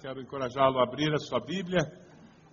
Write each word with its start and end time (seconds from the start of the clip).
quero 0.00 0.20
encorajá-lo 0.20 0.78
a 0.78 0.84
abrir 0.84 1.12
a 1.12 1.18
sua 1.18 1.40
Bíblia 1.40 1.80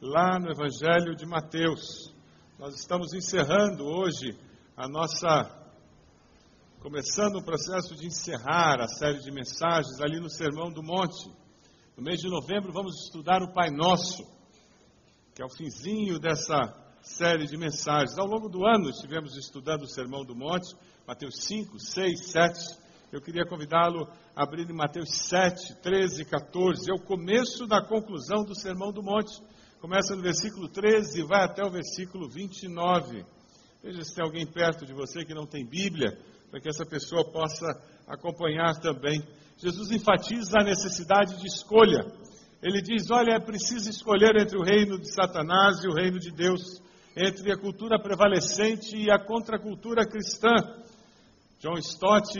lá 0.02 0.40
no 0.40 0.50
Evangelho 0.50 1.16
de 1.16 1.28
Mateus. 1.28 2.12
Nós 2.58 2.74
estamos 2.74 3.14
encerrando 3.14 3.86
hoje 3.86 4.36
a 4.76 4.88
nossa. 4.88 5.64
começando 6.80 7.36
o 7.36 7.46
processo 7.46 7.96
de 7.96 8.08
encerrar 8.08 8.82
a 8.82 8.88
série 8.88 9.20
de 9.20 9.32
mensagens 9.32 10.02
ali 10.02 10.20
no 10.20 10.28
Sermão 10.28 10.72
do 10.72 10.82
Monte. 10.82 11.30
No 11.96 12.04
mês 12.04 12.20
de 12.20 12.28
novembro 12.30 12.74
vamos 12.74 13.06
estudar 13.06 13.44
o 13.44 13.54
Pai 13.54 13.70
Nosso, 13.70 14.24
que 15.36 15.42
é 15.44 15.46
o 15.46 15.56
finzinho 15.56 16.18
dessa 16.18 16.74
série 17.04 17.46
de 17.46 17.58
mensagens. 17.58 18.18
Ao 18.18 18.26
longo 18.26 18.50
do 18.50 18.66
ano 18.66 18.90
estivemos 18.90 19.38
estudando 19.38 19.84
o 19.84 19.88
Sermão 19.88 20.26
do 20.26 20.36
Monte, 20.36 20.76
Mateus 21.08 21.44
5, 21.44 21.78
6, 21.80 22.26
7. 22.32 22.85
Eu 23.16 23.22
queria 23.22 23.46
convidá-lo 23.46 24.10
a 24.36 24.44
abrir 24.44 24.70
em 24.70 24.76
Mateus 24.76 25.08
7, 25.30 25.82
13 25.82 26.24
e 26.24 26.26
14. 26.26 26.92
É 26.92 26.94
o 26.94 27.00
começo 27.00 27.66
da 27.66 27.82
conclusão 27.82 28.44
do 28.44 28.54
Sermão 28.54 28.92
do 28.92 29.02
Monte. 29.02 29.42
Começa 29.80 30.14
no 30.18 30.22
versículo 30.22 30.68
13 30.68 31.22
e 31.22 31.24
vai 31.24 31.46
até 31.46 31.66
o 31.66 31.72
versículo 31.72 32.28
29. 32.28 33.24
Veja 33.82 34.04
se 34.04 34.14
tem 34.14 34.22
alguém 34.22 34.46
perto 34.46 34.86
de 34.86 34.94
você 34.94 35.24
que 35.24 35.34
não 35.34 35.46
tem 35.48 35.66
Bíblia, 35.66 36.20
para 36.52 36.60
que 36.60 36.68
essa 36.68 36.86
pessoa 36.86 37.24
possa 37.32 37.66
acompanhar 38.06 38.76
também. 38.82 39.24
Jesus 39.60 39.92
enfatiza 39.92 40.60
a 40.60 40.66
necessidade 40.66 41.40
de 41.40 41.48
escolha. 41.48 42.06
Ele 42.62 42.82
diz: 42.82 43.10
Olha, 43.12 43.36
é 43.36 43.40
preciso 43.40 43.90
escolher 43.90 44.36
entre 44.36 44.58
o 44.58 44.62
reino 44.62 45.00
de 45.00 45.10
Satanás 45.14 45.82
e 45.86 45.88
o 45.88 45.94
reino 45.94 46.20
de 46.20 46.32
Deus 46.32 46.82
entre 47.16 47.50
a 47.54 47.58
cultura 47.58 47.98
prevalecente 47.98 48.98
e 48.98 49.10
a 49.10 49.18
contracultura 49.18 50.06
cristã. 50.06 50.52
John 51.60 51.78
Stott 51.78 52.38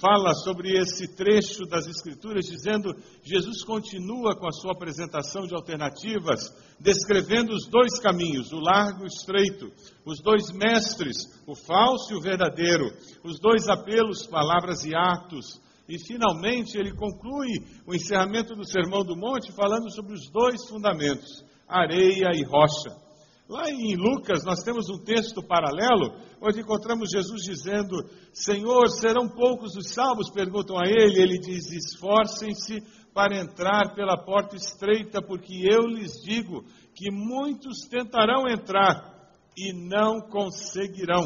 fala 0.00 0.32
sobre 0.34 0.72
esse 0.78 1.14
trecho 1.14 1.66
das 1.66 1.86
Escrituras, 1.86 2.46
dizendo: 2.46 2.94
Jesus 3.22 3.64
continua 3.64 4.36
com 4.36 4.46
a 4.46 4.52
sua 4.52 4.72
apresentação 4.72 5.46
de 5.46 5.54
alternativas, 5.54 6.40
descrevendo 6.78 7.52
os 7.52 7.66
dois 7.68 7.98
caminhos, 7.98 8.52
o 8.52 8.60
largo 8.60 9.02
e 9.02 9.04
o 9.04 9.06
estreito, 9.06 9.70
os 10.04 10.20
dois 10.22 10.52
mestres, 10.52 11.16
o 11.46 11.54
falso 11.54 12.12
e 12.12 12.16
o 12.16 12.20
verdadeiro, 12.20 12.86
os 13.24 13.40
dois 13.40 13.68
apelos, 13.68 14.26
palavras 14.26 14.84
e 14.84 14.94
atos. 14.94 15.60
E 15.88 15.98
finalmente 15.98 16.78
ele 16.78 16.94
conclui 16.94 17.50
o 17.86 17.94
encerramento 17.94 18.54
do 18.54 18.66
Sermão 18.66 19.04
do 19.04 19.16
Monte 19.16 19.52
falando 19.52 19.90
sobre 19.92 20.14
os 20.14 20.30
dois 20.30 20.66
fundamentos, 20.68 21.44
areia 21.68 22.30
e 22.34 22.42
rocha. 22.44 23.03
Lá 23.48 23.68
em 23.68 23.94
Lucas, 23.94 24.42
nós 24.42 24.62
temos 24.62 24.88
um 24.88 25.04
texto 25.04 25.42
paralelo, 25.42 26.16
onde 26.40 26.60
encontramos 26.60 27.10
Jesus 27.10 27.42
dizendo: 27.42 27.96
Senhor, 28.32 28.88
serão 28.88 29.28
poucos 29.28 29.76
os 29.76 29.92
salvos? 29.92 30.30
Perguntam 30.30 30.78
a 30.78 30.88
ele. 30.88 31.20
Ele 31.20 31.38
diz: 31.38 31.70
Esforcem-se 31.70 32.82
para 33.12 33.38
entrar 33.38 33.94
pela 33.94 34.16
porta 34.16 34.56
estreita, 34.56 35.20
porque 35.20 35.62
eu 35.70 35.82
lhes 35.82 36.12
digo 36.24 36.64
que 36.94 37.10
muitos 37.10 37.86
tentarão 37.88 38.48
entrar 38.48 39.12
e 39.56 39.74
não 39.74 40.22
conseguirão. 40.22 41.24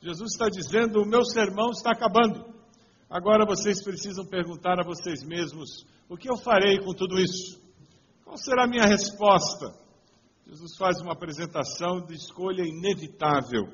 Jesus 0.00 0.32
está 0.32 0.48
dizendo: 0.48 1.02
O 1.02 1.06
meu 1.06 1.22
sermão 1.22 1.70
está 1.70 1.90
acabando. 1.90 2.46
Agora 3.10 3.44
vocês 3.46 3.82
precisam 3.84 4.24
perguntar 4.24 4.80
a 4.80 4.86
vocês 4.86 5.22
mesmos: 5.22 5.84
O 6.08 6.16
que 6.16 6.30
eu 6.30 6.38
farei 6.38 6.78
com 6.78 6.94
tudo 6.94 7.20
isso? 7.20 7.60
Qual 8.24 8.38
será 8.38 8.64
a 8.64 8.68
minha 8.68 8.86
resposta? 8.86 9.86
Jesus 10.48 10.78
faz 10.78 10.98
uma 11.02 11.12
apresentação 11.12 12.00
de 12.00 12.14
escolha 12.14 12.62
inevitável. 12.66 13.68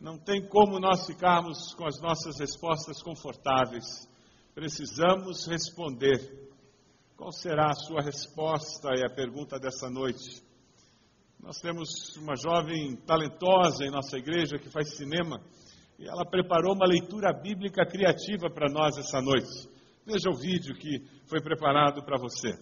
Não 0.00 0.18
tem 0.18 0.44
como 0.44 0.80
nós 0.80 1.06
ficarmos 1.06 1.72
com 1.74 1.86
as 1.86 2.00
nossas 2.02 2.40
respostas 2.40 3.00
confortáveis. 3.00 3.84
Precisamos 4.52 5.46
responder. 5.46 6.50
Qual 7.16 7.30
será 7.30 7.68
a 7.68 7.74
sua 7.86 8.02
resposta? 8.02 8.88
É 8.98 9.06
a 9.06 9.14
pergunta 9.14 9.60
dessa 9.60 9.88
noite. 9.88 10.42
Nós 11.40 11.58
temos 11.60 12.16
uma 12.16 12.34
jovem 12.34 12.96
talentosa 13.06 13.84
em 13.84 13.90
nossa 13.92 14.18
igreja 14.18 14.58
que 14.58 14.68
faz 14.68 14.96
cinema 14.96 15.40
e 16.00 16.08
ela 16.08 16.28
preparou 16.28 16.74
uma 16.74 16.86
leitura 16.86 17.32
bíblica 17.32 17.86
criativa 17.86 18.50
para 18.50 18.68
nós 18.68 18.98
essa 18.98 19.20
noite. 19.20 19.68
Veja 20.04 20.28
o 20.30 20.36
vídeo 20.36 20.74
que 20.74 20.98
foi 21.28 21.40
preparado 21.40 22.02
para 22.04 22.18
você. 22.18 22.58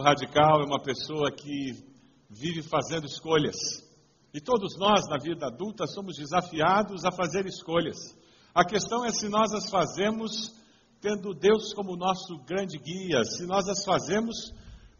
Radical 0.00 0.62
é 0.62 0.64
uma 0.64 0.80
pessoa 0.80 1.30
que 1.30 1.72
vive 2.30 2.62
fazendo 2.62 3.06
escolhas. 3.06 3.56
E 4.32 4.40
todos 4.40 4.76
nós, 4.76 5.08
na 5.08 5.18
vida 5.18 5.46
adulta, 5.46 5.86
somos 5.86 6.16
desafiados 6.16 7.04
a 7.04 7.12
fazer 7.12 7.46
escolhas. 7.46 7.96
A 8.54 8.64
questão 8.64 9.04
é 9.04 9.10
se 9.10 9.28
nós 9.28 9.52
as 9.52 9.70
fazemos 9.70 10.52
tendo 11.00 11.34
Deus 11.34 11.74
como 11.74 11.96
nosso 11.96 12.38
grande 12.46 12.78
guia, 12.78 13.22
se 13.24 13.46
nós 13.46 13.68
as 13.68 13.84
fazemos 13.84 14.52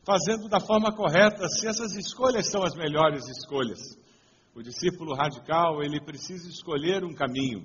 fazendo 0.04 0.48
da 0.48 0.60
forma 0.60 0.94
correta, 0.94 1.48
se 1.48 1.66
essas 1.66 1.96
escolhas 1.96 2.50
são 2.50 2.62
as 2.62 2.74
melhores 2.74 3.26
escolhas. 3.28 3.80
O 4.54 4.62
discípulo 4.62 5.14
radical, 5.14 5.82
ele 5.82 6.00
precisa 6.00 6.48
escolher 6.48 7.02
um 7.02 7.14
caminho. 7.14 7.64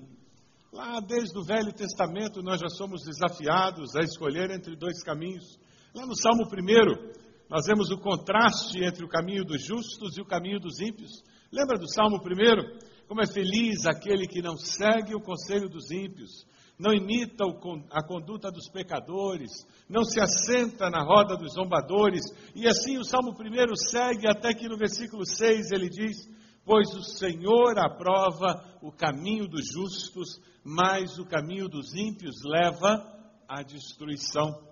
Lá 0.72 1.00
desde 1.00 1.38
o 1.38 1.44
Velho 1.44 1.74
Testamento 1.74 2.42
nós 2.42 2.60
já 2.60 2.70
somos 2.70 3.04
desafiados 3.04 3.96
a 3.96 4.02
escolher 4.02 4.52
entre 4.52 4.76
dois 4.76 5.04
caminhos. 5.04 5.60
Lá 5.94 6.06
no 6.06 6.16
Salmo 6.16 6.44
1, 6.44 7.10
nós 7.50 7.66
vemos 7.66 7.90
o 7.90 7.98
contraste 7.98 8.84
entre 8.84 9.04
o 9.04 9.10
caminho 9.10 9.44
dos 9.44 9.64
justos 9.64 10.18
e 10.18 10.22
o 10.22 10.26
caminho 10.26 10.60
dos 10.60 10.80
ímpios. 10.80 11.24
Lembra 11.52 11.80
do 11.80 11.92
Salmo 11.92 12.18
1? 12.18 13.08
Como 13.08 13.22
é 13.22 13.26
feliz 13.26 13.88
aquele 13.88 14.28
que 14.28 14.40
não 14.40 14.56
segue 14.56 15.16
o 15.16 15.20
conselho 15.20 15.68
dos 15.68 15.90
ímpios, 15.90 16.46
não 16.78 16.94
imita 16.94 17.44
a 17.90 18.06
conduta 18.06 18.52
dos 18.52 18.70
pecadores, 18.70 19.50
não 19.90 20.04
se 20.04 20.22
assenta 20.22 20.92
na 20.92 21.02
roda 21.02 21.36
dos 21.36 21.54
zombadores. 21.54 22.22
E 22.56 22.68
assim 22.68 23.00
o 23.00 23.04
Salmo 23.04 23.32
1 23.32 23.76
segue 23.90 24.28
até 24.28 24.54
que 24.54 24.70
no 24.70 24.78
versículo 24.78 25.26
6 25.26 25.72
ele 25.72 25.90
diz: 25.90 26.18
Pois 26.64 26.88
o 26.94 27.02
Senhor 27.02 27.80
aprova 27.80 28.64
o 28.80 28.92
caminho 28.92 29.48
dos 29.48 29.66
justos, 29.74 30.40
mas 30.64 31.18
o 31.18 31.26
caminho 31.26 31.68
dos 31.68 31.96
ímpios 31.96 32.36
leva 32.46 33.04
à 33.48 33.64
destruição. 33.64 34.69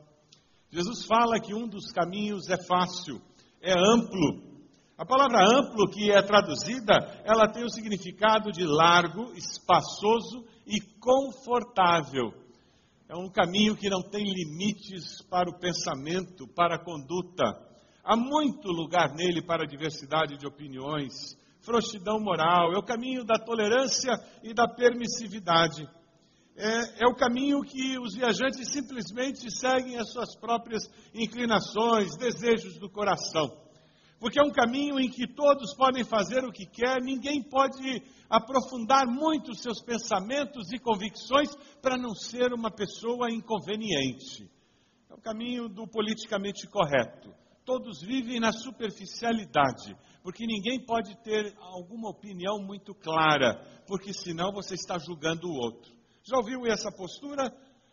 Jesus 0.69 1.05
fala 1.05 1.39
que 1.39 1.53
um 1.53 1.67
dos 1.67 1.91
caminhos 1.91 2.49
é 2.49 2.57
fácil, 2.65 3.21
é 3.61 3.71
amplo. 3.71 4.45
A 4.97 5.05
palavra 5.05 5.39
amplo, 5.39 5.89
que 5.89 6.11
é 6.11 6.21
traduzida, 6.21 7.21
ela 7.23 7.47
tem 7.47 7.63
o 7.63 7.69
significado 7.69 8.51
de 8.51 8.65
largo, 8.65 9.31
espaçoso 9.33 10.45
e 10.65 10.81
confortável. 10.99 12.33
É 13.07 13.15
um 13.15 13.29
caminho 13.29 13.77
que 13.77 13.89
não 13.89 14.01
tem 14.01 14.23
limites 14.25 15.21
para 15.29 15.49
o 15.49 15.57
pensamento, 15.57 16.45
para 16.47 16.75
a 16.75 16.83
conduta. 16.83 17.45
Há 18.03 18.17
muito 18.17 18.69
lugar 18.69 19.13
nele 19.13 19.41
para 19.41 19.63
a 19.63 19.67
diversidade 19.67 20.37
de 20.37 20.45
opiniões, 20.45 21.13
frouxidão 21.61 22.19
moral, 22.19 22.73
é 22.73 22.77
o 22.77 22.83
caminho 22.83 23.23
da 23.23 23.37
tolerância 23.37 24.13
e 24.43 24.53
da 24.53 24.67
permissividade 24.67 25.87
é, 26.57 27.03
é, 27.03 27.07
o 27.07 27.13
caminho 27.13 27.61
que 27.61 27.99
os 27.99 28.15
viajantes 28.15 28.71
simplesmente 28.71 29.47
seguem 29.51 29.97
as 29.97 30.11
suas 30.11 30.35
próprias 30.35 30.83
inclinações, 31.13 32.17
desejos 32.17 32.79
do 32.79 32.89
coração. 32.89 33.55
Porque 34.19 34.39
é 34.39 34.43
um 34.43 34.51
caminho 34.51 34.99
em 34.99 35.07
que 35.07 35.27
todos 35.27 35.75
podem 35.75 36.03
fazer 36.03 36.43
o 36.43 36.51
que 36.51 36.65
quer, 36.65 36.99
ninguém 36.99 37.43
pode 37.43 38.01
aprofundar 38.27 39.05
muito 39.05 39.51
os 39.51 39.61
seus 39.61 39.83
pensamentos 39.83 40.71
e 40.73 40.79
convicções 40.79 41.55
para 41.79 41.95
não 41.95 42.15
ser 42.15 42.51
uma 42.51 42.71
pessoa 42.71 43.31
inconveniente. 43.31 44.49
É 45.11 45.13
o 45.13 45.21
caminho 45.21 45.69
do 45.69 45.87
politicamente 45.87 46.65
correto. 46.67 47.31
Todos 47.63 48.01
vivem 48.01 48.39
na 48.39 48.51
superficialidade, 48.51 49.95
porque 50.23 50.47
ninguém 50.47 50.83
pode 50.83 51.15
ter 51.21 51.55
alguma 51.59 52.09
opinião 52.09 52.59
muito 52.59 52.95
clara, 52.95 53.63
porque 53.85 54.11
senão 54.11 54.51
você 54.51 54.73
está 54.73 54.97
julgando 54.97 55.47
o 55.47 55.53
outro. 55.53 55.96
Já 56.29 56.37
ouviu 56.37 56.65
essa 56.67 56.91
postura? 56.91 57.51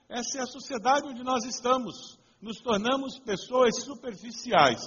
Essa 0.08 0.38
é 0.38 0.42
a 0.42 0.46
sociedade 0.46 1.08
onde 1.08 1.22
nós 1.22 1.44
estamos. 1.44 2.18
Nos 2.42 2.60
tornamos 2.60 3.18
pessoas 3.20 3.82
superficiais 3.84 4.80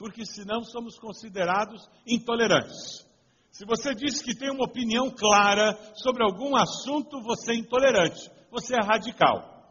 porque 0.00 0.24
senão 0.24 0.64
somos 0.64 0.98
considerados 0.98 1.86
intolerantes. 2.06 3.06
Se 3.50 3.66
você 3.66 3.94
diz 3.94 4.22
que 4.22 4.34
tem 4.34 4.50
uma 4.50 4.64
opinião 4.64 5.10
clara 5.10 5.78
sobre 5.94 6.22
algum 6.24 6.56
assunto, 6.56 7.20
você 7.20 7.52
é 7.52 7.56
intolerante, 7.56 8.30
você 8.50 8.74
é 8.74 8.82
radical. 8.82 9.62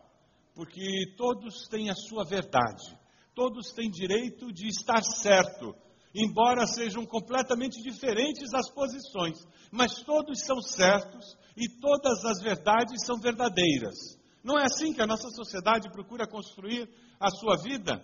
Porque 0.54 1.16
todos 1.18 1.68
têm 1.68 1.90
a 1.90 1.96
sua 1.96 2.24
verdade, 2.24 2.96
todos 3.34 3.72
têm 3.74 3.90
direito 3.90 4.54
de 4.54 4.68
estar 4.68 5.02
certo, 5.02 5.76
embora 6.14 6.66
sejam 6.66 7.06
completamente 7.06 7.82
diferentes 7.82 8.54
as 8.54 8.70
posições, 8.72 9.38
mas 9.72 10.02
todos 10.04 10.40
são 10.46 10.62
certos 10.62 11.38
e 11.56 11.68
todas 11.80 12.26
as 12.26 12.42
verdades 12.42 13.06
são 13.06 13.20
verdadeiras. 13.20 14.18
Não 14.44 14.58
é 14.58 14.64
assim 14.64 14.94
que 14.94 15.02
a 15.02 15.08
nossa 15.08 15.30
sociedade 15.30 15.92
procura 15.92 16.28
construir 16.28 16.90
a 17.20 17.30
sua 17.30 17.58
vida? 17.58 18.02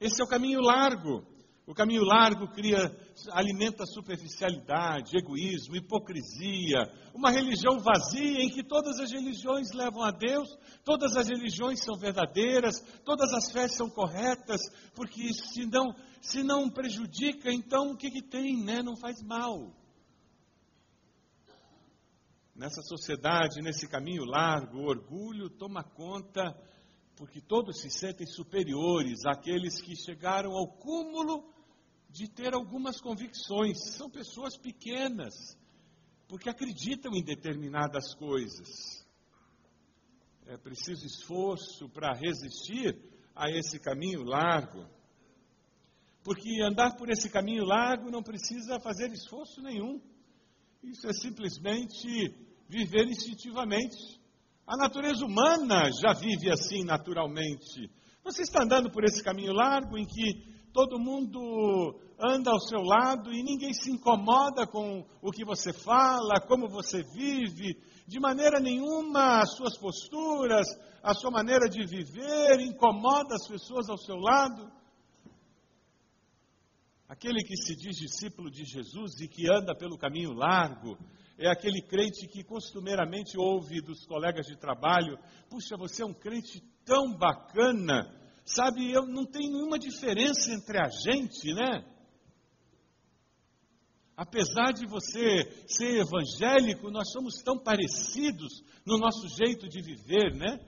Esse 0.00 0.20
é 0.20 0.24
o 0.24 0.28
caminho 0.28 0.60
largo. 0.60 1.26
O 1.70 1.74
caminho 1.74 2.02
largo 2.02 2.48
cria, 2.48 2.90
alimenta 3.30 3.86
superficialidade, 3.86 5.16
egoísmo, 5.16 5.76
hipocrisia, 5.76 6.90
uma 7.14 7.30
religião 7.30 7.78
vazia 7.78 8.42
em 8.42 8.50
que 8.50 8.64
todas 8.64 8.98
as 8.98 9.12
religiões 9.12 9.70
levam 9.72 10.02
a 10.02 10.10
Deus, 10.10 10.48
todas 10.84 11.16
as 11.16 11.28
religiões 11.28 11.80
são 11.84 11.96
verdadeiras, 11.96 12.80
todas 13.04 13.32
as 13.32 13.52
fés 13.52 13.76
são 13.76 13.88
corretas, 13.88 14.60
porque 14.96 15.32
se 15.32 15.64
não, 15.64 15.94
se 16.20 16.42
não 16.42 16.68
prejudica, 16.68 17.52
então 17.52 17.92
o 17.92 17.96
que, 17.96 18.10
que 18.10 18.22
tem, 18.22 18.60
né? 18.64 18.82
Não 18.82 18.96
faz 18.96 19.22
mal. 19.22 19.72
Nessa 22.52 22.82
sociedade, 22.82 23.62
nesse 23.62 23.86
caminho 23.86 24.24
largo, 24.24 24.78
o 24.78 24.88
orgulho 24.88 25.48
toma 25.48 25.84
conta, 25.84 26.52
porque 27.14 27.40
todos 27.40 27.80
se 27.80 27.90
sentem 27.90 28.26
superiores 28.26 29.24
àqueles 29.24 29.80
que 29.80 29.94
chegaram 29.94 30.50
ao 30.50 30.66
cúmulo 30.66 31.49
de 32.12 32.28
ter 32.28 32.54
algumas 32.54 33.00
convicções. 33.00 33.78
São 33.96 34.10
pessoas 34.10 34.56
pequenas, 34.56 35.34
porque 36.28 36.48
acreditam 36.48 37.12
em 37.14 37.22
determinadas 37.22 38.14
coisas. 38.14 39.06
É 40.46 40.56
preciso 40.56 41.06
esforço 41.06 41.88
para 41.88 42.12
resistir 42.12 42.98
a 43.34 43.48
esse 43.50 43.78
caminho 43.78 44.24
largo. 44.24 44.84
Porque 46.22 46.60
andar 46.62 46.96
por 46.96 47.08
esse 47.08 47.30
caminho 47.30 47.64
largo 47.64 48.10
não 48.10 48.22
precisa 48.22 48.80
fazer 48.80 49.10
esforço 49.12 49.62
nenhum. 49.62 50.00
Isso 50.82 51.06
é 51.06 51.12
simplesmente 51.12 52.34
viver 52.68 53.06
instintivamente. 53.06 54.20
A 54.66 54.76
natureza 54.76 55.24
humana 55.24 55.90
já 55.90 56.12
vive 56.12 56.50
assim 56.50 56.84
naturalmente. 56.84 57.90
Você 58.22 58.42
está 58.42 58.62
andando 58.62 58.90
por 58.90 59.04
esse 59.04 59.22
caminho 59.22 59.52
largo 59.52 59.96
em 59.96 60.06
que 60.06 60.59
todo 60.72 60.98
mundo 60.98 61.98
anda 62.18 62.50
ao 62.50 62.60
seu 62.60 62.80
lado 62.82 63.32
e 63.32 63.42
ninguém 63.42 63.72
se 63.72 63.90
incomoda 63.90 64.66
com 64.66 65.04
o 65.22 65.30
que 65.30 65.44
você 65.44 65.72
fala, 65.72 66.40
como 66.46 66.68
você 66.68 67.02
vive, 67.14 67.76
de 68.06 68.20
maneira 68.20 68.60
nenhuma 68.60 69.40
as 69.40 69.54
suas 69.56 69.76
posturas, 69.78 70.66
a 71.02 71.14
sua 71.14 71.30
maneira 71.30 71.68
de 71.68 71.84
viver 71.86 72.60
incomoda 72.60 73.34
as 73.34 73.48
pessoas 73.48 73.88
ao 73.88 73.98
seu 73.98 74.16
lado. 74.16 74.70
Aquele 77.08 77.42
que 77.42 77.56
se 77.56 77.74
diz 77.74 77.96
discípulo 77.96 78.50
de 78.50 78.64
Jesus 78.64 79.20
e 79.20 79.26
que 79.26 79.52
anda 79.52 79.74
pelo 79.74 79.98
caminho 79.98 80.32
largo, 80.32 80.96
é 81.36 81.48
aquele 81.50 81.82
crente 81.82 82.28
que 82.28 82.44
costumeiramente 82.44 83.36
ouve 83.36 83.80
dos 83.80 84.06
colegas 84.06 84.46
de 84.46 84.56
trabalho: 84.56 85.18
puxa, 85.48 85.76
você 85.76 86.02
é 86.02 86.06
um 86.06 86.14
crente 86.14 86.62
tão 86.84 87.16
bacana, 87.16 88.14
Sabe, 88.44 88.90
eu 88.90 89.06
não 89.06 89.24
tem 89.24 89.50
nenhuma 89.50 89.78
diferença 89.78 90.52
entre 90.52 90.78
a 90.78 90.88
gente, 90.88 91.52
né? 91.54 91.84
Apesar 94.16 94.72
de 94.72 94.86
você 94.86 95.64
ser 95.66 96.00
evangélico, 96.00 96.90
nós 96.90 97.10
somos 97.10 97.42
tão 97.42 97.58
parecidos 97.58 98.62
no 98.84 98.98
nosso 98.98 99.26
jeito 99.28 99.68
de 99.68 99.80
viver, 99.80 100.34
né? 100.34 100.60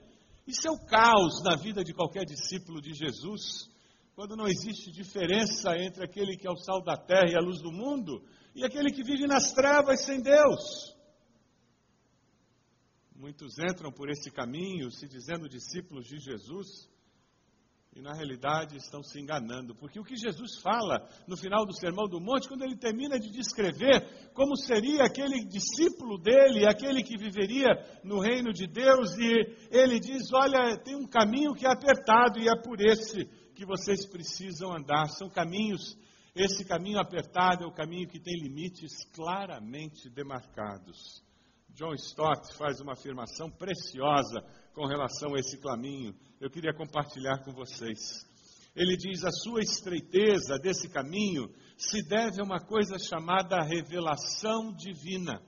Isso 0.47 0.67
é 0.67 0.71
o 0.71 0.85
caos 0.85 1.43
na 1.43 1.55
vida 1.55 1.83
de 1.83 1.93
qualquer 1.93 2.25
discípulo 2.25 2.81
de 2.81 2.93
Jesus. 2.93 3.69
Quando 4.15 4.35
não 4.35 4.47
existe 4.47 4.91
diferença 4.91 5.77
entre 5.77 6.03
aquele 6.03 6.35
que 6.37 6.47
é 6.47 6.51
o 6.51 6.57
sal 6.57 6.83
da 6.83 6.97
terra 6.97 7.31
e 7.31 7.35
a 7.35 7.41
luz 7.41 7.61
do 7.61 7.71
mundo 7.71 8.23
e 8.55 8.63
aquele 8.63 8.91
que 8.91 9.03
vive 9.03 9.25
nas 9.25 9.51
trevas 9.53 10.03
sem 10.05 10.21
Deus. 10.21 10.93
Muitos 13.15 13.57
entram 13.57 13.91
por 13.91 14.09
esse 14.09 14.29
caminho 14.31 14.91
se 14.91 15.07
dizendo 15.07 15.47
discípulos 15.47 16.05
de 16.05 16.17
Jesus, 16.19 16.89
e 17.95 18.01
na 18.01 18.13
realidade 18.13 18.75
estão 18.75 19.03
se 19.03 19.19
enganando, 19.19 19.75
porque 19.75 19.99
o 19.99 20.03
que 20.03 20.15
Jesus 20.15 20.59
fala 20.61 21.07
no 21.27 21.37
final 21.37 21.63
do 21.63 21.77
Sermão 21.77 22.07
do 22.07 22.19
Monte, 22.19 22.47
quando 22.47 22.63
ele 22.63 22.75
termina 22.75 23.19
de 23.19 23.29
descrever 23.29 24.31
como 24.33 24.55
seria 24.55 25.03
aquele 25.03 25.45
discípulo 25.45 26.17
dele, 26.17 26.65
aquele 26.65 27.03
que 27.03 27.17
viveria 27.17 27.69
no 28.03 28.19
reino 28.19 28.51
de 28.51 28.65
Deus, 28.65 29.15
e 29.17 29.31
ele 29.69 29.99
diz: 29.99 30.33
Olha, 30.33 30.75
tem 30.77 30.95
um 30.95 31.07
caminho 31.07 31.53
que 31.53 31.67
é 31.67 31.71
apertado 31.71 32.39
e 32.39 32.49
é 32.49 32.55
por 32.55 32.81
esse 32.81 33.25
que 33.53 33.63
vocês 33.63 34.07
precisam 34.07 34.75
andar. 34.75 35.09
São 35.09 35.29
caminhos, 35.29 35.95
esse 36.35 36.65
caminho 36.65 36.99
apertado 36.99 37.63
é 37.63 37.67
o 37.67 37.73
caminho 37.73 38.09
que 38.09 38.19
tem 38.19 38.33
limites 38.41 39.05
claramente 39.13 40.09
demarcados. 40.09 41.21
John 41.73 41.95
Stott 41.95 42.55
faz 42.55 42.79
uma 42.79 42.93
afirmação 42.93 43.49
preciosa 43.49 44.43
com 44.75 44.85
relação 44.85 45.33
a 45.33 45.39
esse 45.39 45.57
caminho. 45.59 46.13
Eu 46.39 46.47
queria 46.47 46.71
compartilhar 46.71 47.43
com 47.43 47.51
vocês. 47.51 47.99
Ele 48.75 48.95
diz: 48.95 49.23
a 49.23 49.31
sua 49.31 49.59
estreiteza 49.61 50.59
desse 50.61 50.87
caminho 50.89 51.49
se 51.75 52.07
deve 52.07 52.39
a 52.39 52.43
uma 52.43 52.59
coisa 52.59 52.95
chamada 52.99 53.63
revelação 53.63 54.71
divina, 54.71 55.41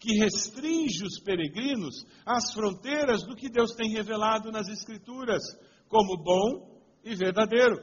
que 0.00 0.18
restringe 0.18 1.04
os 1.04 1.20
peregrinos 1.20 1.94
às 2.26 2.52
fronteiras 2.52 3.22
do 3.22 3.36
que 3.36 3.48
Deus 3.48 3.72
tem 3.76 3.92
revelado 3.92 4.50
nas 4.50 4.66
Escrituras, 4.66 5.42
como 5.88 6.16
bom 6.16 6.82
e 7.04 7.14
verdadeiro. 7.14 7.76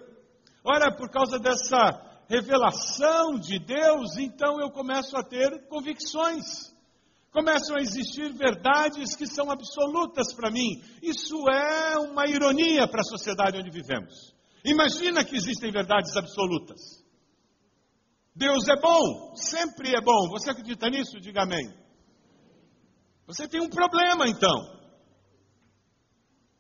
Ora, 0.66 0.94
por 0.98 1.10
causa 1.10 1.40
dessa 1.40 2.26
revelação 2.30 3.40
de 3.40 3.58
Deus, 3.58 4.18
então 4.18 4.60
eu 4.60 4.70
começo 4.70 5.16
a 5.16 5.24
ter 5.24 5.66
convicções 5.70 6.73
começam 7.34 7.76
a 7.76 7.82
existir 7.82 8.32
verdades 8.34 9.16
que 9.16 9.26
são 9.26 9.50
absolutas 9.50 10.34
para 10.36 10.52
mim. 10.52 10.82
Isso 11.02 11.36
é 11.50 11.98
uma 11.98 12.28
ironia 12.28 12.88
para 12.88 13.02
a 13.02 13.06
sociedade 13.06 13.58
onde 13.58 13.72
vivemos. 13.72 14.34
Imagina 14.64 15.26
que 15.26 15.36
existem 15.36 15.72
verdades 15.72 16.16
absolutas. 16.16 16.80
Deus 18.36 18.68
é 18.70 18.80
bom, 18.80 19.36
sempre 19.36 19.96
é 19.96 20.02
bom. 20.02 20.30
Você 20.30 20.52
acredita 20.52 20.90
nisso? 20.90 21.20
Diga 21.20 21.44
amém. 21.44 21.74
Você 23.26 23.48
tem 23.48 23.62
um 23.62 23.70
problema 23.70 24.28
então. 24.28 24.72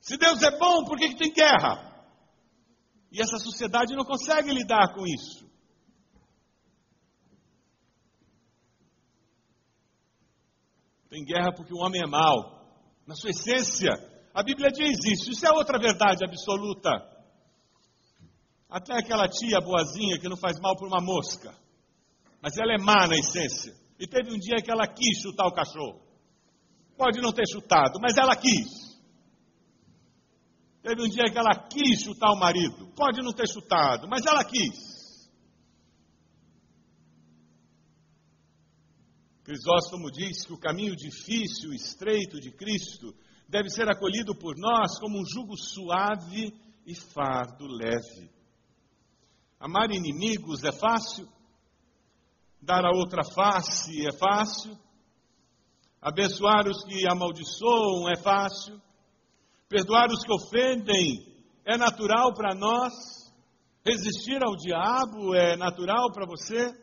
Se 0.02 0.18
Deus 0.18 0.42
é 0.42 0.58
bom, 0.58 0.84
por 0.86 0.98
que, 0.98 1.10
que 1.10 1.18
tem 1.18 1.34
guerra? 1.34 1.92
E 3.12 3.22
essa 3.22 3.38
sociedade 3.38 3.96
não 3.96 4.04
consegue 4.04 4.52
lidar 4.52 4.94
com 4.94 5.06
isso. 5.06 5.48
Tem 11.14 11.24
guerra 11.24 11.54
porque 11.56 11.72
o 11.72 11.78
homem 11.78 12.02
é 12.02 12.08
mau. 12.08 12.66
Na 13.06 13.14
sua 13.14 13.30
essência, 13.30 13.92
a 14.34 14.42
Bíblia 14.42 14.72
diz 14.72 14.98
isso. 15.06 15.30
Isso 15.30 15.46
é 15.46 15.52
outra 15.52 15.78
verdade 15.78 16.26
absoluta. 16.26 16.90
Até 18.68 18.98
aquela 18.98 19.28
tia 19.28 19.62
boazinha 19.62 20.18
que 20.18 20.28
não 20.28 20.36
faz 20.36 20.60
mal 20.60 20.76
por 20.76 20.88
uma 20.88 21.00
mosca. 21.00 21.54
Mas 22.42 22.58
ela 22.58 22.74
é 22.74 22.80
má 22.80 23.06
na 23.06 23.16
essência. 23.16 23.76
E 24.00 24.08
teve 24.08 24.34
um 24.34 24.40
dia 24.40 24.56
que 24.64 24.72
ela 24.72 24.88
quis 24.88 25.22
chutar 25.22 25.46
o 25.46 25.54
cachorro. 25.54 26.02
Pode 26.98 27.22
não 27.22 27.32
ter 27.32 27.48
chutado, 27.48 28.00
mas 28.02 28.18
ela 28.18 28.36
quis. 28.36 29.00
Teve 30.82 31.00
um 31.00 31.08
dia 31.08 31.32
que 31.32 31.38
ela 31.38 31.54
quis 31.70 32.02
chutar 32.02 32.32
o 32.32 32.40
marido. 32.40 32.92
Pode 32.96 33.22
não 33.22 33.34
ter 33.34 33.48
chutado, 33.48 34.08
mas 34.10 34.26
ela 34.26 34.44
quis. 34.44 34.93
Crisóstomo 39.44 40.10
diz 40.10 40.46
que 40.46 40.54
o 40.54 40.58
caminho 40.58 40.96
difícil, 40.96 41.74
estreito 41.74 42.40
de 42.40 42.50
Cristo 42.50 43.14
deve 43.48 43.70
ser 43.70 43.90
acolhido 43.90 44.34
por 44.34 44.56
nós 44.58 44.98
como 45.00 45.20
um 45.20 45.26
jugo 45.26 45.58
suave 45.58 46.54
e 46.86 46.96
fardo 46.96 47.68
leve. 47.68 48.32
Amar 49.60 49.92
inimigos 49.92 50.64
é 50.64 50.72
fácil, 50.72 51.28
dar 52.62 52.86
a 52.86 52.96
outra 52.96 53.22
face 53.24 54.08
é 54.08 54.14
fácil, 54.18 54.78
abençoar 56.02 56.66
os 56.68 56.82
que 56.86 57.06
amaldiçoam 57.06 58.10
é 58.10 58.16
fácil, 58.16 58.82
perdoar 59.68 60.10
os 60.10 60.24
que 60.24 60.34
ofendem 60.34 61.34
é 61.66 61.78
natural 61.78 62.34
para 62.34 62.56
nós, 62.56 62.94
resistir 63.86 64.42
ao 64.42 64.56
diabo 64.56 65.36
é 65.36 65.58
natural 65.58 66.12
para 66.14 66.26
você, 66.26 66.83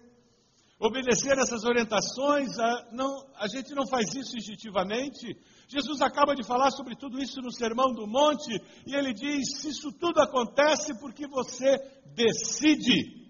obedecer 0.80 1.36
essas 1.38 1.62
orientações, 1.64 2.58
a, 2.58 2.88
não, 2.90 3.30
a 3.36 3.46
gente 3.46 3.74
não 3.74 3.86
faz 3.86 4.14
isso 4.14 4.36
instintivamente. 4.36 5.36
Jesus 5.68 6.00
acaba 6.00 6.34
de 6.34 6.42
falar 6.42 6.70
sobre 6.70 6.96
tudo 6.96 7.22
isso 7.22 7.40
no 7.42 7.52
Sermão 7.52 7.92
do 7.92 8.06
Monte, 8.06 8.50
e 8.86 8.94
ele 8.94 9.12
diz: 9.12 9.62
Isso 9.62 9.92
tudo 9.92 10.20
acontece 10.20 10.98
porque 10.98 11.28
você 11.28 11.76
decide 12.14 13.20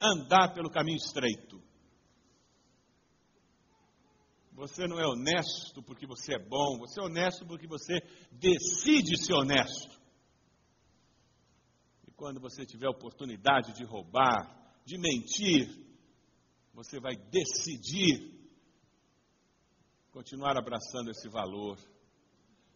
andar 0.00 0.54
pelo 0.54 0.70
caminho 0.70 0.96
estreito. 0.96 1.62
Você 4.54 4.88
não 4.88 4.98
é 4.98 5.06
honesto 5.06 5.82
porque 5.82 6.06
você 6.06 6.34
é 6.34 6.38
bom, 6.38 6.78
você 6.78 6.98
é 6.98 7.04
honesto 7.04 7.46
porque 7.46 7.66
você 7.66 8.00
decide 8.32 9.22
ser 9.22 9.34
honesto. 9.34 9.94
E 12.08 12.10
quando 12.12 12.40
você 12.40 12.64
tiver 12.64 12.88
oportunidade 12.88 13.74
de 13.74 13.84
roubar, 13.84 14.80
de 14.86 14.96
mentir, 14.96 15.85
você 16.76 17.00
vai 17.00 17.16
decidir 17.16 18.36
continuar 20.12 20.58
abraçando 20.58 21.10
esse 21.10 21.26
valor. 21.26 21.78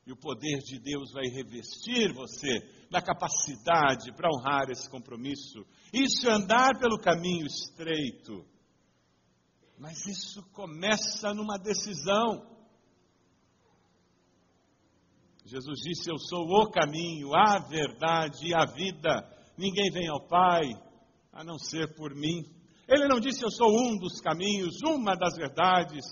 E 0.06 0.12
o 0.12 0.16
poder 0.16 0.58
de 0.60 0.80
Deus 0.80 1.12
vai 1.12 1.26
revestir 1.26 2.10
você 2.14 2.86
da 2.90 3.02
capacidade 3.02 4.10
para 4.16 4.30
honrar 4.30 4.70
esse 4.70 4.88
compromisso. 4.88 5.66
Isso 5.92 6.26
é 6.26 6.32
andar 6.32 6.78
pelo 6.78 6.98
caminho 6.98 7.44
estreito. 7.44 8.42
Mas 9.78 9.98
isso 10.06 10.42
começa 10.50 11.34
numa 11.34 11.58
decisão. 11.58 12.58
Jesus 15.44 15.78
disse: 15.80 16.10
Eu 16.10 16.18
sou 16.18 16.46
o 16.46 16.70
caminho, 16.70 17.34
a 17.34 17.58
verdade 17.68 18.48
e 18.48 18.54
a 18.54 18.64
vida. 18.64 19.10
Ninguém 19.58 19.90
vem 19.92 20.08
ao 20.08 20.26
Pai 20.26 20.62
a 21.32 21.44
não 21.44 21.58
ser 21.58 21.94
por 21.94 22.14
mim. 22.14 22.59
Ele 22.90 23.06
não 23.06 23.20
disse 23.20 23.44
eu 23.44 23.50
sou 23.52 23.70
um 23.70 23.96
dos 23.96 24.20
caminhos, 24.20 24.82
uma 24.82 25.14
das 25.14 25.36
verdades. 25.36 26.04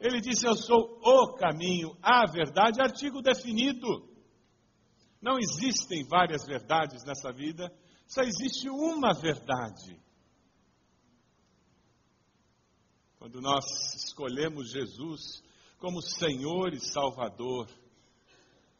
Ele 0.00 0.22
disse 0.22 0.46
eu 0.46 0.54
sou 0.54 0.98
o 1.02 1.34
caminho, 1.34 1.94
a 2.02 2.24
verdade, 2.24 2.80
artigo 2.80 3.20
definido. 3.20 4.08
Não 5.20 5.38
existem 5.38 6.06
várias 6.08 6.46
verdades 6.46 7.04
nessa 7.04 7.30
vida, 7.30 7.70
só 8.06 8.22
existe 8.22 8.70
uma 8.70 9.12
verdade. 9.12 10.00
Quando 13.18 13.42
nós 13.42 13.66
escolhemos 13.96 14.70
Jesus 14.70 15.42
como 15.78 16.00
Senhor 16.00 16.72
e 16.72 16.80
Salvador, 16.80 17.68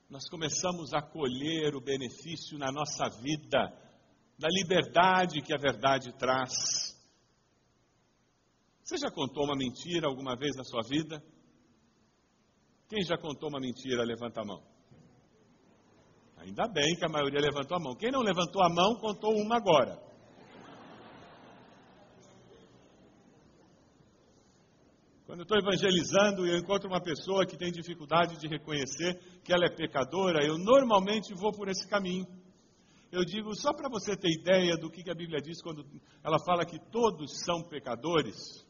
nós 0.09 0.27
começamos 0.31 0.95
a 0.95 1.03
colher 1.03 1.75
o 1.75 1.81
benefício 1.81 2.57
na 2.57 2.73
nossa 2.73 3.11
vida 3.21 3.71
da 4.39 4.49
liberdade 4.49 5.43
que 5.43 5.53
a 5.53 5.59
verdade 5.59 6.11
traz. 6.17 6.97
Você 8.89 8.97
já 8.97 9.11
contou 9.11 9.45
uma 9.45 9.55
mentira 9.55 10.09
alguma 10.09 10.35
vez 10.35 10.57
na 10.57 10.65
sua 10.65 10.81
vida? 10.81 11.23
Quem 12.89 13.05
já 13.05 13.19
contou 13.19 13.51
uma 13.51 13.61
mentira, 13.61 14.03
levanta 14.03 14.41
a 14.41 14.45
mão. 14.47 14.63
Ainda 16.39 16.67
bem 16.69 16.97
que 16.97 17.05
a 17.05 17.09
maioria 17.11 17.39
levantou 17.39 17.77
a 17.77 17.81
mão. 17.81 17.95
Quem 17.95 18.11
não 18.11 18.23
levantou 18.23 18.63
a 18.63 18.71
mão, 18.71 18.95
contou 18.95 19.35
uma 19.37 19.57
agora. 19.59 20.03
Quando 25.27 25.41
eu 25.41 25.43
estou 25.43 25.59
evangelizando 25.59 26.47
e 26.47 26.51
eu 26.53 26.57
encontro 26.57 26.89
uma 26.89 27.03
pessoa 27.03 27.45
que 27.45 27.59
tem 27.59 27.71
dificuldade 27.71 28.39
de 28.39 28.49
reconhecer 28.49 29.21
que 29.45 29.53
ela 29.53 29.67
é 29.67 29.77
pecadora, 29.77 30.43
eu 30.43 30.57
normalmente 30.57 31.35
vou 31.35 31.53
por 31.53 31.69
esse 31.69 31.87
caminho. 31.87 32.27
Eu 33.13 33.23
digo, 33.23 33.55
só 33.55 33.75
para 33.75 33.91
você 33.91 34.17
ter 34.17 34.31
ideia 34.31 34.79
do 34.79 34.91
que 34.91 35.11
a 35.11 35.15
Bíblia 35.15 35.43
diz 35.43 35.61
quando 35.61 35.85
ela 36.25 36.39
fala 36.47 36.65
que 36.65 36.79
todos 36.91 37.39
são 37.45 37.63
pecadores. 37.69 38.67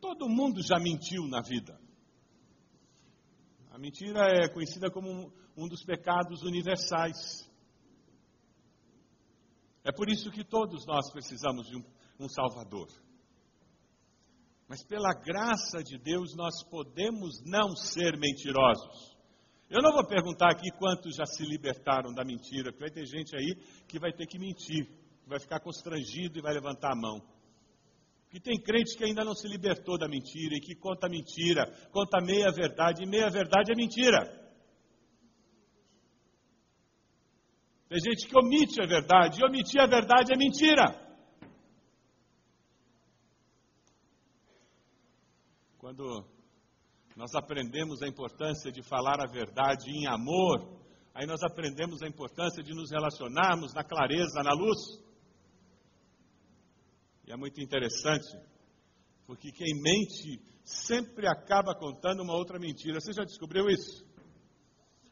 Todo 0.00 0.28
mundo 0.28 0.62
já 0.62 0.78
mentiu 0.78 1.26
na 1.26 1.40
vida. 1.40 1.78
A 3.70 3.78
mentira 3.78 4.26
é 4.28 4.48
conhecida 4.48 4.90
como 4.90 5.32
um, 5.56 5.68
dos 5.68 5.84
pecados 5.84 6.42
universais. 6.42 7.48
É 9.84 9.92
por 9.92 10.08
isso 10.08 10.30
que 10.30 10.44
todos 10.44 10.84
nós 10.86 11.10
precisamos 11.12 11.68
de 11.68 11.76
um, 11.76 11.84
um 12.18 12.28
Salvador. 12.28 12.88
Mas 14.68 14.84
pela 14.84 15.14
graça 15.14 15.82
de 15.82 15.96
Deus 15.96 16.34
nós 16.34 16.62
podemos 16.68 17.40
não 17.44 17.74
ser 17.76 18.18
mentirosos. 18.18 19.16
Eu 19.70 19.82
não 19.82 19.92
vou 19.92 20.06
perguntar 20.06 20.50
aqui 20.50 20.70
quantos 20.78 21.14
já 21.14 21.24
se 21.24 21.44
libertaram 21.44 22.12
da 22.12 22.24
mentira, 22.24 22.72
porque 22.72 22.84
vai 22.84 22.90
ter 22.90 23.06
gente 23.06 23.36
aí 23.36 23.54
que 23.86 23.98
vai 23.98 24.12
ter 24.12 24.26
que 24.26 24.38
mentir, 24.38 24.88
vai 25.26 25.38
ficar 25.38 25.60
constrangido 25.60 26.38
e 26.38 26.42
vai 26.42 26.52
levantar 26.52 26.92
a 26.92 26.96
mão. 26.96 27.22
Que 28.30 28.40
tem 28.40 28.60
crente 28.60 28.96
que 28.96 29.04
ainda 29.04 29.24
não 29.24 29.34
se 29.34 29.48
libertou 29.48 29.98
da 29.98 30.06
mentira 30.06 30.54
e 30.54 30.60
que 30.60 30.74
conta 30.74 31.08
mentira, 31.08 31.64
conta 31.90 32.20
meia 32.20 32.50
verdade, 32.52 33.02
e 33.02 33.06
meia 33.06 33.30
verdade 33.30 33.72
é 33.72 33.74
mentira. 33.74 34.38
Tem 37.88 37.98
gente 38.00 38.28
que 38.28 38.38
omite 38.38 38.82
a 38.82 38.86
verdade, 38.86 39.40
e 39.40 39.44
omitir 39.44 39.80
a 39.80 39.86
verdade 39.86 40.32
é 40.32 40.36
mentira. 40.36 41.08
Quando 45.78 46.04
nós 47.16 47.34
aprendemos 47.34 48.02
a 48.02 48.06
importância 48.06 48.70
de 48.70 48.82
falar 48.82 49.22
a 49.22 49.26
verdade 49.26 49.90
em 49.90 50.06
amor, 50.06 50.78
aí 51.14 51.26
nós 51.26 51.42
aprendemos 51.42 52.02
a 52.02 52.06
importância 52.06 52.62
de 52.62 52.74
nos 52.74 52.90
relacionarmos 52.90 53.72
na 53.72 53.82
clareza, 53.82 54.42
na 54.42 54.52
luz. 54.52 55.07
E 57.28 57.32
é 57.32 57.36
muito 57.36 57.60
interessante, 57.60 58.26
porque 59.26 59.52
quem 59.52 59.78
mente 59.82 60.40
sempre 60.64 61.28
acaba 61.28 61.74
contando 61.74 62.22
uma 62.22 62.34
outra 62.34 62.58
mentira. 62.58 62.98
Você 62.98 63.12
já 63.12 63.22
descobriu 63.22 63.68
isso? 63.68 64.02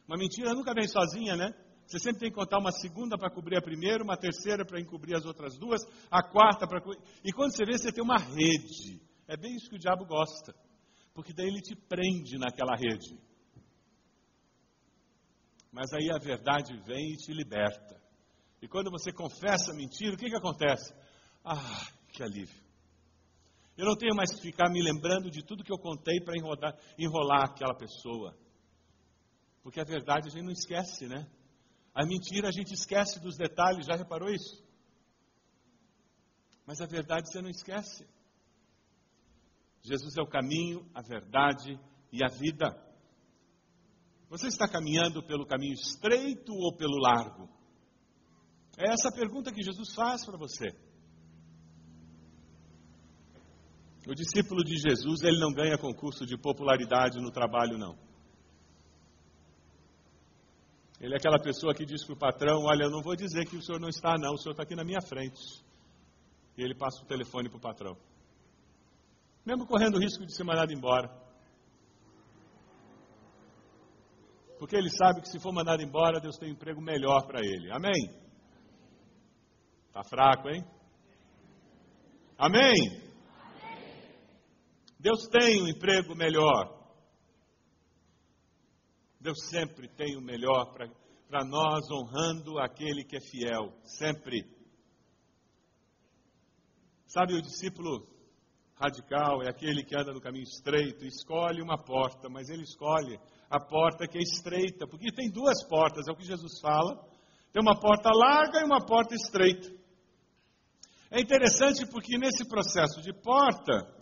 Uma 0.07 0.17
mentira 0.17 0.51
nunca 0.55 0.73
vem 0.73 0.87
sozinha, 0.87 1.35
né? 1.35 1.53
Você 1.85 1.99
sempre 1.99 2.21
tem 2.21 2.29
que 2.31 2.35
contar 2.35 2.57
uma 2.57 2.71
segunda 2.71 3.19
para 3.19 3.29
cobrir 3.29 3.57
a 3.57 3.61
primeira, 3.61 4.03
uma 4.03 4.17
terceira 4.17 4.65
para 4.65 4.81
encobrir 4.81 5.15
as 5.15 5.25
outras 5.25 5.59
duas, 5.59 5.79
a 6.09 6.23
quarta 6.23 6.67
para. 6.67 6.81
E 7.23 7.31
quando 7.31 7.55
você 7.55 7.63
vê, 7.63 7.77
você 7.77 7.91
tem 7.91 8.03
uma 8.03 8.17
rede. 8.17 8.99
É 9.27 9.37
bem 9.37 9.55
isso 9.55 9.69
que 9.69 9.75
o 9.75 9.79
diabo 9.79 10.03
gosta. 10.03 10.55
Porque 11.13 11.33
daí 11.33 11.45
ele 11.45 11.61
te 11.61 11.75
prende 11.75 12.39
naquela 12.39 12.75
rede. 12.75 13.15
Mas 15.71 15.93
aí 15.93 16.09
a 16.09 16.17
verdade 16.17 16.75
vem 16.83 17.13
e 17.13 17.17
te 17.17 17.31
liberta. 17.31 18.01
E 18.59 18.67
quando 18.67 18.89
você 18.89 19.13
confessa 19.13 19.71
a 19.71 19.75
mentira, 19.75 20.15
o 20.15 20.17
que, 20.17 20.31
que 20.31 20.35
acontece? 20.35 20.91
Ah, 21.45 21.87
que 22.17 22.23
alívio. 22.23 22.63
Eu 23.77 23.85
não 23.85 23.95
tenho 23.95 24.15
mais 24.15 24.33
que 24.33 24.41
ficar 24.41 24.71
me 24.71 24.81
lembrando 24.81 25.29
de 25.29 25.43
tudo 25.43 25.63
que 25.63 25.71
eu 25.71 25.77
contei 25.77 26.19
para 26.19 26.35
enrolar, 26.35 26.75
enrolar 26.97 27.43
aquela 27.43 27.75
pessoa. 27.75 28.35
Porque 29.61 29.79
a 29.79 29.83
verdade 29.83 30.27
a 30.27 30.31
gente 30.31 30.43
não 30.43 30.51
esquece, 30.51 31.07
né? 31.07 31.29
A 31.93 32.03
mentira 32.03 32.47
a 32.47 32.51
gente 32.51 32.73
esquece 32.73 33.19
dos 33.19 33.37
detalhes, 33.37 33.85
já 33.85 33.95
reparou 33.95 34.29
isso? 34.29 34.65
Mas 36.65 36.81
a 36.81 36.87
verdade 36.87 37.31
você 37.31 37.39
não 37.39 37.49
esquece. 37.49 38.07
Jesus 39.83 40.17
é 40.17 40.21
o 40.23 40.27
caminho, 40.27 40.89
a 40.95 41.01
verdade 41.01 41.79
e 42.11 42.23
a 42.23 42.27
vida. 42.27 42.75
Você 44.27 44.47
está 44.47 44.67
caminhando 44.67 45.21
pelo 45.23 45.45
caminho 45.45 45.73
estreito 45.73 46.51
ou 46.51 46.75
pelo 46.75 46.97
largo? 46.97 47.47
É 48.75 48.91
essa 48.91 49.09
a 49.09 49.15
pergunta 49.15 49.51
que 49.51 49.63
Jesus 49.63 49.93
faz 49.93 50.25
para 50.25 50.37
você. 50.37 50.86
O 54.07 54.15
discípulo 54.15 54.63
de 54.63 54.77
Jesus, 54.77 55.21
ele 55.21 55.37
não 55.37 55.51
ganha 55.51 55.77
concurso 55.77 56.25
de 56.25 56.37
popularidade 56.37 57.19
no 57.19 57.29
trabalho, 57.29 57.77
não. 57.77 57.97
Ele 61.01 61.13
é 61.13 61.17
aquela 61.17 61.37
pessoa 61.37 61.73
que 61.75 61.85
diz 61.85 62.05
para 62.05 62.13
o 62.13 62.17
patrão: 62.17 62.63
Olha, 62.63 62.83
eu 62.83 62.89
não 62.89 63.01
vou 63.01 63.17
dizer 63.17 63.45
que 63.45 63.57
o 63.57 63.61
senhor 63.61 63.81
não 63.81 63.89
está, 63.89 64.17
não, 64.17 64.33
o 64.33 64.37
senhor 64.37 64.53
está 64.53 64.63
aqui 64.63 64.75
na 64.75 64.85
minha 64.85 65.01
frente. 65.01 65.41
E 66.57 66.63
ele 66.63 66.73
passa 66.73 67.03
o 67.03 67.05
telefone 67.05 67.49
para 67.49 67.57
o 67.57 67.61
patrão. 67.61 67.97
Mesmo 69.45 69.67
correndo 69.67 69.95
o 69.95 69.99
risco 69.99 70.25
de 70.25 70.33
ser 70.33 70.45
mandado 70.45 70.71
embora. 70.71 71.09
Porque 74.57 74.75
ele 74.75 74.89
sabe 74.89 75.21
que 75.21 75.29
se 75.29 75.39
for 75.39 75.53
mandado 75.53 75.83
embora, 75.83 76.21
Deus 76.21 76.37
tem 76.37 76.49
um 76.49 76.53
emprego 76.53 76.81
melhor 76.81 77.27
para 77.27 77.41
ele. 77.41 77.71
Amém? 77.71 78.09
Está 79.89 80.03
fraco, 80.03 80.47
hein? 80.49 80.65
Amém? 82.37 83.06
Deus 85.07 85.25
tem 85.29 85.63
um 85.63 85.69
emprego 85.69 86.13
melhor. 86.17 86.67
Deus 89.21 89.37
sempre 89.49 89.87
tem 89.87 90.17
o 90.17 90.21
melhor 90.21 90.73
para 90.73 91.45
nós, 91.45 91.89
honrando 91.89 92.59
aquele 92.59 93.05
que 93.05 93.15
é 93.15 93.21
fiel, 93.21 93.71
sempre. 93.85 94.43
Sabe, 97.07 97.35
o 97.35 97.41
discípulo 97.41 98.05
radical 98.75 99.41
é 99.43 99.49
aquele 99.49 99.81
que 99.81 99.95
anda 99.97 100.11
no 100.11 100.19
caminho 100.19 100.43
estreito, 100.43 101.05
escolhe 101.05 101.61
uma 101.61 101.81
porta, 101.81 102.27
mas 102.27 102.49
ele 102.49 102.63
escolhe 102.63 103.17
a 103.49 103.61
porta 103.61 104.09
que 104.09 104.17
é 104.17 104.21
estreita, 104.21 104.85
porque 104.85 105.09
tem 105.13 105.31
duas 105.31 105.65
portas, 105.69 106.05
é 106.05 106.11
o 106.11 106.17
que 106.17 106.25
Jesus 106.25 106.59
fala. 106.59 107.01
Tem 107.53 107.61
uma 107.61 107.79
porta 107.79 108.09
larga 108.13 108.59
e 108.59 108.65
uma 108.65 108.85
porta 108.85 109.15
estreita. 109.15 109.69
É 111.09 111.21
interessante 111.21 111.89
porque 111.89 112.17
nesse 112.17 112.45
processo 112.45 113.01
de 113.01 113.13
porta, 113.13 113.96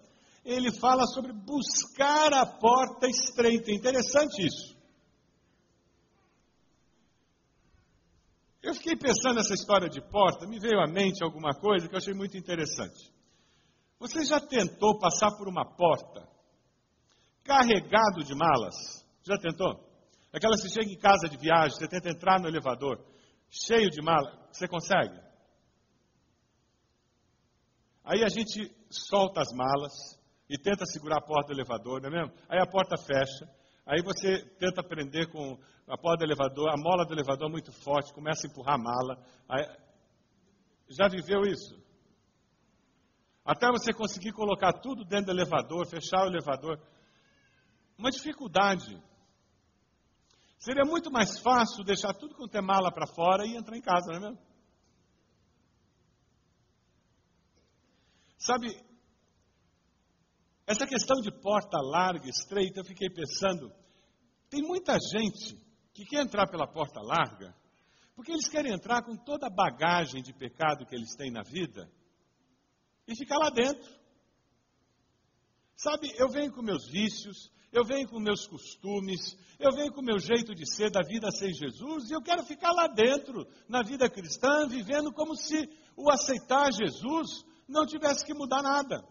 ele 0.46 0.72
fala 0.80 1.08
sobre 1.08 1.34
buscar 1.34 2.32
a 2.32 2.46
porta 2.46 3.08
estreita. 3.08 3.72
É 3.72 3.74
interessante 3.74 4.46
isso. 4.46 4.75
Eu 8.62 8.74
fiquei 8.75 8.96
pensando 8.96 9.36
nessa 9.36 9.54
história 9.54 9.90
de 9.90 10.02
porta, 10.02 10.48
me 10.48 10.60
veio 10.60 10.80
à 10.80 10.88
mente 10.88 11.24
alguma 11.24 11.54
coisa 11.54 11.88
que 11.88 11.94
eu 11.94 11.98
achei 11.98 12.14
muito 12.14 12.38
interessante. 12.38 13.12
Você 14.00 14.24
já 14.25 14.40
tentou 14.40 15.00
passar 15.00 15.32
por 15.38 15.48
uma 15.48 15.66
porta 15.66 16.28
carregado 17.44 18.24
de 18.24 18.36
malas? 18.36 18.75
Já 19.24 19.38
tentou? 19.38 19.84
Aquela 20.32 20.56
que 20.56 20.62
você 20.62 20.70
chega 20.70 20.92
em 20.92 20.98
casa 20.98 21.30
de 21.30 21.38
viagem, 21.38 21.78
você 21.78 21.88
tenta 21.88 22.10
entrar 22.10 22.40
no 22.40 22.48
elevador, 22.48 23.04
cheio 23.50 23.90
de 23.90 24.02
malas, 24.02 24.34
você 24.52 24.68
consegue? 24.68 25.20
Aí 28.04 28.24
a 28.24 28.30
gente 28.30 28.72
solta 28.90 29.42
as 29.42 29.52
malas 29.54 29.94
e 30.50 30.58
tenta 30.58 30.86
segurar 30.86 31.18
a 31.18 31.25
porta 31.25 31.48
do 31.48 31.60
elevador, 31.60 32.02
não 32.02 32.10
é 32.10 32.12
mesmo? 32.12 32.34
Aí 32.48 32.60
a 32.60 32.68
porta 32.68 32.98
fecha, 32.98 33.50
aí 33.86 34.02
você 34.04 34.44
tenta 34.60 34.84
prender 34.84 35.32
com 35.32 35.58
a 35.88 35.98
porta 35.98 36.20
do 36.20 36.25
elevador, 36.25 36.70
a 36.70 36.78
mola 36.78 37.06
do 37.06 37.14
elevador 37.14 37.48
é 37.48 37.52
muito 37.52 37.72
forte, 37.72 38.14
começa 38.14 38.46
a 38.46 38.50
empurrar 38.50 38.75
a 38.75 38.78
mala. 38.78 39.25
Aí... 39.48 39.86
Já 40.90 41.08
viveu 41.08 41.42
isso? 41.42 41.84
Até 43.44 43.68
você 43.68 43.94
conseguir 43.94 44.32
colocar 44.32 44.74
tudo 44.74 45.04
dentro 45.04 45.28
do 45.28 45.32
elevador, 45.32 45.88
fechar 45.88 46.25
o 46.25 46.28
elevador. 46.28 46.80
Uma 47.98 48.10
dificuldade. 48.10 49.02
Seria 50.58 50.84
muito 50.84 51.12
mais 51.12 51.40
fácil 51.40 51.84
deixar 51.84 52.14
tudo 52.14 52.36
com 52.36 52.48
ter 52.48 52.62
mala 52.62 52.92
para 52.92 53.08
fora 53.08 53.46
e 53.46 53.56
entrar 53.56 53.78
em 53.78 53.82
casa, 53.82 54.12
não 54.12 54.18
é 54.18 54.20
mesmo? 54.20 54.40
Sabe, 58.38 58.68
essa 60.67 60.88
questão 60.88 61.22
de 61.22 61.31
porta 61.31 61.77
larga, 61.79 62.27
estreita, 62.27 62.79
eu 62.79 62.86
fiquei 62.86 63.10
pensando, 63.10 63.72
tem 64.50 64.62
muita 64.62 64.93
gente 64.93 65.55
que 65.93 66.05
quer 66.05 66.22
entrar 66.22 66.48
pela 66.48 66.67
porta 66.67 67.00
larga, 67.01 67.55
porque 68.15 68.31
eles 68.31 68.48
querem 68.48 68.74
entrar 68.74 69.03
com 69.03 69.15
toda 69.15 69.48
a 69.48 69.53
bagagem 69.53 70.24
de 70.24 70.34
pecado 70.34 70.86
que 70.86 70.95
eles 70.95 71.15
têm 71.15 71.31
na 71.31 71.43
vida 71.43 71.89
e 73.07 73.15
ficar 73.15 73.38
lá 73.38 73.50
dentro. 73.50 73.93
Sabe, 75.75 76.12
eu 76.17 76.29
venho 76.29 76.51
com 76.51 76.62
meus 76.62 76.88
vícios, 76.89 77.51
eu 77.72 77.84
venho 77.84 78.07
com 78.07 78.19
meus 78.19 78.48
costumes, 78.48 79.38
eu 79.60 79.72
venho 79.72 79.91
com 79.91 80.01
meu 80.01 80.17
jeito 80.17 80.55
de 80.55 80.65
ser 80.74 80.89
da 80.89 81.01
vida 81.01 81.29
sem 81.31 81.53
Jesus, 81.53 82.10
e 82.10 82.13
eu 82.13 82.22
quero 82.22 82.43
ficar 82.43 82.72
lá 82.72 82.88
dentro, 82.88 83.45
na 83.67 83.84
vida 83.84 84.10
cristã, 84.10 84.67
vivendo 84.67 85.12
como 85.12 85.36
se 85.36 85.69
o 85.95 86.10
aceitar 86.10 86.72
Jesus 86.72 87.45
não 87.67 87.86
tivesse 87.86 88.25
que 88.25 88.34
mudar 88.34 88.63
nada. 88.63 89.03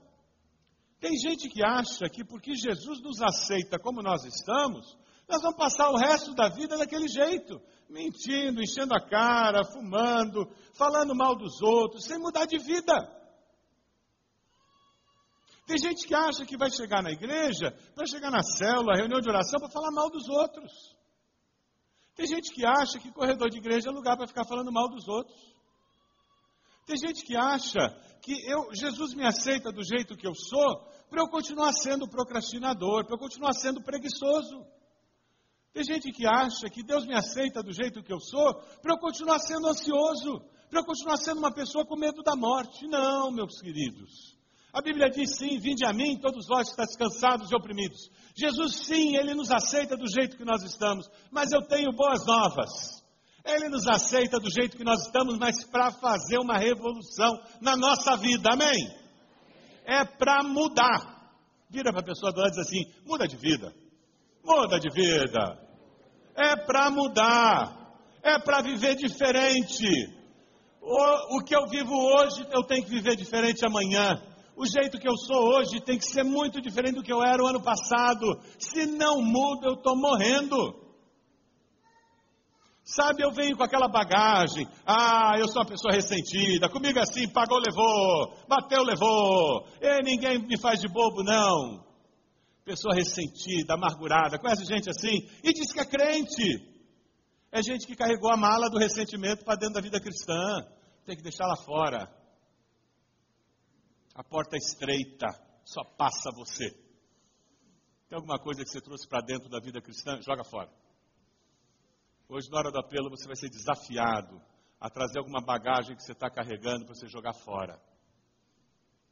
Tem 1.04 1.18
gente 1.18 1.50
que 1.50 1.62
acha 1.62 2.08
que 2.08 2.25
porque 2.25 2.54
Jesus 2.54 3.02
nos 3.02 3.20
aceita 3.20 3.78
como 3.78 4.00
nós 4.00 4.25
estamos, 4.25 4.96
nós 5.28 5.42
vamos 5.42 5.58
passar 5.58 5.90
o 5.90 5.99
resto 5.99 6.34
da 6.34 6.49
vida 6.49 6.78
daquele 6.78 7.06
jeito, 7.08 7.61
mentindo, 7.90 8.62
enchendo 8.62 8.94
a 8.94 9.06
cara, 9.06 9.66
fumando, 9.66 10.50
falando 10.73 11.14
mal 11.14 11.37
dos 11.37 11.61
outros, 11.61 12.06
sem 12.06 12.18
mudar 12.18 12.46
de 12.46 12.56
vida. 12.56 12.94
Tem 15.66 15.76
gente 15.76 16.06
que 16.06 16.14
acha 16.14 16.46
que 16.46 16.56
vai 16.56 16.70
chegar 16.70 17.02
na 17.02 17.11
igreja, 17.11 17.76
vai 17.94 18.06
chegar 18.06 18.30
na 18.30 18.42
célula, 18.42 18.96
reunião 18.96 19.20
de 19.20 19.28
oração, 19.28 19.61
para 19.61 19.68
falar 19.68 19.90
mal 19.90 20.08
dos 20.08 20.26
outros. 20.30 20.73
Tem 22.17 22.26
gente 22.26 22.50
que 22.50 22.64
acha 22.64 22.99
que 22.99 23.12
corredor 23.12 23.50
de 23.50 23.58
igreja 23.58 23.90
é 23.90 23.93
lugar 23.93 24.17
para 24.17 24.26
ficar 24.26 24.47
falando 24.47 24.73
mal 24.73 24.88
dos 24.88 25.06
outros. 25.06 25.54
Tem 26.86 26.97
gente 26.97 27.25
que 27.26 27.36
acha 27.36 27.90
que 28.25 28.32
eu, 28.50 28.75
Jesus 28.75 29.12
me 29.14 29.26
aceita 29.26 29.71
do 29.71 29.82
jeito 29.84 30.17
que 30.17 30.26
eu 30.26 30.34
sou, 30.34 30.94
para 31.15 31.23
eu 31.23 31.29
continuar 31.29 31.73
sendo 31.73 32.09
procrastinador, 32.09 33.05
para 33.05 33.15
eu 33.15 33.19
continuar 33.21 33.53
sendo 33.53 33.81
preguiçoso. 33.81 34.67
Tem 35.73 35.85
gente 35.85 36.11
que 36.11 36.27
acha 36.27 36.69
que 36.69 36.83
Deus 36.83 37.07
me 37.07 37.15
aceita 37.15 37.63
do 37.63 37.73
jeito 37.73 38.03
que 38.03 38.13
eu 38.13 38.19
sou, 38.19 38.53
para 38.83 38.95
eu 38.95 38.99
continuar 38.99 39.39
sendo 39.39 39.69
ansioso, 39.69 40.43
para 40.69 40.81
eu 40.81 40.85
continuar 40.85 41.17
sendo 41.19 41.39
uma 41.39 41.55
pessoa 41.55 41.87
com 41.87 41.97
medo 41.97 42.21
da 42.25 42.35
morte. 42.35 42.89
Não, 42.89 43.31
meus 43.31 43.61
queridos. 43.61 44.37
A 44.73 44.83
Bíblia 44.83 45.09
diz 45.09 45.37
sim: 45.37 45.57
vinde 45.61 45.87
a 45.87 45.93
mim, 45.93 46.19
todos 46.19 46.49
vós 46.49 46.65
que 46.65 46.71
estáis 46.71 46.97
cansados 46.97 47.49
e 47.49 47.55
oprimidos. 47.55 48.11
Jesus, 48.35 48.85
sim, 48.85 49.17
ele 49.17 49.35
nos 49.35 49.53
aceita 49.53 49.97
do 49.97 50.11
jeito 50.11 50.37
que 50.37 50.45
nós 50.45 50.65
estamos, 50.65 51.09
mas 51.31 51.53
eu 51.53 51.63
tenho 51.63 51.93
boas 51.93 52.27
novas. 52.27 53.05
Ele 53.45 53.69
nos 53.69 53.87
aceita 53.87 54.41
do 54.41 54.50
jeito 54.50 54.77
que 54.77 54.83
nós 54.83 55.07
estamos, 55.07 55.39
mas 55.39 55.65
para 55.65 55.93
fazer 55.93 56.39
uma 56.39 56.59
revolução 56.59 57.41
na 57.61 57.77
nossa 57.77 58.17
vida, 58.17 58.50
amém? 58.53 59.03
É 59.84 60.04
para 60.04 60.42
mudar. 60.42 61.14
Vira 61.68 61.90
para 61.90 62.00
a 62.00 62.04
pessoa 62.04 62.32
do 62.32 62.40
lado 62.40 62.52
e 62.52 62.56
diz 62.56 62.66
assim: 62.66 62.84
muda 63.06 63.26
de 63.26 63.36
vida, 63.36 63.73
muda 64.44 64.78
de 64.78 64.88
vida. 64.90 65.58
É 66.36 66.56
para 66.56 66.90
mudar, 66.90 67.94
é 68.23 68.38
para 68.38 68.62
viver 68.62 68.97
diferente. 68.97 69.86
O, 70.80 71.38
o 71.38 71.44
que 71.44 71.54
eu 71.54 71.66
vivo 71.68 71.94
hoje, 71.94 72.47
eu 72.50 72.62
tenho 72.64 72.84
que 72.84 72.90
viver 72.90 73.16
diferente 73.16 73.64
amanhã. 73.64 74.20
O 74.56 74.66
jeito 74.66 74.99
que 74.99 75.08
eu 75.08 75.16
sou 75.16 75.56
hoje 75.56 75.80
tem 75.80 75.99
que 75.99 76.04
ser 76.04 76.23
muito 76.23 76.60
diferente 76.60 76.97
do 76.97 77.02
que 77.02 77.12
eu 77.12 77.23
era 77.23 77.42
o 77.42 77.47
ano 77.47 77.62
passado. 77.62 78.40
Se 78.58 78.86
não 78.86 79.20
muda, 79.20 79.66
eu 79.66 79.75
estou 79.75 79.97
morrendo. 79.97 80.83
Sabe, 82.84 83.23
eu 83.23 83.32
venho 83.32 83.56
com 83.56 83.62
aquela 83.62 83.88
bagagem. 83.88 84.68
Ah, 84.84 85.32
eu 85.38 85.49
sou 85.49 85.62
uma 85.62 85.68
pessoa 85.68 85.94
ressentida. 85.94 86.68
Comigo 86.68 86.99
é 86.99 87.02
assim, 87.02 87.26
pagou, 87.32 87.58
levou. 87.58 88.36
Bateu, 88.47 88.82
levou. 88.82 89.66
E 89.80 90.02
ninguém 90.02 90.38
me 90.38 90.60
faz 90.60 90.80
de 90.80 90.88
bobo, 90.88 91.23
não. 91.23 91.82
Pessoa 92.62 92.94
ressentida, 92.94 93.73
amargurada. 93.73 94.38
Conhece 94.38 94.66
gente 94.66 94.90
assim? 94.90 95.26
E 95.42 95.52
diz 95.54 95.73
que 95.73 95.80
é 95.80 95.84
crente. 95.86 96.75
É 97.50 97.62
gente 97.62 97.86
que 97.86 97.97
carregou 97.97 98.30
a 98.30 98.36
mala 98.36 98.68
do 98.68 98.78
ressentimento 98.78 99.47
para 99.47 99.56
dentro 99.56 99.76
da 99.76 99.80
vida 99.80 99.99
cristã. 99.99 100.66
Tem 101.06 101.16
que 101.16 101.23
deixar 101.23 101.47
lá 101.47 101.56
fora. 101.56 102.06
A 104.14 104.23
porta 104.23 104.56
é 104.56 104.58
estreita. 104.58 105.28
Só 105.64 105.82
passa 105.97 106.30
você. 106.36 106.70
Tem 108.10 108.16
alguma 108.16 108.38
coisa 108.38 108.62
que 108.62 108.68
você 108.68 108.80
trouxe 108.82 109.08
para 109.08 109.25
dentro 109.25 109.49
da 109.49 109.58
vida 109.58 109.80
cristã? 109.80 110.20
Joga 110.20 110.44
fora. 110.44 110.83
Hoje, 112.34 112.50
na 112.50 112.58
hora 112.58 112.73
do 112.73 112.80
apelo, 112.80 113.08
você 113.10 113.28
vai 113.28 113.36
ser 113.36 113.49
desafiado 113.49 114.42
a 114.80 114.90
trazer 114.90 115.20
alguma 115.20 115.40
bagagem 115.40 115.94
que 115.94 116.02
você 116.02 116.10
está 116.10 116.28
carregando 116.28 116.84
para 116.84 116.92
você 116.92 117.06
jogar 117.06 117.32
fora. 117.32 117.80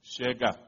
Chega. 0.02 0.58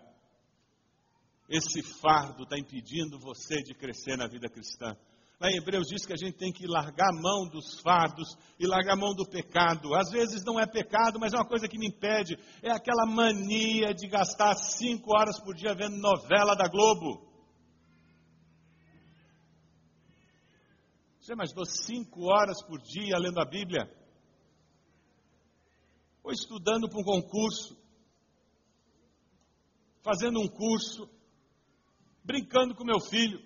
Esse 1.48 1.82
fardo 2.00 2.44
está 2.44 2.56
impedindo 2.56 3.18
você 3.18 3.60
de 3.60 3.74
crescer 3.74 4.16
na 4.16 4.28
vida 4.28 4.48
cristã. 4.48 4.96
Lá 5.40 5.50
em 5.50 5.56
Hebreus 5.56 5.88
diz 5.88 6.06
que 6.06 6.12
a 6.12 6.16
gente 6.16 6.38
tem 6.38 6.52
que 6.52 6.64
largar 6.68 7.08
a 7.08 7.20
mão 7.20 7.48
dos 7.48 7.80
fardos 7.80 8.28
e 8.56 8.68
largar 8.68 8.92
a 8.92 9.00
mão 9.00 9.16
do 9.16 9.28
pecado. 9.28 9.92
Às 9.92 10.12
vezes 10.12 10.44
não 10.44 10.60
é 10.60 10.64
pecado, 10.64 11.18
mas 11.18 11.32
é 11.32 11.36
uma 11.36 11.48
coisa 11.48 11.66
que 11.66 11.76
me 11.76 11.88
impede. 11.88 12.38
É 12.62 12.70
aquela 12.70 13.04
mania 13.04 13.92
de 13.92 14.06
gastar 14.06 14.54
cinco 14.54 15.10
horas 15.12 15.40
por 15.40 15.56
dia 15.56 15.74
vendo 15.74 15.96
novela 15.96 16.54
da 16.54 16.68
Globo. 16.68 17.23
Você 21.24 21.32
imaginou 21.32 21.64
cinco 21.64 22.24
horas 22.24 22.62
por 22.62 22.78
dia 22.82 23.16
lendo 23.16 23.40
a 23.40 23.46
Bíblia? 23.46 23.90
Ou 26.22 26.30
estudando 26.30 26.86
para 26.86 27.00
um 27.00 27.02
concurso? 27.02 27.82
Fazendo 30.02 30.38
um 30.38 30.46
curso? 30.46 31.08
Brincando 32.22 32.74
com 32.74 32.84
meu 32.84 33.00
filho? 33.00 33.40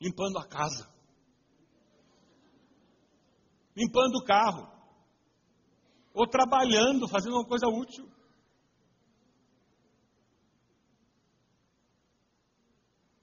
Limpando 0.00 0.38
a 0.38 0.48
casa? 0.48 0.90
Limpando 3.76 4.16
o 4.16 4.24
carro? 4.24 4.72
Ou 6.14 6.26
trabalhando, 6.26 7.06
fazendo 7.06 7.34
uma 7.34 7.46
coisa 7.46 7.66
útil? 7.68 8.10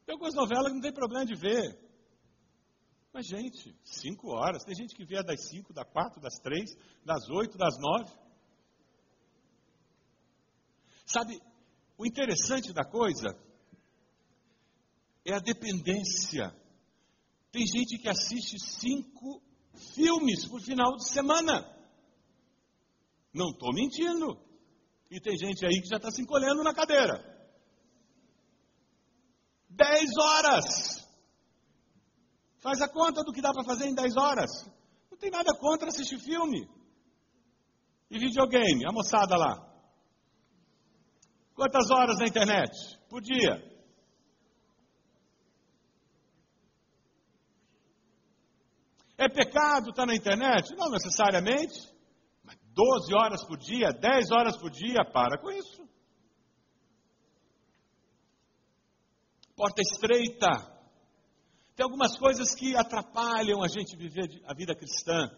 Tem 0.05 0.13
algumas 0.13 0.35
novelas 0.35 0.67
que 0.67 0.75
não 0.75 0.81
tem 0.81 0.93
problema 0.93 1.25
de 1.25 1.33
ver. 1.33 1.88
Mas, 3.11 3.25
gente, 3.25 3.75
cinco 3.83 4.29
horas. 4.29 4.63
Tem 4.63 4.75
gente 4.75 4.95
que 4.95 5.05
vê 5.05 5.21
das 5.23 5.49
cinco, 5.49 5.73
das 5.73 5.89
quatro, 5.91 6.21
das 6.21 6.35
três, 6.39 6.69
das 7.03 7.27
oito, 7.29 7.57
das 7.57 7.75
nove. 7.79 8.11
Sabe, 11.05 11.41
o 11.97 12.05
interessante 12.05 12.71
da 12.71 12.85
coisa 12.85 13.35
é 15.25 15.33
a 15.33 15.39
dependência. 15.39 16.55
Tem 17.51 17.65
gente 17.65 17.97
que 17.97 18.07
assiste 18.07 18.59
cinco 18.79 19.41
filmes 19.95 20.47
por 20.47 20.61
final 20.61 20.95
de 20.95 21.11
semana. 21.11 21.75
Não 23.33 23.49
estou 23.49 23.73
mentindo. 23.73 24.39
E 25.09 25.19
tem 25.19 25.35
gente 25.35 25.65
aí 25.65 25.81
que 25.81 25.89
já 25.89 25.97
está 25.97 26.11
se 26.11 26.21
encolhendo 26.21 26.63
na 26.63 26.73
cadeira. 26.73 27.37
Dez 29.67 30.09
horas! 30.21 30.98
Faz 32.61 32.81
a 32.81 32.89
conta 32.89 33.23
do 33.23 33.31
que 33.31 33.41
dá 33.41 33.53
para 33.53 33.63
fazer 33.63 33.85
em 33.85 33.95
dez 33.95 34.15
horas. 34.17 34.49
Não 35.09 35.17
tem 35.17 35.31
nada 35.31 35.51
contra 35.59 35.87
assistir 35.87 36.19
filme. 36.19 36.69
E 38.09 38.17
videogame, 38.17 38.85
a 38.85 38.91
moçada 38.91 39.37
lá. 39.37 39.69
Quantas 41.55 41.89
horas 41.91 42.17
na 42.17 42.27
internet? 42.27 42.71
Por 43.09 43.21
dia? 43.21 43.69
É 49.17 49.27
pecado 49.27 49.89
estar 49.89 50.05
na 50.05 50.15
internet? 50.15 50.73
Não 50.75 50.89
necessariamente. 50.89 51.93
12 52.73 53.13
horas 53.13 53.45
por 53.45 53.57
dia, 53.57 53.91
10 53.91 54.31
horas 54.31 54.57
por 54.57 54.69
dia, 54.69 55.03
para 55.11 55.37
com 55.37 55.51
isso. 55.51 55.87
Porta 59.55 59.81
estreita. 59.81 60.68
Tem 61.79 61.85
algumas 61.85 62.17
coisas 62.17 62.53
que 62.53 62.75
atrapalham 62.75 63.63
a 63.63 63.67
gente 63.69 63.95
viver 63.95 64.27
a 64.45 64.53
vida 64.53 64.75
cristã. 64.75 65.31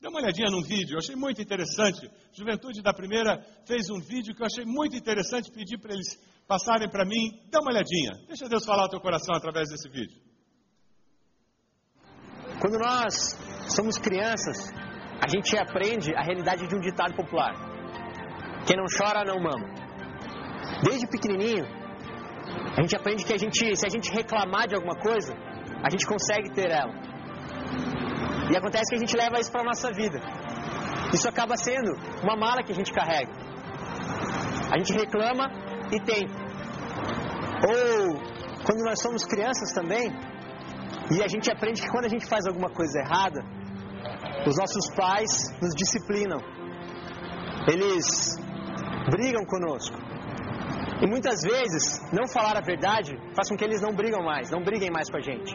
Dê 0.00 0.08
uma 0.08 0.18
olhadinha 0.18 0.50
num 0.50 0.60
vídeo, 0.60 0.94
eu 0.94 0.98
achei 0.98 1.14
muito 1.14 1.40
interessante. 1.40 2.10
Juventude 2.32 2.82
da 2.82 2.92
Primeira 2.92 3.40
fez 3.64 3.88
um 3.90 4.00
vídeo 4.00 4.34
que 4.34 4.42
eu 4.42 4.46
achei 4.46 4.64
muito 4.64 4.96
interessante, 4.96 5.52
pedi 5.52 5.78
para 5.78 5.94
eles 5.94 6.18
passarem 6.48 6.90
para 6.90 7.04
mim. 7.04 7.30
Dê 7.48 7.58
uma 7.60 7.70
olhadinha, 7.70 8.26
deixa 8.26 8.48
Deus 8.48 8.64
falar 8.64 8.82
ao 8.82 8.88
teu 8.88 9.00
coração 9.00 9.36
através 9.36 9.68
desse 9.68 9.88
vídeo. 9.88 10.20
Quando 12.60 12.76
nós 12.80 13.38
somos 13.76 13.96
crianças, 13.98 14.68
a 15.24 15.28
gente 15.28 15.56
aprende 15.56 16.12
a 16.12 16.24
realidade 16.24 16.66
de 16.66 16.74
um 16.74 16.80
ditado 16.80 17.14
popular: 17.14 17.54
quem 18.66 18.76
não 18.76 18.86
chora 18.98 19.24
não 19.24 19.40
mama. 19.40 19.72
Desde 20.82 21.06
pequenininho, 21.06 21.81
a 22.76 22.80
gente 22.80 22.96
aprende 22.96 23.24
que 23.24 23.32
a 23.32 23.38
gente, 23.38 23.76
se 23.76 23.86
a 23.86 23.88
gente 23.88 24.10
reclamar 24.12 24.66
de 24.66 24.74
alguma 24.74 24.96
coisa, 24.96 25.34
a 25.82 25.90
gente 25.90 26.06
consegue 26.06 26.52
ter 26.54 26.70
ela. 26.70 26.92
E 28.50 28.56
acontece 28.56 28.90
que 28.90 28.96
a 28.96 28.98
gente 28.98 29.16
leva 29.16 29.38
isso 29.40 29.52
para 29.52 29.62
a 29.62 29.64
nossa 29.64 29.92
vida. 29.92 30.18
Isso 31.12 31.28
acaba 31.28 31.56
sendo 31.56 31.92
uma 32.22 32.36
mala 32.36 32.62
que 32.62 32.72
a 32.72 32.74
gente 32.74 32.92
carrega. 32.92 33.32
A 34.72 34.78
gente 34.78 34.92
reclama 34.92 35.50
e 35.92 36.00
tem. 36.00 36.26
Ou 37.68 38.16
quando 38.64 38.84
nós 38.84 39.00
somos 39.02 39.24
crianças 39.24 39.72
também, 39.74 40.10
e 41.10 41.22
a 41.22 41.28
gente 41.28 41.50
aprende 41.50 41.82
que 41.82 41.88
quando 41.88 42.06
a 42.06 42.08
gente 42.08 42.26
faz 42.26 42.46
alguma 42.46 42.70
coisa 42.70 43.00
errada, 43.00 43.44
os 44.46 44.56
nossos 44.56 44.94
pais 44.96 45.30
nos 45.60 45.74
disciplinam. 45.74 46.40
Eles 47.68 48.06
brigam 49.10 49.44
conosco. 49.44 50.11
E 51.02 51.06
muitas 51.06 51.42
vezes, 51.42 52.00
não 52.12 52.28
falar 52.28 52.56
a 52.56 52.60
verdade 52.60 53.18
faz 53.34 53.48
com 53.48 53.56
que 53.56 53.64
eles 53.64 53.82
não 53.82 53.92
brigam 53.92 54.22
mais, 54.22 54.50
não 54.50 54.62
briguem 54.62 54.90
mais 54.90 55.10
com 55.10 55.16
a 55.16 55.20
gente. 55.20 55.52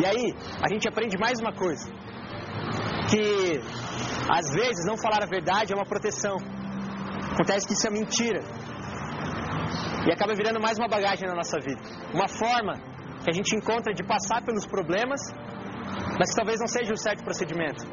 E 0.00 0.06
aí, 0.06 0.34
a 0.62 0.68
gente 0.72 0.88
aprende 0.88 1.18
mais 1.18 1.40
uma 1.40 1.52
coisa: 1.52 1.84
que 3.10 3.60
às 4.30 4.48
vezes 4.54 4.86
não 4.86 4.96
falar 4.96 5.22
a 5.22 5.26
verdade 5.26 5.72
é 5.72 5.76
uma 5.76 5.86
proteção. 5.86 6.36
Acontece 7.32 7.66
que 7.66 7.74
isso 7.74 7.86
é 7.86 7.90
mentira. 7.90 8.40
E 10.06 10.12
acaba 10.12 10.34
virando 10.34 10.60
mais 10.60 10.78
uma 10.78 10.88
bagagem 10.88 11.28
na 11.28 11.34
nossa 11.34 11.58
vida. 11.58 11.82
Uma 12.14 12.28
forma 12.28 12.74
que 13.24 13.30
a 13.30 13.32
gente 13.32 13.56
encontra 13.56 13.92
de 13.92 14.04
passar 14.04 14.44
pelos 14.44 14.64
problemas 14.64 15.20
mas 16.18 16.34
talvez 16.34 16.58
não 16.60 16.66
seja 16.66 16.92
o 16.92 16.96
certo 16.96 17.22
procedimento. 17.22 17.84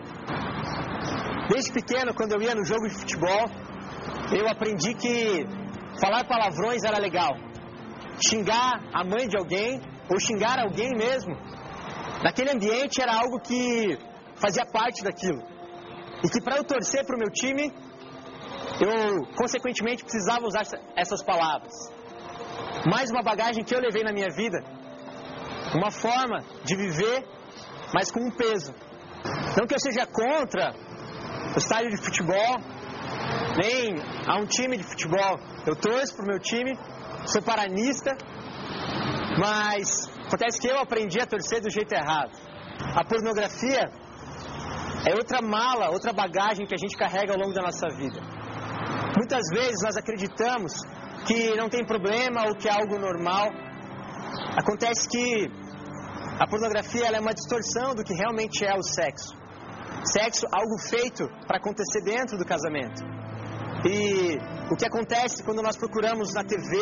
Desde 1.49 1.71
pequeno, 1.71 2.13
quando 2.13 2.33
eu 2.33 2.41
ia 2.41 2.55
no 2.55 2.65
jogo 2.65 2.87
de 2.87 2.95
futebol, 2.95 3.45
eu 4.31 4.47
aprendi 4.47 4.93
que 4.93 5.45
falar 5.99 6.25
palavrões 6.25 6.84
era 6.84 6.97
legal. 6.97 7.34
Xingar 8.29 8.82
a 8.93 9.03
mãe 9.03 9.27
de 9.27 9.38
alguém, 9.38 9.82
ou 10.10 10.19
xingar 10.19 10.60
alguém 10.60 10.91
mesmo, 10.95 11.36
naquele 12.23 12.51
ambiente 12.51 13.01
era 13.01 13.15
algo 13.15 13.39
que 13.39 13.97
fazia 14.36 14.65
parte 14.65 15.03
daquilo. 15.03 15.41
E 16.23 16.29
que 16.29 16.41
para 16.41 16.58
eu 16.58 16.63
torcer 16.63 17.06
para 17.06 17.15
o 17.15 17.19
meu 17.19 17.29
time, 17.32 17.71
eu 18.79 19.25
consequentemente 19.36 20.03
precisava 20.03 20.45
usar 20.45 20.63
essas 20.95 21.23
palavras. 21.23 21.73
Mais 22.86 23.10
uma 23.10 23.21
bagagem 23.21 23.63
que 23.63 23.75
eu 23.75 23.79
levei 23.79 24.03
na 24.03 24.12
minha 24.12 24.29
vida, 24.36 24.60
uma 25.75 25.91
forma 25.91 26.39
de 26.63 26.75
viver 26.75 27.25
mas 27.93 28.12
com 28.12 28.19
um 28.19 28.32
peso. 28.32 28.73
Não 29.56 29.67
que 29.67 29.75
eu 29.75 29.79
seja 29.79 30.06
contra 30.08 30.73
o 31.56 31.58
estádio 31.58 31.91
de 31.91 31.97
futebol, 31.97 32.58
nem 33.56 33.93
a 34.27 34.39
um 34.39 34.45
time 34.45 34.75
de 34.77 34.84
futebol. 34.84 35.38
Eu 35.65 35.76
torço 35.76 36.15
para 36.15 36.26
o 36.26 36.28
meu 36.28 36.39
time, 36.39 36.78
sou 37.26 37.41
paranista, 37.41 38.12
mas 39.39 40.10
acontece 40.28 40.60
que 40.60 40.67
eu 40.67 40.80
aprendi 40.80 41.19
a 41.21 41.26
torcer 41.26 41.62
do 41.62 41.69
jeito 41.69 41.93
errado. 41.93 42.32
A 42.95 43.04
pornografia 43.06 43.89
é 45.10 45.15
outra 45.15 45.41
mala, 45.41 45.89
outra 45.89 46.12
bagagem 46.12 46.65
que 46.65 46.76
a 46.76 46.78
gente 46.78 46.97
carrega 46.97 47.34
ao 47.34 47.39
longo 47.39 47.54
da 47.54 47.62
nossa 47.62 47.88
vida. 47.95 48.19
Muitas 49.15 49.43
vezes 49.54 49.82
nós 49.84 49.95
acreditamos 49.95 50.73
que 51.26 51.56
não 51.56 51.69
tem 51.69 51.86
problema 51.86 52.45
ou 52.47 52.56
que 52.56 52.67
é 52.67 52.71
algo 52.71 52.99
normal. 52.99 53.47
Acontece 54.58 55.08
que 55.08 55.49
a 56.39 56.47
pornografia 56.47 57.06
é 57.06 57.19
uma 57.19 57.34
distorção 57.34 57.95
do 57.95 58.04
que 58.04 58.13
realmente 58.13 58.65
é 58.65 58.76
o 58.76 58.84
sexo. 58.84 59.34
Sexo, 60.06 60.45
algo 60.52 60.78
feito 60.89 61.26
para 61.47 61.58
acontecer 61.58 62.02
dentro 62.04 62.38
do 62.38 62.45
casamento. 62.45 63.02
E 63.86 64.38
o 64.71 64.76
que 64.76 64.86
acontece 64.86 65.43
quando 65.43 65.62
nós 65.62 65.76
procuramos 65.78 66.34
na 66.34 66.43
TV, 66.43 66.78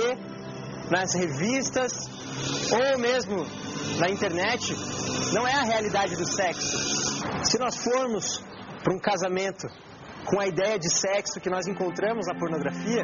nas 0.89 1.13
revistas 1.13 1.93
ou 2.71 2.99
mesmo 2.99 3.45
na 3.99 4.09
internet, 4.09 4.73
não 5.33 5.47
é 5.47 5.53
a 5.53 5.63
realidade 5.63 6.15
do 6.15 6.25
sexo. 6.25 6.77
Se 7.43 7.57
nós 7.59 7.75
formos 7.83 8.43
para 8.83 8.93
um 8.93 8.99
casamento 8.99 9.67
com 10.25 10.39
a 10.39 10.47
ideia 10.47 10.77
de 10.77 10.89
sexo 10.89 11.39
que 11.39 11.49
nós 11.49 11.67
encontramos 11.67 12.27
na 12.27 12.35
pornografia, 12.37 13.03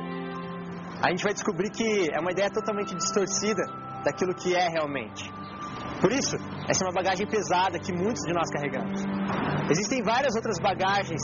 a 1.04 1.10
gente 1.10 1.24
vai 1.24 1.34
descobrir 1.34 1.70
que 1.70 2.10
é 2.12 2.20
uma 2.20 2.32
ideia 2.32 2.50
totalmente 2.50 2.96
distorcida 2.96 3.64
daquilo 4.04 4.34
que 4.34 4.56
é 4.56 4.68
realmente. 4.70 5.30
Por 6.02 6.12
isso, 6.12 6.36
essa 6.70 6.84
é 6.84 6.88
uma 6.88 6.94
bagagem 6.94 7.28
pesada 7.28 7.80
que 7.80 7.92
muitos 7.92 8.22
de 8.24 8.34
nós 8.34 8.50
carregamos. 8.52 9.02
Existem 9.70 10.04
várias 10.04 10.36
outras 10.36 10.60
bagagens 10.60 11.22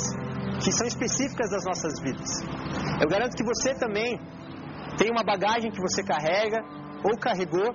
que 0.62 0.72
são 0.72 0.88
específicas 0.88 1.50
das 1.50 1.64
nossas 1.66 2.00
vidas. 2.02 2.30
Eu 3.02 3.08
garanto 3.08 3.36
que 3.36 3.44
você 3.44 3.74
também 3.76 4.20
tem 4.98 5.10
uma 5.10 5.24
bagagem 5.24 5.72
que 5.72 5.82
você 5.82 6.04
carrega 6.04 6.62
ou 7.04 7.18
carregou 7.18 7.74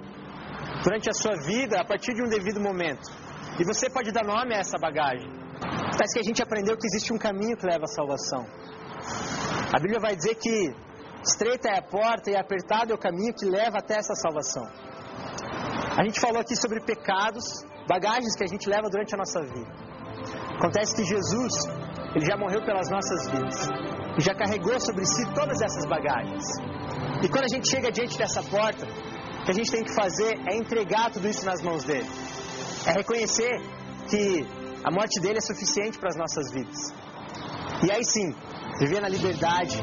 durante 0.83 1.11
a 1.11 1.13
sua 1.13 1.35
vida 1.45 1.81
a 1.81 1.85
partir 1.85 2.15
de 2.15 2.23
um 2.23 2.29
devido 2.29 2.61
momento. 2.61 3.11
E 3.59 3.65
você 3.65 3.91
pode 3.91 4.13
dar 4.13 4.25
nome 4.25 4.55
a 4.55 4.59
essa 4.59 4.79
bagagem. 4.79 5.29
Parece 5.93 6.15
que 6.15 6.21
a 6.21 6.23
gente 6.23 6.43
aprendeu 6.43 6.77
que 6.77 6.87
existe 6.87 7.13
um 7.13 7.19
caminho 7.19 7.57
que 7.57 7.67
leva 7.67 7.85
à 7.85 7.89
salvação. 7.89 8.47
A 9.75 9.81
Bíblia 9.81 9.99
vai 10.01 10.15
dizer 10.15 10.37
que 10.37 10.73
estreita 11.23 11.69
é 11.69 11.79
a 11.79 11.83
porta 11.83 12.31
e 12.31 12.37
apertado 12.37 12.93
é 12.93 12.95
o 12.95 12.99
caminho 12.99 13.35
que 13.35 13.45
leva 13.45 13.79
até 13.79 13.97
essa 13.97 14.15
salvação. 14.15 14.65
A 15.99 16.05
gente 16.05 16.21
falou 16.21 16.41
aqui 16.41 16.55
sobre 16.55 16.81
pecados, 16.81 17.45
bagagens 17.89 18.37
que 18.37 18.45
a 18.45 18.47
gente 18.47 18.69
leva 18.69 18.89
durante 18.89 19.15
a 19.15 19.19
nossa 19.19 19.43
vida. 19.43 19.67
Acontece 20.57 20.95
que 20.95 21.05
Jesus, 21.05 21.53
ele 22.15 22.25
já 22.25 22.37
morreu 22.37 22.65
pelas 22.65 22.89
nossas 22.91 23.31
vidas 23.31 23.69
e 24.19 24.23
já 24.23 24.35
carregou 24.35 24.79
sobre 24.81 25.05
si 25.05 25.25
todas 25.35 25.61
essas 25.61 25.87
bagagens. 25.87 26.45
E 27.23 27.29
quando 27.29 27.45
a 27.45 27.49
gente 27.49 27.69
chega 27.69 27.91
diante 27.91 28.17
dessa 28.17 28.43
porta, 28.43 28.87
o 28.87 29.45
que 29.45 29.51
a 29.51 29.55
gente 29.55 29.71
tem 29.71 29.85
que 29.85 29.95
fazer 29.95 30.39
é 30.51 30.57
entregar 30.57 31.11
tudo 31.11 31.29
isso 31.29 31.45
nas 31.45 31.63
mãos 31.63 31.85
dele. 31.85 32.09
É 32.87 32.93
reconhecer 32.93 33.61
que 34.09 34.47
a 34.85 34.91
morte 34.91 35.21
dele 35.21 35.39
é 35.39 35.41
suficiente 35.41 35.99
para 35.99 36.09
as 36.09 36.17
nossas 36.17 36.53
vidas. 36.53 36.79
E 37.85 37.93
aí 37.93 38.05
sim, 38.05 38.35
viver 38.81 39.01
na 39.01 39.09
liberdade 39.09 39.77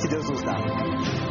que 0.00 0.08
Deus 0.08 0.28
nos 0.28 0.42
dá. 0.42 1.29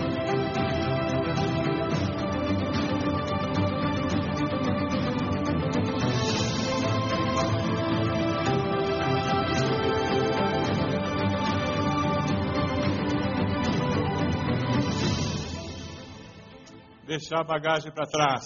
Deixar 17.09 17.41
a 17.41 17.43
bagagem 17.43 17.91
para 17.91 18.05
trás. 18.05 18.45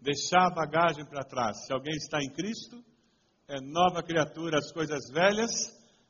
Deixar 0.00 0.46
a 0.46 0.54
bagagem 0.54 1.04
para 1.04 1.24
trás. 1.24 1.66
Se 1.66 1.72
alguém 1.72 1.94
está 1.94 2.18
em 2.22 2.30
Cristo, 2.30 2.82
é 3.46 3.60
nova 3.60 4.02
criatura, 4.02 4.58
as 4.58 4.72
coisas 4.72 5.10
velhas 5.12 5.50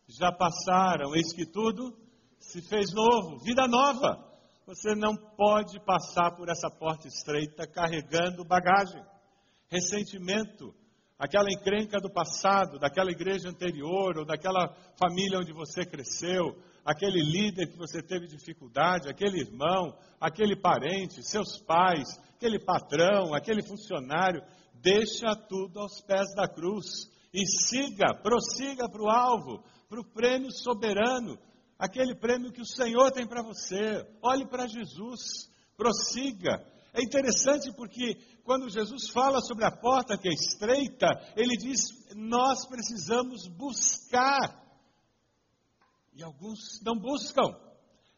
já 0.09 0.31
passaram, 0.31 1.15
eis 1.17 1.33
que 1.33 1.45
tudo 1.45 1.93
se 2.39 2.63
fez 2.69 2.93
novo, 2.95 3.43
vida 3.45 3.67
nova. 3.67 4.31
Você 4.65 4.95
não 4.95 5.17
pode 5.37 5.85
passar 5.85 6.37
por 6.37 6.49
essa 6.49 6.71
porta 6.71 7.09
estreita 7.09 7.67
carregando 7.67 8.45
bagagem, 8.45 9.03
ressentimento, 9.69 10.73
aquela 11.19 11.51
encrenca 11.51 11.99
do 12.01 12.13
passado, 12.13 12.79
daquela 12.79 13.11
igreja 13.11 13.49
anterior 13.49 14.19
ou 14.19 14.25
daquela 14.25 14.73
família 14.97 15.39
onde 15.39 15.53
você 15.53 15.85
cresceu, 15.85 16.57
aquele 16.85 17.23
líder 17.23 17.69
que 17.69 17.79
você 17.79 18.03
teve 18.03 18.27
dificuldade, 18.27 19.09
aquele 19.09 19.41
irmão, 19.41 19.97
aquele 20.21 20.57
parente, 20.57 21.23
seus 21.23 21.59
pais, 21.59 22.09
aquele 22.37 22.59
patrão, 22.59 23.35
aquele 23.35 23.63
funcionário. 23.63 24.43
Deixa 24.75 25.35
tudo 25.49 25.79
aos 25.79 26.01
pés 26.03 26.35
da 26.35 26.49
cruz 26.49 27.09
e 27.33 27.45
siga, 27.69 28.15
prossiga 28.15 28.89
para 28.89 29.03
o 29.03 29.09
alvo, 29.09 29.63
para 29.89 30.01
o 30.01 30.05
prêmio 30.13 30.51
soberano, 30.51 31.39
aquele 31.79 32.15
prêmio 32.15 32.53
que 32.53 32.61
o 32.61 32.67
Senhor 32.67 33.11
tem 33.13 33.27
para 33.27 33.43
você. 33.43 34.05
Olhe 34.23 34.47
para 34.47 34.67
Jesus, 34.67 35.49
prossiga. 35.77 36.65
É 36.95 37.03
interessante 37.03 37.73
porque 37.75 38.17
quando 38.45 38.69
Jesus 38.69 39.09
fala 39.11 39.41
sobre 39.41 39.65
a 39.65 39.71
porta 39.71 40.19
que 40.19 40.29
é 40.29 40.33
estreita, 40.33 41.09
ele 41.37 41.57
diz: 41.57 41.79
nós 42.15 42.67
precisamos 42.67 43.47
buscar. 43.49 44.62
E 46.15 46.23
alguns 46.23 46.81
não 46.85 46.99
buscam. 46.99 47.55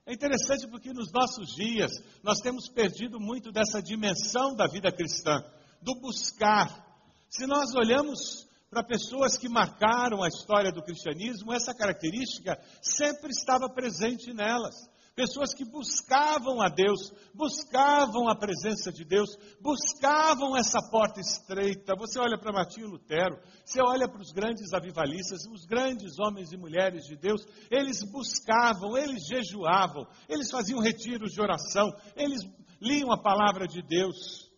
É 0.07 0.13
interessante 0.13 0.67
porque 0.69 0.93
nos 0.93 1.11
nossos 1.13 1.55
dias 1.55 1.91
nós 2.23 2.41
temos 2.41 2.69
perdido 2.69 3.19
muito 3.19 3.51
dessa 3.51 3.81
dimensão 3.81 4.55
da 4.55 4.67
vida 4.67 4.93
cristã, 4.93 5.43
do 5.81 5.95
buscar. 6.01 6.85
Se 7.31 7.47
nós 7.47 7.75
olhamos 7.75 8.47
para 8.69 8.83
pessoas 8.83 9.39
que 9.39 9.49
marcaram 9.49 10.23
a 10.23 10.29
história 10.29 10.73
do 10.73 10.83
cristianismo, 10.83 11.53
essa 11.53 11.73
característica 11.73 12.61
sempre 12.83 13.31
estava 13.31 13.69
presente 13.69 14.33
nelas. 14.35 14.75
Pessoas 15.14 15.55
que 15.55 15.64
buscavam 15.64 16.61
a 16.61 16.68
Deus, 16.68 17.12
buscavam 17.33 18.29
a 18.29 18.35
presença 18.35 18.90
de 18.90 19.05
Deus, 19.05 19.31
buscavam 19.61 20.57
essa 20.57 20.81
porta 20.90 21.20
estreita. 21.20 21.94
Você 21.96 22.18
olha 22.18 22.37
para 22.37 22.53
Martinho 22.53 22.88
Lutero, 22.88 23.38
você 23.64 23.81
olha 23.81 24.09
para 24.09 24.20
os 24.20 24.33
grandes 24.33 24.72
avivalistas, 24.72 25.46
os 25.46 25.64
grandes 25.66 26.18
homens 26.18 26.50
e 26.50 26.57
mulheres 26.57 27.05
de 27.05 27.16
Deus, 27.16 27.46
eles 27.70 28.03
buscavam, 28.11 28.98
eles 28.98 29.24
jejuavam, 29.24 30.05
eles 30.29 30.50
faziam 30.50 30.81
retiros 30.81 31.31
de 31.31 31.40
oração, 31.40 31.94
eles 32.16 32.40
liam 32.81 33.12
a 33.12 33.22
palavra 33.22 33.68
de 33.68 33.83
Deus. 33.83 34.50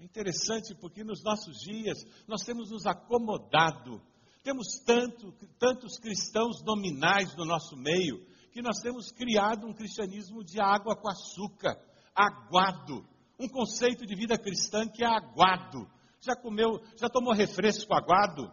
É 0.00 0.04
interessante 0.04 0.74
porque 0.80 1.04
nos 1.04 1.22
nossos 1.22 1.60
dias 1.60 1.98
nós 2.26 2.42
temos 2.42 2.72
nos 2.72 2.86
acomodado, 2.86 4.02
temos 4.42 4.80
tanto, 4.84 5.32
tantos 5.60 5.96
cristãos 5.96 6.60
nominais 6.64 7.36
no 7.36 7.44
nosso 7.44 7.76
meio, 7.76 8.33
que 8.54 8.62
nós 8.62 8.78
temos 8.78 9.10
criado 9.10 9.66
um 9.66 9.74
cristianismo 9.74 10.44
de 10.44 10.60
água 10.60 10.94
com 10.94 11.08
açúcar, 11.08 11.76
aguado. 12.14 13.04
Um 13.36 13.48
conceito 13.48 14.06
de 14.06 14.14
vida 14.14 14.38
cristã 14.38 14.86
que 14.86 15.02
é 15.02 15.08
aguado. 15.08 15.90
Já 16.20 16.36
comeu, 16.36 16.80
já 16.96 17.08
tomou 17.08 17.34
refresco 17.34 17.92
aguado? 17.92 18.48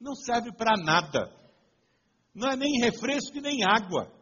Não 0.00 0.16
serve 0.16 0.50
para 0.52 0.76
nada. 0.76 1.32
Não 2.34 2.50
é 2.50 2.56
nem 2.56 2.80
refresco 2.80 3.38
e 3.38 3.40
nem 3.40 3.64
água. 3.64 4.12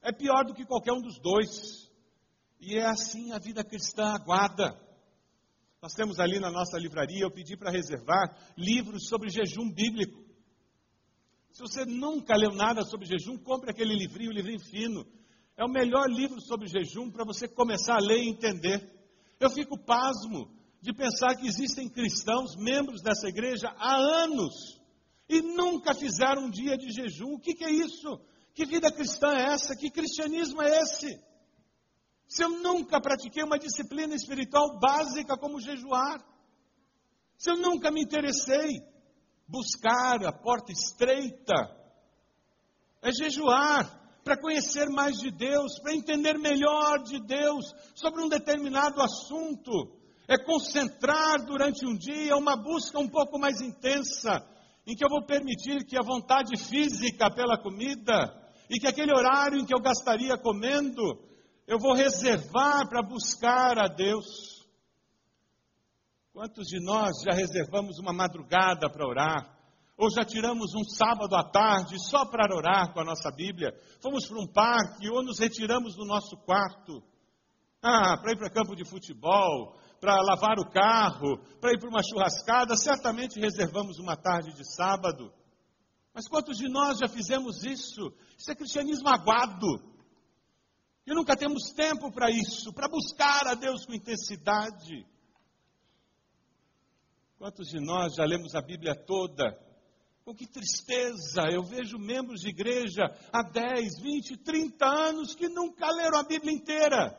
É 0.00 0.10
pior 0.10 0.46
do 0.46 0.54
que 0.54 0.64
qualquer 0.64 0.94
um 0.94 1.02
dos 1.02 1.18
dois. 1.20 1.90
E 2.58 2.78
é 2.78 2.86
assim 2.86 3.32
a 3.32 3.38
vida 3.38 3.62
cristã 3.62 4.14
aguada. 4.14 4.80
Nós 5.82 5.92
temos 5.92 6.18
ali 6.18 6.40
na 6.40 6.50
nossa 6.50 6.78
livraria, 6.78 7.24
eu 7.24 7.30
pedi 7.30 7.54
para 7.54 7.70
reservar 7.70 8.34
livros 8.56 9.08
sobre 9.08 9.28
jejum 9.28 9.70
bíblico. 9.70 10.19
Se 11.60 11.68
você 11.68 11.84
nunca 11.84 12.34
leu 12.34 12.54
nada 12.54 12.82
sobre 12.82 13.04
jejum, 13.04 13.36
compre 13.36 13.70
aquele 13.70 13.94
livrinho, 13.94 14.32
livrinho 14.32 14.60
fino. 14.60 15.06
É 15.58 15.62
o 15.62 15.68
melhor 15.68 16.08
livro 16.08 16.40
sobre 16.40 16.66
jejum 16.66 17.10
para 17.10 17.22
você 17.22 17.46
começar 17.46 17.96
a 17.96 18.00
ler 18.00 18.22
e 18.22 18.30
entender. 18.30 18.80
Eu 19.38 19.50
fico 19.50 19.78
pasmo 19.78 20.50
de 20.80 20.90
pensar 20.94 21.36
que 21.36 21.46
existem 21.46 21.86
cristãos, 21.86 22.56
membros 22.56 23.02
dessa 23.02 23.28
igreja, 23.28 23.68
há 23.76 23.94
anos 23.94 24.80
e 25.28 25.42
nunca 25.42 25.94
fizeram 25.94 26.44
um 26.44 26.50
dia 26.50 26.78
de 26.78 26.90
jejum. 26.92 27.34
O 27.34 27.38
que, 27.38 27.52
que 27.52 27.64
é 27.64 27.70
isso? 27.70 28.18
Que 28.54 28.64
vida 28.64 28.90
cristã 28.90 29.28
é 29.34 29.52
essa? 29.52 29.76
Que 29.76 29.90
cristianismo 29.90 30.62
é 30.62 30.80
esse? 30.80 31.22
Se 32.26 32.42
eu 32.42 32.48
nunca 32.62 33.02
pratiquei 33.02 33.42
uma 33.42 33.58
disciplina 33.58 34.14
espiritual 34.14 34.78
básica 34.80 35.36
como 35.36 35.60
jejuar, 35.60 36.24
se 37.36 37.50
eu 37.50 37.58
nunca 37.58 37.90
me 37.90 38.00
interessei 38.00 38.80
buscar 39.50 40.24
a 40.24 40.32
porta 40.32 40.70
estreita, 40.70 41.54
é 43.02 43.10
jejuar 43.10 43.98
para 44.22 44.40
conhecer 44.40 44.88
mais 44.88 45.18
de 45.18 45.30
Deus, 45.30 45.78
para 45.80 45.94
entender 45.94 46.38
melhor 46.38 47.02
de 47.02 47.18
Deus 47.18 47.74
sobre 47.94 48.22
um 48.22 48.28
determinado 48.28 49.02
assunto, 49.02 49.98
é 50.28 50.38
concentrar 50.38 51.44
durante 51.44 51.84
um 51.84 51.96
dia 51.96 52.36
uma 52.36 52.54
busca 52.54 52.98
um 53.00 53.08
pouco 53.08 53.38
mais 53.38 53.60
intensa, 53.60 54.46
em 54.86 54.94
que 54.94 55.04
eu 55.04 55.08
vou 55.08 55.24
permitir 55.24 55.84
que 55.84 55.98
a 55.98 56.06
vontade 56.06 56.56
física 56.56 57.30
pela 57.30 57.58
comida 57.58 58.32
e 58.68 58.78
que 58.78 58.86
aquele 58.86 59.12
horário 59.12 59.58
em 59.58 59.64
que 59.64 59.74
eu 59.74 59.80
gastaria 59.80 60.38
comendo, 60.38 61.02
eu 61.66 61.78
vou 61.78 61.94
reservar 61.94 62.88
para 62.88 63.02
buscar 63.02 63.78
a 63.78 63.88
Deus. 63.88 64.59
Quantos 66.32 66.68
de 66.68 66.78
nós 66.78 67.10
já 67.26 67.34
reservamos 67.34 67.98
uma 67.98 68.12
madrugada 68.12 68.88
para 68.88 69.06
orar? 69.06 69.58
Ou 69.96 70.08
já 70.10 70.24
tiramos 70.24 70.72
um 70.76 70.84
sábado 70.84 71.34
à 71.34 71.42
tarde 71.42 71.96
só 72.08 72.24
para 72.24 72.54
orar 72.54 72.92
com 72.92 73.00
a 73.00 73.04
nossa 73.04 73.32
Bíblia? 73.32 73.74
Fomos 74.00 74.28
para 74.28 74.38
um 74.38 74.46
parque 74.46 75.10
ou 75.10 75.24
nos 75.24 75.40
retiramos 75.40 75.96
do 75.96 76.04
nosso 76.04 76.36
quarto? 76.36 77.02
Ah, 77.82 78.16
para 78.16 78.32
ir 78.32 78.38
para 78.38 78.48
campo 78.48 78.76
de 78.76 78.88
futebol, 78.88 79.76
para 80.00 80.14
lavar 80.22 80.58
o 80.60 80.70
carro, 80.70 81.38
para 81.60 81.72
ir 81.72 81.80
para 81.80 81.88
uma 81.88 82.02
churrascada, 82.02 82.76
certamente 82.76 83.40
reservamos 83.40 83.98
uma 83.98 84.16
tarde 84.16 84.54
de 84.54 84.64
sábado. 84.76 85.32
Mas 86.14 86.28
quantos 86.28 86.56
de 86.56 86.68
nós 86.68 86.98
já 86.98 87.08
fizemos 87.08 87.64
isso? 87.64 88.12
Isso 88.38 88.50
é 88.50 88.54
cristianismo 88.54 89.08
aguado. 89.08 89.66
E 91.04 91.12
nunca 91.12 91.36
temos 91.36 91.72
tempo 91.74 92.12
para 92.12 92.30
isso, 92.30 92.72
para 92.72 92.88
buscar 92.88 93.48
a 93.48 93.54
Deus 93.54 93.84
com 93.84 93.94
intensidade. 93.94 95.04
Quantos 97.40 97.70
de 97.70 97.80
nós 97.80 98.16
já 98.16 98.24
lemos 98.26 98.54
a 98.54 98.60
Bíblia 98.60 98.94
toda? 98.94 99.58
Com 100.22 100.34
que 100.34 100.46
tristeza, 100.46 101.48
eu 101.50 101.62
vejo 101.62 101.98
membros 101.98 102.42
de 102.42 102.50
igreja 102.50 103.04
há 103.32 103.42
10, 103.42 103.98
20, 104.02 104.36
30 104.44 104.84
anos 104.84 105.34
que 105.34 105.48
nunca 105.48 105.90
leram 105.90 106.18
a 106.18 106.22
Bíblia 106.22 106.52
inteira. 106.52 107.18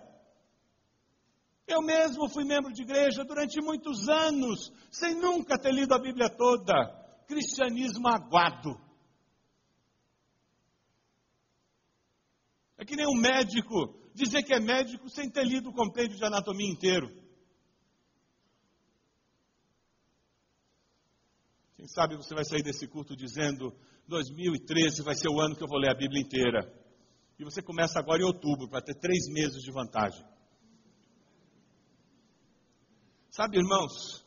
Eu 1.66 1.82
mesmo 1.82 2.30
fui 2.30 2.44
membro 2.44 2.72
de 2.72 2.84
igreja 2.84 3.24
durante 3.24 3.60
muitos 3.64 4.08
anos, 4.08 4.72
sem 4.92 5.16
nunca 5.16 5.58
ter 5.58 5.74
lido 5.74 5.96
a 5.96 6.00
Bíblia 6.00 6.30
toda. 6.30 6.72
Cristianismo 7.26 8.08
aguado. 8.08 8.80
É 12.78 12.86
que 12.86 12.96
nem 12.96 13.08
um 13.08 13.20
médico 13.20 14.00
dizer 14.14 14.44
que 14.44 14.54
é 14.54 14.60
médico 14.60 15.10
sem 15.10 15.32
ter 15.32 15.48
lido 15.48 15.72
o 15.72 15.74
compêndio 15.74 16.16
de 16.16 16.24
anatomia 16.24 16.72
inteiro. 16.72 17.21
Quem 21.82 21.88
sabe 21.88 22.16
você 22.16 22.36
vai 22.36 22.46
sair 22.46 22.62
desse 22.62 22.88
culto 22.88 23.16
dizendo: 23.16 23.76
2013 24.08 25.02
vai 25.02 25.16
ser 25.16 25.30
o 25.30 25.42
ano 25.42 25.56
que 25.56 25.64
eu 25.64 25.68
vou 25.68 25.80
ler 25.80 25.90
a 25.90 25.98
Bíblia 25.98 26.22
inteira. 26.22 26.72
E 27.40 27.44
você 27.44 27.60
começa 27.60 27.98
agora 27.98 28.22
em 28.22 28.26
outubro, 28.26 28.70
para 28.70 28.84
ter 28.84 28.94
três 29.00 29.28
meses 29.30 29.64
de 29.64 29.72
vantagem. 29.72 30.24
Sabe, 33.32 33.58
irmãos, 33.58 34.24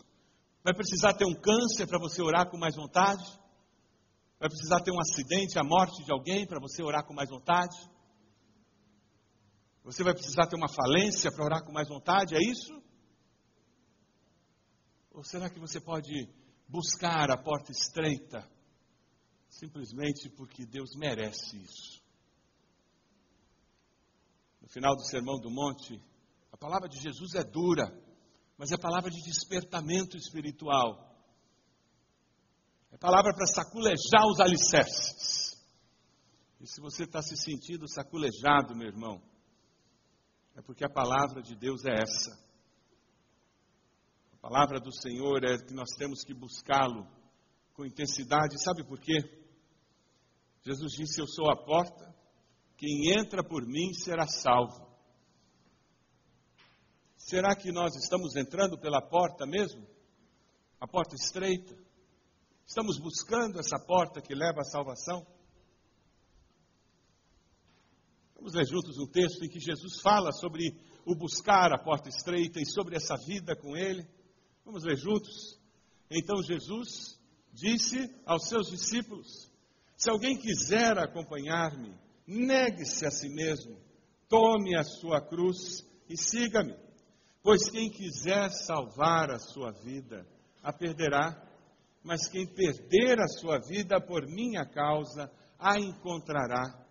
vai 0.64 0.74
precisar 0.74 1.14
ter 1.14 1.26
um 1.26 1.34
câncer 1.40 1.86
para 1.86 2.00
você 2.00 2.20
orar 2.20 2.50
com 2.50 2.58
mais 2.58 2.74
vontade? 2.74 3.22
Vai 4.40 4.48
precisar 4.48 4.80
ter 4.80 4.90
um 4.90 5.00
acidente, 5.00 5.56
a 5.56 5.62
morte 5.62 6.04
de 6.04 6.10
alguém 6.10 6.44
para 6.48 6.58
você 6.58 6.82
orar 6.82 7.06
com 7.06 7.14
mais 7.14 7.30
vontade? 7.30 7.76
Você 9.84 10.02
vai 10.02 10.12
precisar 10.12 10.48
ter 10.48 10.56
uma 10.56 10.68
falência 10.68 11.30
para 11.30 11.44
orar 11.44 11.64
com 11.64 11.70
mais 11.70 11.86
vontade, 11.86 12.34
é 12.34 12.40
isso? 12.40 12.74
Ou 15.12 15.22
será 15.22 15.48
que 15.48 15.60
você 15.60 15.80
pode 15.80 16.10
buscar 16.68 17.31
a 17.31 17.37
porta 17.37 17.72
estreita, 17.72 18.48
simplesmente 19.48 20.29
porque 20.31 20.66
Deus 20.66 20.90
merece 20.96 21.57
isso. 21.57 22.03
No 24.61 24.68
final 24.68 24.94
do 24.96 25.05
Sermão 25.05 25.38
do 25.40 25.50
Monte, 25.50 26.00
a 26.50 26.57
palavra 26.57 26.88
de 26.88 27.00
Jesus 27.00 27.35
é 27.35 27.44
dura, 27.44 27.85
mas 28.57 28.72
é 28.72 28.77
palavra 28.79 29.11
de 29.11 29.20
despertamento 29.22 30.16
espiritual. 30.16 31.12
É 32.90 32.96
palavra 32.96 33.33
para 33.35 33.46
saculejar 33.46 34.27
os 34.27 34.40
alicerces. 34.40 35.55
E 36.61 36.66
se 36.66 36.81
você 36.81 37.05
está 37.05 37.20
se 37.20 37.37
sentindo 37.37 37.88
saculejado, 37.88 38.74
meu 38.74 38.88
irmão, 38.88 39.20
é 40.57 40.62
porque 40.62 40.85
a 40.85 40.88
palavra 40.88 41.42
de 41.42 41.55
Deus 41.57 41.85
é 41.85 41.92
essa 41.92 42.43
palavra 44.44 44.78
do 44.78 44.92
Senhor 44.92 45.42
é 45.42 45.57
que 45.57 45.72
nós 45.72 45.88
temos 45.96 46.22
que 46.22 46.35
buscá-lo 46.35 47.09
com 47.72 47.87
intensidade. 47.87 48.62
Sabe 48.62 48.85
por 48.85 49.00
quê? 49.00 49.16
Jesus 50.62 50.92
disse: 50.92 51.18
Eu 51.18 51.26
sou 51.26 51.50
a 51.50 51.57
porta, 51.57 52.14
quem 52.76 53.11
entra 53.18 53.42
por 53.42 53.66
mim 53.66 53.94
será 53.94 54.26
salvo. 54.26 54.87
Será 57.16 57.57
que 57.57 57.72
nós 57.72 57.96
estamos 57.96 58.37
entrando 58.37 58.78
pela 58.78 59.00
porta 59.00 59.46
mesmo? 59.46 59.87
A 60.78 60.87
porta 60.87 61.14
estreita? 61.14 61.74
Estamos 62.66 62.98
buscando 62.98 63.59
essa 63.59 63.78
porta 63.78 64.20
que 64.20 64.35
leva 64.35 64.61
à 64.61 64.64
salvação? 64.64 65.26
Vamos 68.37 68.52
ler 68.52 68.66
juntos 68.66 68.98
um 68.98 69.11
texto 69.11 69.42
em 69.42 69.48
que 69.48 69.59
Jesus 69.59 70.02
fala 70.02 70.33
sobre 70.33 70.68
o 71.07 71.16
buscar 71.16 71.72
a 71.72 71.83
porta 71.83 72.11
estreita 72.11 72.61
e 72.61 72.66
sobre 72.66 72.96
essa 72.96 73.16
vida 73.26 73.57
com 73.57 73.74
Ele. 73.74 74.07
Vamos 74.64 74.83
ler 74.83 74.96
juntos? 74.96 75.61
Então 76.11 76.42
Jesus 76.42 77.20
disse 77.53 78.11
aos 78.24 78.48
seus 78.48 78.70
discípulos: 78.70 79.53
Se 79.96 80.09
alguém 80.09 80.38
quiser 80.38 80.98
acompanhar-me, 80.98 81.94
negue-se 82.27 83.05
a 83.05 83.11
si 83.11 83.29
mesmo, 83.29 83.77
tome 84.29 84.74
a 84.74 84.83
sua 84.83 85.20
cruz 85.20 85.87
e 86.09 86.16
siga-me. 86.16 86.74
Pois 87.42 87.68
quem 87.68 87.90
quiser 87.90 88.50
salvar 88.50 89.31
a 89.31 89.38
sua 89.38 89.70
vida, 89.70 90.27
a 90.62 90.72
perderá, 90.72 91.46
mas 92.03 92.27
quem 92.27 92.46
perder 92.46 93.20
a 93.20 93.29
sua 93.29 93.59
vida 93.59 94.00
por 94.00 94.27
minha 94.27 94.64
causa, 94.64 95.31
a 95.59 95.79
encontrará. 95.79 96.83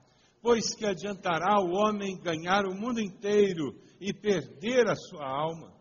Pois 0.43 0.75
que 0.75 0.85
adiantará 0.85 1.59
o 1.59 1.71
homem 1.71 2.19
ganhar 2.19 2.65
o 2.65 2.75
mundo 2.75 2.99
inteiro 2.99 3.75
e 3.99 4.13
perder 4.13 4.87
a 4.87 4.95
sua 4.95 5.25
alma? 5.25 5.72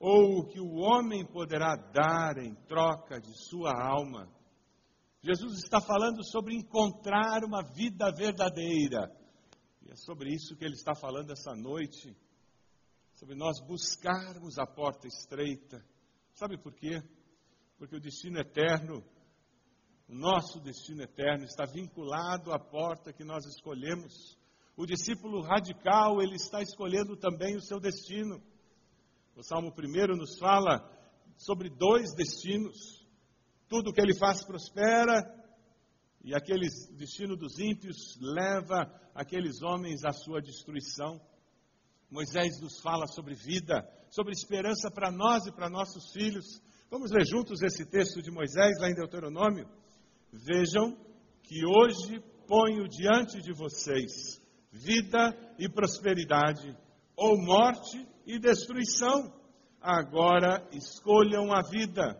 Ou 0.00 0.38
o 0.38 0.46
que 0.48 0.58
o 0.58 0.76
homem 0.76 1.26
poderá 1.26 1.76
dar 1.76 2.38
em 2.38 2.54
troca 2.66 3.20
de 3.20 3.30
sua 3.50 3.70
alma? 3.70 4.26
Jesus 5.22 5.62
está 5.62 5.78
falando 5.78 6.24
sobre 6.24 6.56
encontrar 6.56 7.44
uma 7.44 7.62
vida 7.74 8.10
verdadeira. 8.10 9.14
E 9.82 9.90
é 9.92 9.96
sobre 9.96 10.32
isso 10.32 10.56
que 10.56 10.64
ele 10.64 10.74
está 10.74 10.94
falando 10.94 11.30
essa 11.30 11.54
noite. 11.54 12.16
Sobre 13.14 13.34
nós 13.34 13.60
buscarmos 13.60 14.58
a 14.58 14.64
porta 14.66 15.06
estreita. 15.06 15.84
Sabe 16.32 16.56
por 16.56 16.72
quê? 16.72 17.02
Porque 17.76 17.96
o 17.96 18.00
destino 18.00 18.38
eterno, 18.40 19.04
o 20.08 20.14
nosso 20.14 20.58
destino 20.60 21.02
eterno, 21.02 21.44
está 21.44 21.66
vinculado 21.66 22.54
à 22.54 22.58
porta 22.58 23.12
que 23.12 23.22
nós 23.22 23.44
escolhemos. 23.44 24.38
O 24.74 24.86
discípulo 24.86 25.42
radical, 25.42 26.22
ele 26.22 26.36
está 26.36 26.62
escolhendo 26.62 27.18
também 27.18 27.54
o 27.54 27.62
seu 27.62 27.78
destino. 27.78 28.42
O 29.40 29.42
Salmo 29.42 29.72
1 29.72 30.16
nos 30.18 30.38
fala 30.38 30.86
sobre 31.34 31.70
dois 31.70 32.14
destinos 32.14 33.00
tudo 33.70 33.90
que 33.90 33.98
ele 33.98 34.14
faz 34.14 34.44
prospera, 34.44 35.22
e 36.22 36.34
aquele 36.34 36.68
destino 36.98 37.36
dos 37.36 37.58
ímpios 37.58 38.18
leva 38.20 38.84
aqueles 39.14 39.62
homens 39.62 40.04
à 40.04 40.12
sua 40.12 40.42
destruição. 40.42 41.18
Moisés 42.10 42.60
nos 42.60 42.80
fala 42.82 43.06
sobre 43.06 43.34
vida, 43.34 43.82
sobre 44.10 44.32
esperança 44.32 44.90
para 44.90 45.10
nós 45.10 45.46
e 45.46 45.52
para 45.52 45.70
nossos 45.70 46.12
filhos. 46.12 46.60
Vamos 46.90 47.10
ler 47.10 47.24
juntos 47.24 47.62
esse 47.62 47.86
texto 47.86 48.20
de 48.20 48.30
Moisés, 48.30 48.78
lá 48.78 48.90
em 48.90 48.94
Deuteronômio? 48.94 49.66
Vejam 50.30 50.94
que 51.44 51.64
hoje 51.64 52.22
ponho 52.46 52.86
diante 52.86 53.40
de 53.40 53.54
vocês 53.54 54.38
vida 54.70 55.34
e 55.58 55.66
prosperidade, 55.66 56.76
ou 57.16 57.38
morte 57.38 58.06
e 58.26 58.38
destruição. 58.38 59.32
Agora 59.80 60.66
escolham 60.72 61.52
a 61.52 61.62
vida 61.62 62.16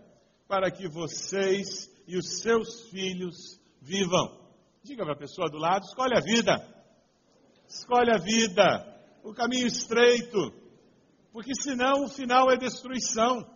para 0.49 0.71
que 0.71 0.89
vocês 0.89 1.91
e 2.07 2.17
os 2.17 2.41
seus 2.41 2.89
filhos 2.91 3.61
vivam. 3.81 4.41
Diga 4.83 5.05
para 5.05 5.15
a 5.15 5.19
pessoa 5.19 5.51
do 5.51 5.59
lado: 5.59 5.85
escolhe 5.85 6.17
a 6.17 6.21
vida. 6.21 6.81
Escolhe 7.69 8.11
a 8.11 8.19
vida, 8.19 9.01
o 9.23 9.33
caminho 9.33 9.69
estreito, 9.69 10.53
porque 11.33 11.55
senão 11.55 12.05
o 12.05 12.09
final 12.09 12.51
é 12.51 12.57
destruição. 12.57 13.47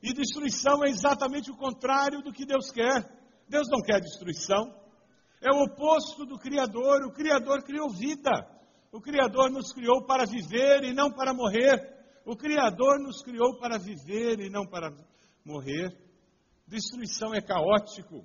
E 0.00 0.12
destruição 0.12 0.84
é 0.84 0.90
exatamente 0.90 1.50
o 1.50 1.56
contrário 1.56 2.22
do 2.22 2.32
que 2.32 2.46
Deus 2.46 2.70
quer. 2.70 3.04
Deus 3.48 3.66
não 3.68 3.80
quer 3.82 4.00
destruição. 4.00 4.72
É 5.40 5.50
o 5.50 5.64
oposto 5.64 6.24
do 6.24 6.38
Criador. 6.38 7.04
O 7.06 7.12
Criador 7.12 7.64
criou 7.64 7.90
vida. 7.90 8.30
O 8.96 9.00
Criador 9.02 9.50
nos 9.50 9.74
criou 9.74 10.06
para 10.06 10.24
viver 10.24 10.82
e 10.84 10.94
não 10.94 11.12
para 11.12 11.34
morrer. 11.34 11.76
O 12.24 12.34
Criador 12.34 12.98
nos 12.98 13.22
criou 13.22 13.58
para 13.58 13.78
viver 13.78 14.40
e 14.40 14.48
não 14.48 14.66
para 14.66 14.90
morrer. 15.44 15.94
Destruição 16.66 17.34
é 17.34 17.42
caótico. 17.42 18.24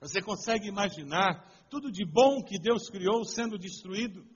Você 0.00 0.20
consegue 0.20 0.66
imaginar 0.66 1.48
tudo 1.70 1.88
de 1.88 2.04
bom 2.04 2.42
que 2.42 2.58
Deus 2.58 2.90
criou 2.90 3.24
sendo 3.24 3.56
destruído? 3.56 4.26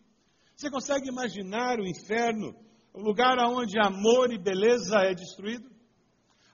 Você 0.54 0.70
consegue 0.70 1.08
imaginar 1.08 1.80
o 1.80 1.84
inferno, 1.84 2.54
o 2.92 3.00
lugar 3.00 3.36
onde 3.40 3.76
amor 3.80 4.32
e 4.32 4.38
beleza 4.38 4.98
é 5.00 5.14
destruído? 5.14 5.68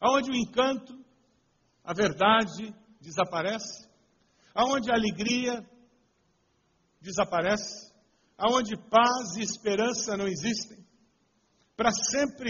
Onde 0.02 0.30
o 0.30 0.34
encanto, 0.34 0.98
a 1.84 1.92
verdade 1.92 2.74
desaparece? 2.98 3.86
Aonde 4.54 4.90
a 4.90 4.94
alegria 4.94 5.62
desaparece? 6.98 7.89
Aonde 8.40 8.74
paz 8.74 9.36
e 9.36 9.42
esperança 9.42 10.16
não 10.16 10.26
existem? 10.26 10.78
Para 11.76 11.90
sempre 11.92 12.48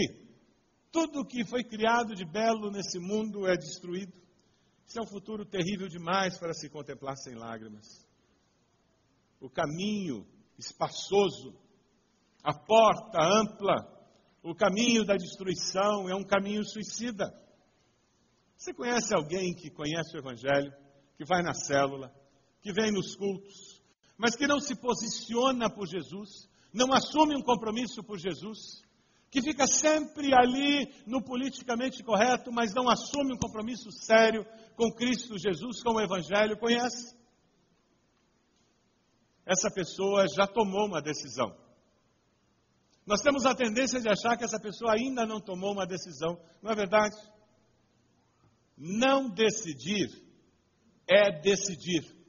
tudo 0.89 1.25
que 1.25 1.45
foi 1.45 1.65
criado 1.65 2.15
de 2.15 2.23
belo 2.25 2.71
nesse 2.71 2.97
mundo 2.97 3.45
é 3.45 3.57
destruído. 3.57 4.13
Isso 4.87 4.99
é 4.99 5.03
um 5.03 5.07
futuro 5.07 5.45
terrível 5.45 5.89
demais 5.89 6.37
para 6.39 6.53
se 6.53 6.69
contemplar 6.69 7.17
sem 7.17 7.35
lágrimas. 7.35 7.85
O 9.41 9.49
caminho 9.49 10.25
espaçoso, 10.57 11.59
a 12.41 12.53
porta 12.53 13.19
ampla, 13.21 13.75
o 14.43 14.55
caminho 14.55 15.05
da 15.05 15.15
destruição 15.15 16.09
é 16.09 16.15
um 16.15 16.23
caminho 16.23 16.63
suicida. 16.63 17.25
Você 18.55 18.73
conhece 18.73 19.13
alguém 19.13 19.53
que 19.53 19.69
conhece 19.69 20.15
o 20.15 20.19
Evangelho, 20.19 20.71
que 21.17 21.25
vai 21.25 21.41
na 21.41 21.53
célula, 21.53 22.13
que 22.61 22.71
vem 22.71 22.91
nos 22.91 23.15
cultos, 23.15 23.70
mas 24.17 24.35
que 24.35 24.47
não 24.47 24.59
se 24.59 24.75
posiciona 24.75 25.69
por 25.69 25.87
Jesus, 25.87 26.49
não 26.73 26.93
assume 26.93 27.35
um 27.35 27.41
compromisso 27.41 28.03
por 28.03 28.17
Jesus? 28.17 28.81
que 29.31 29.41
fica 29.41 29.65
sempre 29.65 30.33
ali 30.33 30.93
no 31.07 31.23
politicamente 31.23 32.03
correto, 32.03 32.51
mas 32.51 32.73
não 32.73 32.89
assume 32.89 33.33
um 33.33 33.37
compromisso 33.37 33.89
sério 33.89 34.45
com 34.75 34.91
Cristo 34.91 35.39
Jesus, 35.39 35.81
com 35.81 35.93
o 35.93 36.01
Evangelho, 36.01 36.59
conhece? 36.59 37.15
Essa 39.45 39.71
pessoa 39.71 40.25
já 40.27 40.45
tomou 40.45 40.85
uma 40.85 41.01
decisão. 41.01 41.55
Nós 43.05 43.21
temos 43.21 43.45
a 43.45 43.55
tendência 43.55 44.01
de 44.01 44.09
achar 44.09 44.37
que 44.37 44.43
essa 44.43 44.59
pessoa 44.59 44.93
ainda 44.93 45.25
não 45.25 45.39
tomou 45.39 45.71
uma 45.71 45.87
decisão, 45.87 46.37
não 46.61 46.71
é 46.71 46.75
verdade? 46.75 47.15
Não 48.77 49.29
decidir 49.29 50.09
é 51.07 51.31
decidir. 51.39 52.20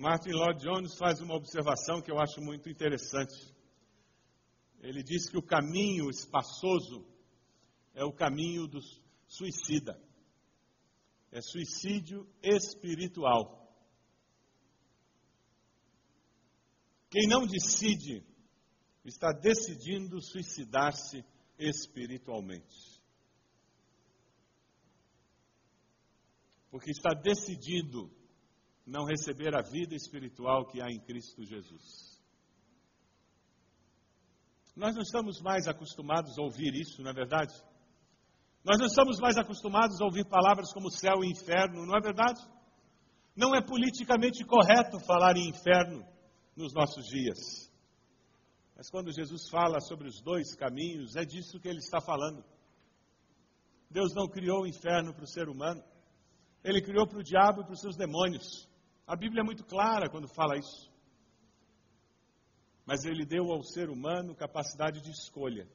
Martin 0.00 0.30
Lloyd 0.30 0.58
Jones 0.64 0.96
faz 0.96 1.20
uma 1.20 1.34
observação 1.34 2.00
que 2.00 2.10
eu 2.10 2.18
acho 2.18 2.40
muito 2.40 2.70
interessante. 2.70 3.54
Ele 4.80 5.02
diz 5.02 5.28
que 5.28 5.36
o 5.36 5.42
caminho 5.42 6.08
espaçoso 6.08 7.06
é 7.92 8.02
o 8.02 8.10
caminho 8.10 8.66
do 8.66 8.80
suicida. 9.28 10.02
É 11.30 11.42
suicídio 11.42 12.26
espiritual. 12.42 13.70
Quem 17.10 17.28
não 17.28 17.46
decide 17.46 18.24
está 19.04 19.32
decidindo 19.32 20.18
suicidar-se 20.22 21.22
espiritualmente. 21.58 23.02
Porque 26.70 26.90
está 26.90 27.10
decidido 27.12 28.18
não 28.86 29.04
receber 29.04 29.54
a 29.54 29.62
vida 29.62 29.94
espiritual 29.94 30.66
que 30.66 30.80
há 30.80 30.86
em 30.88 31.00
Cristo 31.00 31.44
Jesus. 31.44 32.18
Nós 34.76 34.94
não 34.94 35.02
estamos 35.02 35.40
mais 35.40 35.66
acostumados 35.68 36.38
a 36.38 36.42
ouvir 36.42 36.74
isso, 36.74 37.02
não 37.02 37.10
é 37.10 37.14
verdade? 37.14 37.52
Nós 38.64 38.78
não 38.78 38.86
estamos 38.86 39.18
mais 39.18 39.36
acostumados 39.36 40.00
a 40.00 40.04
ouvir 40.04 40.26
palavras 40.26 40.72
como 40.72 40.90
céu 40.90 41.22
e 41.22 41.30
inferno, 41.30 41.86
não 41.86 41.96
é 41.96 42.00
verdade? 42.00 42.40
Não 43.34 43.54
é 43.54 43.60
politicamente 43.62 44.44
correto 44.44 44.98
falar 45.06 45.36
em 45.36 45.48
inferno 45.48 46.04
nos 46.56 46.72
nossos 46.74 47.06
dias. 47.06 47.70
Mas 48.76 48.90
quando 48.90 49.12
Jesus 49.12 49.48
fala 49.50 49.80
sobre 49.80 50.08
os 50.08 50.20
dois 50.22 50.54
caminhos, 50.54 51.16
é 51.16 51.24
disso 51.24 51.60
que 51.60 51.68
ele 51.68 51.78
está 51.78 52.00
falando. 52.00 52.44
Deus 53.90 54.14
não 54.14 54.28
criou 54.28 54.62
o 54.62 54.66
inferno 54.66 55.12
para 55.12 55.24
o 55.24 55.28
ser 55.28 55.48
humano, 55.48 55.82
ele 56.62 56.80
criou 56.80 57.06
para 57.06 57.18
o 57.18 57.24
diabo 57.24 57.62
e 57.62 57.64
para 57.64 57.74
os 57.74 57.80
seus 57.80 57.96
demônios. 57.96 58.68
A 59.06 59.16
Bíblia 59.16 59.40
é 59.40 59.44
muito 59.44 59.64
clara 59.64 60.08
quando 60.08 60.28
fala 60.28 60.56
isso. 60.56 60.90
Mas 62.86 63.04
ele 63.04 63.24
deu 63.24 63.52
ao 63.52 63.62
ser 63.62 63.88
humano 63.88 64.34
capacidade 64.34 65.00
de 65.00 65.10
escolha. 65.10 65.68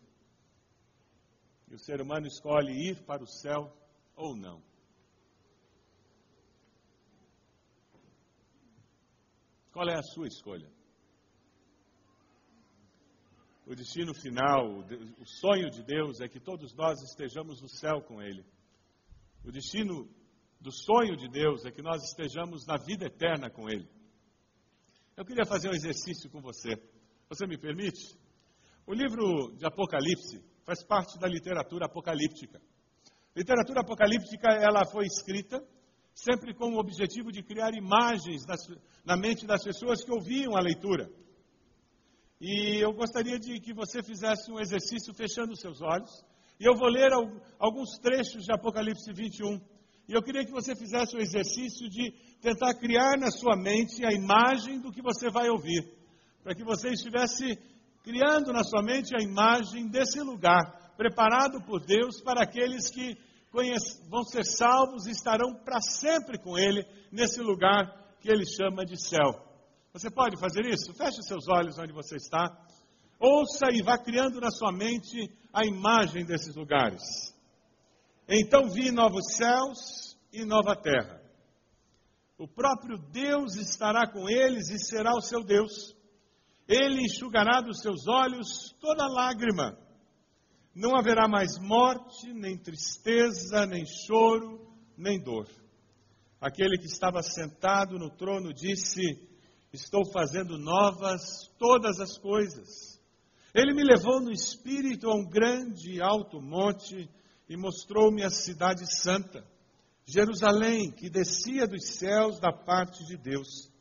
E 1.67 1.75
o 1.75 1.79
ser 1.79 2.01
humano 2.01 2.27
escolhe 2.27 2.71
ir 2.89 3.03
para 3.03 3.23
o 3.23 3.27
céu 3.27 3.75
ou 4.15 4.35
não. 4.35 4.61
Qual 9.71 9.87
é 9.89 9.95
a 9.95 10.03
sua 10.03 10.27
escolha? 10.27 10.71
O 13.67 13.75
destino 13.75 14.13
final, 14.13 14.85
o 15.19 15.25
sonho 15.25 15.71
de 15.71 15.83
Deus 15.83 16.21
é 16.21 16.27
que 16.27 16.39
todos 16.39 16.73
nós 16.75 17.01
estejamos 17.01 17.61
no 17.61 17.67
céu 17.67 18.01
com 18.01 18.21
Ele. 18.21 18.45
O 19.43 19.51
destino 19.51 20.07
do 20.59 20.71
sonho 20.71 21.15
de 21.15 21.27
Deus 21.27 21.65
é 21.65 21.71
que 21.71 21.81
nós 21.81 22.03
estejamos 22.03 22.65
na 22.65 22.77
vida 22.77 23.05
eterna 23.05 23.49
com 23.49 23.69
Ele. 23.69 23.87
Eu 25.15 25.25
queria 25.25 25.45
fazer 25.45 25.69
um 25.69 25.73
exercício 25.73 26.29
com 26.29 26.41
você. 26.41 26.75
Você 27.29 27.47
me 27.47 27.57
permite? 27.57 28.17
O 28.85 28.93
livro 28.93 29.55
de 29.57 29.65
Apocalipse 29.65 30.43
faz 30.63 30.83
parte 30.83 31.17
da 31.19 31.27
literatura 31.27 31.85
apocalíptica. 31.85 32.61
Literatura 33.35 33.81
apocalíptica 33.81 34.49
ela 34.51 34.85
foi 34.85 35.05
escrita 35.05 35.63
sempre 36.13 36.53
com 36.53 36.73
o 36.73 36.79
objetivo 36.79 37.31
de 37.31 37.43
criar 37.43 37.73
imagens 37.73 38.45
nas, 38.47 38.61
na 39.03 39.17
mente 39.17 39.45
das 39.45 39.63
pessoas 39.63 40.03
que 40.03 40.11
ouviam 40.11 40.55
a 40.55 40.61
leitura. 40.61 41.11
E 42.39 42.77
eu 42.77 42.93
gostaria 42.93 43.37
de 43.37 43.59
que 43.59 43.73
você 43.73 44.01
fizesse 44.01 44.51
um 44.51 44.59
exercício 44.59 45.13
fechando 45.13 45.55
seus 45.55 45.81
olhos. 45.81 46.11
E 46.59 46.65
eu 46.65 46.75
vou 46.75 46.87
ler 46.87 47.11
alguns 47.59 47.97
trechos 47.99 48.45
de 48.45 48.53
Apocalipse 48.53 49.11
21. 49.11 49.59
E 50.07 50.13
eu 50.13 50.21
queria 50.21 50.45
que 50.45 50.51
você 50.51 50.75
fizesse 50.75 51.15
o 51.15 51.21
exercício 51.21 51.89
de 51.89 52.11
tentar 52.41 52.75
criar 52.75 53.17
na 53.17 53.31
sua 53.31 53.55
mente 53.55 54.05
a 54.05 54.11
imagem 54.11 54.79
do 54.79 54.91
que 54.91 55.01
você 55.01 55.29
vai 55.29 55.49
ouvir. 55.49 55.83
Para 56.43 56.53
que 56.53 56.63
você 56.63 56.89
estivesse 56.89 57.57
criando 58.03 58.53
na 58.53 58.63
sua 58.63 58.83
mente 58.83 59.15
a 59.15 59.23
imagem 59.23 59.87
desse 59.87 60.21
lugar, 60.21 60.61
preparado 60.95 61.59
por 61.65 61.83
Deus 61.83 62.21
para 62.21 62.43
aqueles 62.43 62.89
que 62.89 63.17
vão 64.09 64.23
ser 64.23 64.45
salvos 64.45 65.07
e 65.07 65.11
estarão 65.11 65.55
para 65.55 65.81
sempre 65.81 66.37
com 66.37 66.57
Ele 66.57 66.85
nesse 67.11 67.41
lugar 67.41 68.15
que 68.19 68.29
Ele 68.29 68.45
chama 68.45 68.85
de 68.85 69.01
céu. 69.01 69.43
Você 69.91 70.11
pode 70.11 70.39
fazer 70.39 70.65
isso? 70.67 70.93
Feche 70.93 71.23
seus 71.23 71.47
olhos 71.47 71.79
onde 71.79 71.93
você 71.93 72.17
está. 72.17 72.45
Ouça 73.17 73.71
e 73.71 73.81
vá 73.81 73.97
criando 73.97 74.39
na 74.41 74.51
sua 74.51 74.71
mente 74.71 75.31
a 75.53 75.65
imagem 75.65 76.25
desses 76.25 76.53
lugares. 76.53 77.01
Então 78.27 78.69
vi 78.69 78.91
novos 78.91 79.35
céus 79.35 80.17
e 80.33 80.43
nova 80.43 80.75
terra. 80.75 81.21
O 82.37 82.47
próprio 82.47 82.97
Deus 82.97 83.55
estará 83.55 84.11
com 84.11 84.27
eles 84.27 84.69
e 84.69 84.79
será 84.79 85.13
o 85.13 85.21
seu 85.21 85.43
Deus. 85.43 85.95
Ele 86.67 87.03
enxugará 87.03 87.61
dos 87.61 87.79
seus 87.79 88.07
olhos 88.07 88.75
toda 88.81 89.07
lágrima. 89.07 89.77
Não 90.73 90.97
haverá 90.97 91.27
mais 91.27 91.57
morte, 91.59 92.33
nem 92.33 92.57
tristeza, 92.57 93.65
nem 93.65 93.85
choro, 93.85 94.75
nem 94.97 95.21
dor. 95.21 95.47
Aquele 96.41 96.77
que 96.77 96.87
estava 96.87 97.21
sentado 97.21 97.97
no 97.97 98.09
trono 98.09 98.51
disse: 98.51 99.01
Estou 99.71 100.01
fazendo 100.11 100.57
novas 100.57 101.21
todas 101.57 101.99
as 101.99 102.17
coisas. 102.17 102.99
Ele 103.53 103.73
me 103.73 103.83
levou 103.83 104.19
no 104.19 104.31
espírito 104.31 105.09
a 105.09 105.15
um 105.15 105.23
grande 105.23 105.93
e 105.93 106.01
alto 106.01 106.41
monte 106.41 107.09
e 107.47 107.55
mostrou-me 107.55 108.23
a 108.23 108.29
cidade 108.29 108.83
santa, 109.01 109.45
Jerusalém, 110.05 110.91
que 110.91 111.09
descia 111.09 111.67
dos 111.67 111.97
céus 111.97 112.39
da 112.39 112.51
parte 112.51 113.05
de 113.05 113.17
Deus. 113.17 113.71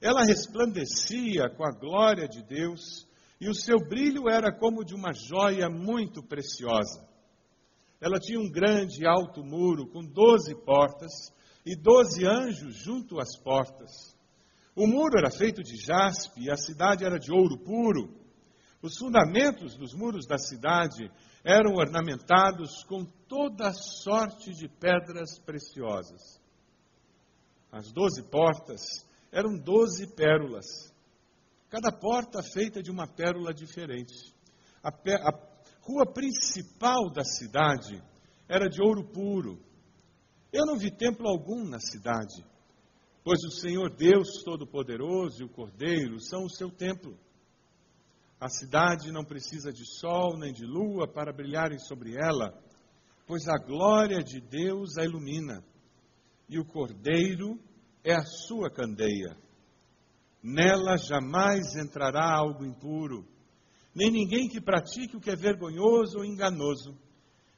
Ela 0.00 0.24
resplandecia 0.24 1.48
com 1.50 1.64
a 1.64 1.72
glória 1.72 2.28
de 2.28 2.42
Deus 2.42 3.06
e 3.40 3.48
o 3.48 3.54
seu 3.54 3.78
brilho 3.78 4.28
era 4.28 4.52
como 4.52 4.84
de 4.84 4.94
uma 4.94 5.12
joia 5.12 5.68
muito 5.68 6.22
preciosa. 6.22 7.06
Ela 8.00 8.18
tinha 8.18 8.38
um 8.38 8.50
grande 8.50 9.06
alto 9.06 9.42
muro 9.42 9.86
com 9.88 10.04
doze 10.04 10.54
portas 10.64 11.32
e 11.64 11.74
doze 11.74 12.26
anjos 12.26 12.76
junto 12.76 13.18
às 13.18 13.36
portas. 13.36 14.16
O 14.74 14.86
muro 14.86 15.18
era 15.18 15.30
feito 15.30 15.62
de 15.62 15.76
jaspe 15.76 16.42
e 16.42 16.50
a 16.50 16.56
cidade 16.56 17.04
era 17.04 17.18
de 17.18 17.32
ouro 17.32 17.58
puro. 17.58 18.14
Os 18.82 18.96
fundamentos 18.98 19.74
dos 19.76 19.94
muros 19.94 20.26
da 20.26 20.38
cidade 20.38 21.10
eram 21.46 21.74
ornamentados 21.74 22.82
com 22.88 23.04
toda 23.28 23.72
sorte 23.72 24.50
de 24.50 24.68
pedras 24.68 25.38
preciosas. 25.38 26.40
As 27.70 27.92
doze 27.92 28.22
portas 28.28 28.80
eram 29.30 29.56
doze 29.56 30.08
pérolas, 30.16 30.66
cada 31.70 31.92
porta 31.92 32.42
feita 32.42 32.82
de 32.82 32.90
uma 32.90 33.06
pérola 33.06 33.54
diferente. 33.54 34.34
A, 34.82 34.88
a 34.88 35.32
rua 35.82 36.12
principal 36.12 37.08
da 37.12 37.22
cidade 37.22 38.02
era 38.48 38.68
de 38.68 38.82
ouro 38.82 39.04
puro. 39.04 39.62
Eu 40.52 40.66
não 40.66 40.76
vi 40.76 40.90
templo 40.90 41.28
algum 41.28 41.64
na 41.64 41.78
cidade 41.78 42.44
pois 43.26 43.42
o 43.42 43.50
Senhor 43.50 43.90
Deus 43.90 44.44
Todo-Poderoso 44.44 45.42
e 45.42 45.44
o 45.44 45.48
Cordeiro 45.48 46.20
são 46.20 46.44
o 46.44 46.48
seu 46.48 46.70
templo. 46.70 47.18
A 48.38 48.48
cidade 48.48 49.10
não 49.10 49.24
precisa 49.24 49.72
de 49.72 49.84
sol 49.98 50.36
nem 50.38 50.52
de 50.52 50.64
lua 50.64 51.08
para 51.08 51.32
brilharem 51.32 51.78
sobre 51.78 52.16
ela, 52.16 52.52
pois 53.26 53.48
a 53.48 53.56
glória 53.56 54.22
de 54.22 54.40
Deus 54.40 54.98
a 54.98 55.04
ilumina, 55.04 55.64
e 56.48 56.58
o 56.58 56.64
Cordeiro 56.64 57.58
é 58.04 58.14
a 58.14 58.24
sua 58.24 58.70
candeia. 58.70 59.36
Nela 60.42 60.96
jamais 60.98 61.74
entrará 61.76 62.30
algo 62.30 62.64
impuro, 62.64 63.26
nem 63.94 64.10
ninguém 64.10 64.48
que 64.48 64.60
pratique 64.60 65.16
o 65.16 65.20
que 65.20 65.30
é 65.30 65.36
vergonhoso 65.36 66.18
ou 66.18 66.24
enganoso, 66.24 66.96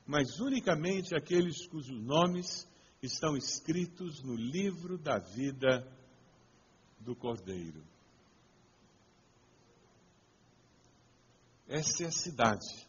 mas 0.06 0.38
unicamente 0.38 1.14
aqueles 1.14 1.66
cujos 1.66 2.00
nomes 2.00 2.66
estão 3.02 3.36
escritos 3.36 4.22
no 4.22 4.36
livro 4.36 4.96
da 4.96 5.18
vida 5.18 5.86
do 7.00 7.14
Cordeiro. 7.16 7.82
Essa 11.68 12.04
é 12.04 12.06
a 12.06 12.10
cidade 12.10 12.88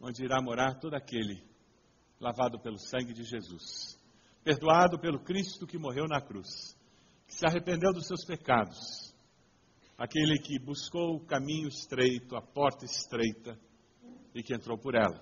onde 0.00 0.24
irá 0.24 0.42
morar 0.42 0.74
todo 0.78 0.94
aquele 0.94 1.42
lavado 2.20 2.60
pelo 2.60 2.78
sangue 2.78 3.14
de 3.14 3.22
Jesus, 3.22 3.98
perdoado 4.42 4.98
pelo 4.98 5.22
Cristo 5.22 5.66
que 5.66 5.78
morreu 5.78 6.06
na 6.06 6.20
cruz, 6.20 6.76
que 7.26 7.34
se 7.34 7.46
arrependeu 7.46 7.92
dos 7.92 8.06
seus 8.06 8.24
pecados, 8.26 9.14
aquele 9.96 10.38
que 10.38 10.58
buscou 10.58 11.16
o 11.16 11.24
caminho 11.24 11.68
estreito, 11.68 12.36
a 12.36 12.42
porta 12.42 12.84
estreita 12.84 13.58
e 14.34 14.42
que 14.42 14.54
entrou 14.54 14.76
por 14.76 14.94
ela, 14.94 15.18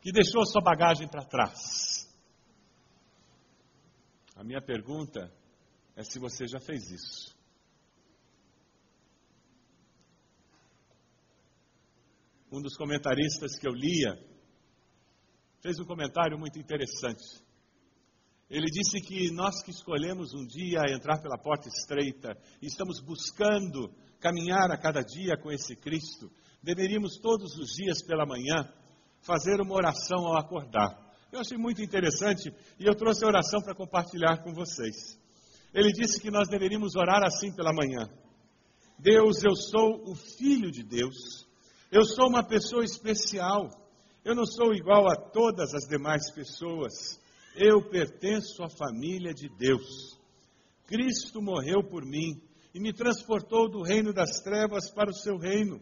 que 0.00 0.12
deixou 0.12 0.46
sua 0.46 0.62
bagagem 0.62 1.08
para 1.08 1.24
trás 1.24 1.96
a 4.36 4.44
minha 4.44 4.60
pergunta 4.60 5.32
é 5.96 6.02
se 6.02 6.18
você 6.18 6.46
já 6.46 6.60
fez 6.60 6.90
isso. 6.90 7.35
Um 12.50 12.60
dos 12.60 12.76
comentaristas 12.76 13.58
que 13.58 13.66
eu 13.66 13.72
lia 13.72 14.16
fez 15.60 15.78
um 15.80 15.84
comentário 15.84 16.38
muito 16.38 16.58
interessante. 16.58 17.44
Ele 18.48 18.66
disse 18.66 19.00
que 19.00 19.32
nós 19.32 19.60
que 19.64 19.72
escolhemos 19.72 20.32
um 20.32 20.46
dia 20.46 20.80
entrar 20.88 21.20
pela 21.20 21.36
porta 21.36 21.68
estreita 21.68 22.38
e 22.62 22.66
estamos 22.66 23.00
buscando 23.00 23.92
caminhar 24.20 24.70
a 24.70 24.78
cada 24.78 25.02
dia 25.02 25.36
com 25.36 25.50
esse 25.50 25.74
Cristo, 25.74 26.30
deveríamos 26.62 27.18
todos 27.18 27.56
os 27.56 27.70
dias 27.74 28.00
pela 28.06 28.24
manhã 28.24 28.72
fazer 29.22 29.60
uma 29.60 29.74
oração 29.74 30.26
ao 30.26 30.38
acordar. 30.38 30.96
Eu 31.32 31.40
achei 31.40 31.58
muito 31.58 31.82
interessante 31.82 32.54
e 32.78 32.86
eu 32.86 32.94
trouxe 32.94 33.24
a 33.24 33.28
oração 33.28 33.60
para 33.60 33.74
compartilhar 33.74 34.42
com 34.44 34.54
vocês. 34.54 35.18
Ele 35.74 35.92
disse 35.92 36.20
que 36.20 36.30
nós 36.30 36.48
deveríamos 36.48 36.94
orar 36.94 37.24
assim 37.24 37.52
pela 37.54 37.72
manhã. 37.72 38.08
Deus, 38.98 39.42
eu 39.42 39.54
sou 39.54 40.08
o 40.08 40.14
filho 40.14 40.70
de 40.70 40.84
Deus. 40.84 41.46
Eu 41.90 42.04
sou 42.04 42.28
uma 42.28 42.42
pessoa 42.42 42.84
especial. 42.84 43.70
Eu 44.24 44.34
não 44.34 44.44
sou 44.44 44.74
igual 44.74 45.08
a 45.08 45.14
todas 45.14 45.72
as 45.72 45.88
demais 45.88 46.32
pessoas. 46.32 47.20
Eu 47.54 47.88
pertenço 47.88 48.62
à 48.62 48.68
família 48.68 49.32
de 49.32 49.48
Deus. 49.48 50.18
Cristo 50.86 51.40
morreu 51.40 51.82
por 51.82 52.04
mim 52.04 52.40
e 52.74 52.80
me 52.80 52.92
transportou 52.92 53.70
do 53.70 53.82
reino 53.82 54.12
das 54.12 54.40
trevas 54.40 54.90
para 54.90 55.10
o 55.10 55.14
seu 55.14 55.38
reino. 55.38 55.80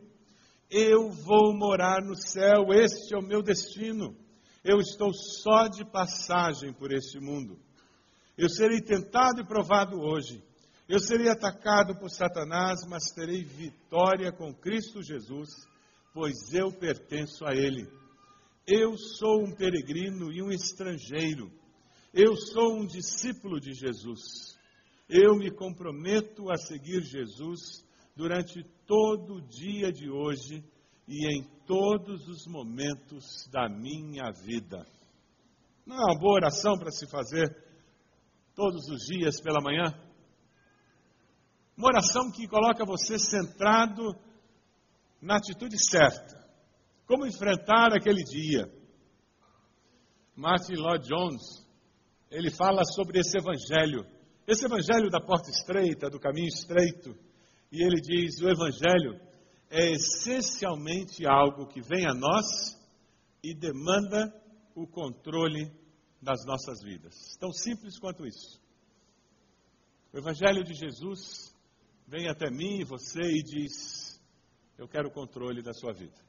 Eu 0.70 1.10
vou 1.10 1.54
morar 1.56 2.02
no 2.02 2.14
céu, 2.16 2.72
este 2.72 3.14
é 3.14 3.18
o 3.18 3.22
meu 3.22 3.42
destino. 3.42 4.14
Eu 4.62 4.78
estou 4.78 5.12
só 5.12 5.68
de 5.68 5.84
passagem 5.84 6.72
por 6.72 6.92
este 6.92 7.18
mundo. 7.18 7.58
Eu 8.36 8.48
serei 8.48 8.80
tentado 8.80 9.40
e 9.40 9.46
provado 9.46 10.00
hoje. 10.00 10.42
Eu 10.86 10.98
serei 10.98 11.28
atacado 11.28 11.96
por 11.98 12.10
Satanás, 12.10 12.80
mas 12.88 13.04
terei 13.14 13.42
vitória 13.42 14.30
com 14.32 14.52
Cristo 14.54 15.02
Jesus, 15.02 15.48
pois 16.14 16.54
eu 16.54 16.70
pertenço 16.70 17.44
a 17.44 17.52
Ele. 17.52 17.88
Eu 18.64 18.96
sou 18.96 19.42
um 19.42 19.52
peregrino 19.52 20.32
e 20.32 20.40
um 20.40 20.50
estrangeiro. 20.50 21.50
Eu 22.14 22.36
sou 22.36 22.76
um 22.76 22.86
discípulo 22.86 23.60
de 23.60 23.72
Jesus. 23.74 24.22
Eu 25.08 25.34
me 25.36 25.50
comprometo 25.50 26.50
a 26.50 26.56
seguir 26.56 27.02
Jesus 27.02 27.84
durante 28.16 28.62
todo 28.86 29.34
o 29.34 29.48
dia 29.48 29.92
de 29.92 30.08
hoje 30.08 30.64
e 31.08 31.36
em 31.36 31.42
todos 31.66 32.26
os 32.28 32.46
momentos 32.46 33.48
da 33.50 33.68
minha 33.68 34.30
vida. 34.30 34.86
Não 35.84 35.96
é 35.96 36.12
uma 36.12 36.18
boa 36.18 36.36
oração 36.36 36.78
para 36.78 36.92
se 36.92 37.10
fazer 37.10 37.54
todos 38.54 38.88
os 38.88 39.04
dias 39.04 39.40
pela 39.42 39.60
manhã? 39.60 39.92
Uma 41.76 41.88
oração 41.88 42.30
que 42.30 42.46
coloca 42.46 42.84
você 42.86 43.18
centrado 43.18 44.14
na 45.24 45.36
atitude 45.36 45.76
certa. 45.90 46.44
Como 47.06 47.26
enfrentar 47.26 47.94
aquele 47.94 48.22
dia? 48.22 48.70
Martin 50.36 50.74
Lloyd 50.74 51.06
Jones, 51.08 51.42
ele 52.30 52.50
fala 52.50 52.84
sobre 52.84 53.20
esse 53.20 53.38
evangelho, 53.38 54.06
esse 54.46 54.66
evangelho 54.66 55.08
da 55.08 55.20
porta 55.20 55.50
estreita, 55.50 56.10
do 56.10 56.20
caminho 56.20 56.48
estreito, 56.48 57.16
e 57.72 57.82
ele 57.82 58.00
diz: 58.00 58.40
o 58.40 58.48
evangelho 58.48 59.18
é 59.70 59.92
essencialmente 59.92 61.26
algo 61.26 61.66
que 61.66 61.80
vem 61.80 62.06
a 62.06 62.14
nós 62.14 62.44
e 63.42 63.54
demanda 63.54 64.32
o 64.74 64.86
controle 64.86 65.72
das 66.20 66.44
nossas 66.44 66.82
vidas. 66.82 67.14
Tão 67.38 67.50
simples 67.52 67.98
quanto 67.98 68.26
isso. 68.26 68.60
O 70.12 70.18
Evangelho 70.18 70.64
de 70.64 70.74
Jesus 70.74 71.54
vem 72.06 72.28
até 72.28 72.50
mim 72.50 72.80
e 72.80 72.84
você 72.84 73.20
e 73.20 73.42
diz: 73.42 74.03
Eu 74.76 74.88
quero 74.88 75.08
o 75.08 75.12
controle 75.12 75.62
da 75.62 75.72
sua 75.72 75.92
vida. 75.92 76.20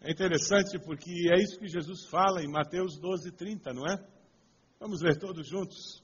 É 0.00 0.10
interessante 0.10 0.78
porque 0.80 1.10
é 1.30 1.40
isso 1.40 1.58
que 1.58 1.68
Jesus 1.68 2.06
fala 2.10 2.42
em 2.42 2.50
Mateus 2.50 2.98
12, 2.98 3.30
30, 3.32 3.72
não 3.72 3.86
é? 3.86 3.96
Vamos 4.80 5.00
ler 5.00 5.16
todos 5.18 5.46
juntos. 5.46 6.02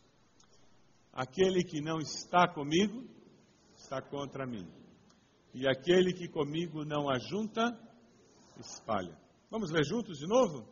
Aquele 1.12 1.64
que 1.64 1.80
não 1.80 1.98
está 1.98 2.46
comigo 2.46 3.08
está 3.74 4.00
contra 4.00 4.46
mim. 4.46 4.70
E 5.52 5.66
aquele 5.66 6.12
que 6.12 6.28
comigo 6.28 6.84
não 6.84 7.10
ajunta, 7.10 7.76
espalha. 8.60 9.18
Vamos 9.50 9.72
ler 9.72 9.84
juntos 9.84 10.18
de 10.18 10.28
novo? 10.28 10.68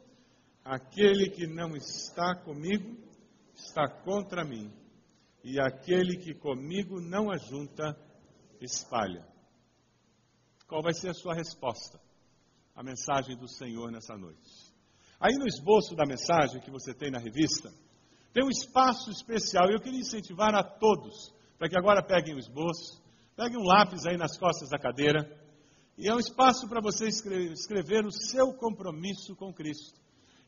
Aquele 0.65 1.31
que 1.31 1.47
não 1.47 1.75
está 1.77 2.37
comigo 2.45 2.97
está 3.55 3.89
contra 4.05 4.45
mim. 4.45 4.71
E 5.43 5.59
aquele 5.59 6.17
que 6.19 6.35
comigo 6.35 7.01
não 7.01 7.31
ajunta, 7.31 7.97
espalha. 8.61 9.27
Qual 10.67 10.83
vai 10.83 10.95
ser 10.95 11.11
a 11.11 11.15
sua 11.15 11.35
resposta? 11.35 12.01
a 12.77 12.83
mensagem 12.83 13.35
do 13.37 13.49
Senhor 13.49 13.91
nessa 13.91 14.17
noite. 14.17 14.71
Aí 15.19 15.35
no 15.37 15.47
esboço 15.47 15.97
da 15.97 16.05
mensagem 16.05 16.61
que 16.61 16.71
você 16.71 16.93
tem 16.93 17.11
na 17.11 17.19
revista, 17.19 17.73
tem 18.35 18.45
um 18.45 18.51
espaço 18.51 19.11
especial. 19.11 19.71
Eu 19.71 19.81
queria 19.81 20.01
incentivar 20.01 20.55
a 20.55 20.63
todos 20.63 21.33
para 21.59 21.71
que 21.71 21.79
agora 21.79 22.03
peguem 22.03 22.35
o 22.35 22.39
esboço, 22.39 23.03
peguem 23.35 23.57
um 23.57 23.65
lápis 23.65 24.05
aí 24.05 24.19
nas 24.19 24.37
costas 24.37 24.69
da 24.69 24.79
cadeira. 24.79 25.25
E 25.97 26.07
é 26.07 26.15
um 26.15 26.19
espaço 26.19 26.69
para 26.69 26.83
você 26.83 27.07
escrever 27.09 28.05
o 28.05 28.13
seu 28.13 28.53
compromisso 28.53 29.35
com 29.35 29.55
Cristo. 29.55 29.99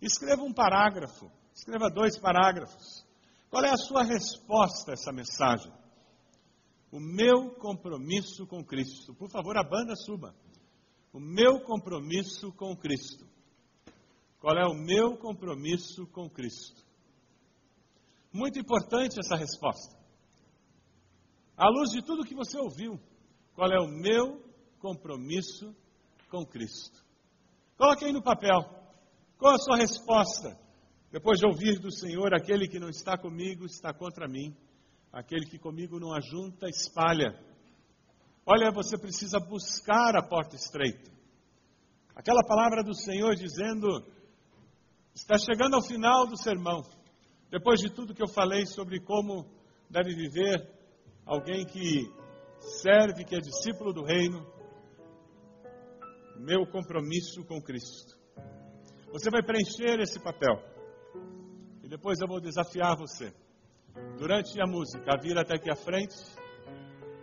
Escreva 0.03 0.43
um 0.43 0.53
parágrafo, 0.53 1.33
escreva 1.55 1.89
dois 1.89 2.19
parágrafos. 2.19 3.07
Qual 3.49 3.65
é 3.65 3.71
a 3.71 3.79
sua 3.79 4.05
resposta 4.05 4.91
a 4.91 4.95
essa 4.95 5.11
mensagem? 5.11 5.73
O 6.91 6.99
meu 6.99 7.51
compromisso 7.57 8.47
com 8.47 8.65
Cristo. 8.65 9.15
Por 9.15 9.31
favor, 9.31 9.57
a 9.57 9.63
banda 9.63 9.95
suba 9.95 10.35
o 11.13 11.21
meu 11.21 11.61
compromisso 11.61 12.53
com 12.53 12.77
Cristo. 12.77 13.27
Qual 14.41 14.57
é 14.57 14.67
o 14.67 14.75
meu 14.75 15.17
compromisso 15.17 16.07
com 16.09 16.29
Cristo? 16.31 16.87
Muito 18.33 18.59
importante 18.59 19.19
essa 19.19 19.37
resposta. 19.37 19.99
À 21.57 21.69
luz 21.69 21.91
de 21.91 22.03
tudo 22.03 22.25
que 22.25 22.35
você 22.35 22.57
ouviu, 22.59 23.01
qual 23.55 23.69
é 23.73 23.81
o 23.81 23.89
meu 23.89 24.45
compromisso 24.79 25.75
com 26.31 26.47
Cristo? 26.47 27.05
Coloque 27.77 28.05
aí 28.05 28.13
no 28.13 28.23
papel. 28.23 28.61
Qual 29.39 29.55
a 29.55 29.59
sua 29.59 29.77
resposta? 29.77 30.57
Depois 31.11 31.41
de 31.41 31.47
ouvir 31.47 31.81
do 31.81 31.91
Senhor, 31.91 32.33
aquele 32.35 32.69
que 32.69 32.79
não 32.79 32.89
está 32.89 33.19
comigo 33.19 33.65
está 33.65 33.93
contra 33.93 34.29
mim, 34.29 34.55
aquele 35.13 35.47
que 35.47 35.59
comigo 35.59 35.99
não 35.99 36.13
ajunta, 36.15 36.69
espalha. 36.69 37.39
Olha, 38.47 38.71
você 38.71 38.97
precisa 38.99 39.39
buscar 39.39 40.17
a 40.17 40.23
porta 40.23 40.57
estreita. 40.57 41.11
Aquela 42.15 42.43
palavra 42.47 42.83
do 42.83 42.95
Senhor 42.95 43.35
dizendo: 43.35 43.87
está 45.15 45.37
chegando 45.39 45.75
ao 45.75 45.83
final 45.83 46.27
do 46.27 46.37
sermão. 46.37 46.83
Depois 47.51 47.81
de 47.81 47.91
tudo 47.91 48.15
que 48.15 48.23
eu 48.23 48.29
falei 48.29 48.67
sobre 48.67 49.01
como 49.01 49.47
deve 49.89 50.15
viver 50.15 50.69
alguém 51.25 51.65
que 51.65 52.11
serve, 52.83 53.25
que 53.25 53.35
é 53.35 53.39
discípulo 53.39 53.93
do 53.93 54.05
reino, 54.05 54.47
meu 56.37 56.67
compromisso 56.67 57.45
com 57.45 57.61
Cristo. 57.61 58.17
Você 59.13 59.31
vai 59.31 59.43
preencher 59.43 60.01
esse 60.01 60.21
papel. 60.21 60.57
E 61.83 61.89
depois 61.89 62.21
eu 62.21 62.29
vou 62.29 62.41
desafiar 62.41 62.97
você, 62.97 63.33
durante 64.19 64.61
a 64.61 64.67
música, 64.67 65.15
a 65.15 65.21
vir 65.21 65.37
até 65.39 65.55
aqui 65.55 65.71
à 65.71 65.77
frente 65.77 66.17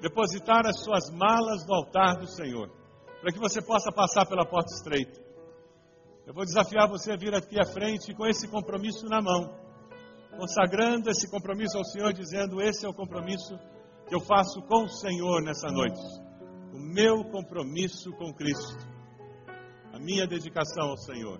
depositar 0.01 0.65
as 0.65 0.83
suas 0.83 1.09
malas 1.11 1.65
no 1.65 1.73
altar 1.73 2.15
do 2.17 2.27
Senhor, 2.27 2.69
para 3.21 3.31
que 3.31 3.39
você 3.39 3.61
possa 3.61 3.91
passar 3.91 4.25
pela 4.25 4.45
porta 4.45 4.73
estreita. 4.73 5.19
Eu 6.25 6.33
vou 6.33 6.45
desafiar 6.45 6.87
você 6.87 7.11
a 7.11 7.17
vir 7.17 7.33
aqui 7.33 7.59
à 7.59 7.65
frente 7.65 8.13
com 8.13 8.25
esse 8.25 8.47
compromisso 8.47 9.05
na 9.05 9.21
mão, 9.21 9.53
consagrando 10.37 11.09
esse 11.09 11.29
compromisso 11.29 11.77
ao 11.77 11.85
Senhor, 11.85 12.13
dizendo: 12.13 12.61
Esse 12.61 12.85
é 12.85 12.89
o 12.89 12.93
compromisso 12.93 13.57
que 14.07 14.15
eu 14.15 14.19
faço 14.19 14.61
com 14.63 14.83
o 14.83 14.89
Senhor 14.89 15.41
nessa 15.43 15.67
noite. 15.67 16.01
O 16.73 16.79
meu 16.79 17.23
compromisso 17.25 18.11
com 18.13 18.33
Cristo, 18.33 18.77
a 19.93 19.99
minha 19.99 20.27
dedicação 20.27 20.89
ao 20.89 20.97
Senhor. 20.97 21.39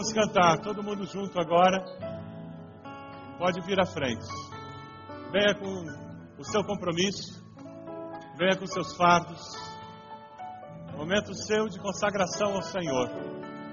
Vamos 0.00 0.14
cantar, 0.14 0.58
todo 0.60 0.82
mundo 0.82 1.04
junto 1.04 1.38
agora. 1.38 1.84
Pode 3.38 3.60
vir 3.66 3.78
à 3.78 3.84
frente. 3.84 4.24
Venha 5.30 5.54
com 5.54 6.40
o 6.40 6.44
seu 6.44 6.64
compromisso. 6.64 7.44
Venha 8.38 8.56
com 8.56 8.66
seus 8.66 8.96
fardos. 8.96 9.42
Momento 10.96 11.34
seu 11.34 11.68
de 11.68 11.78
consagração 11.78 12.54
ao 12.54 12.62
Senhor. 12.62 13.10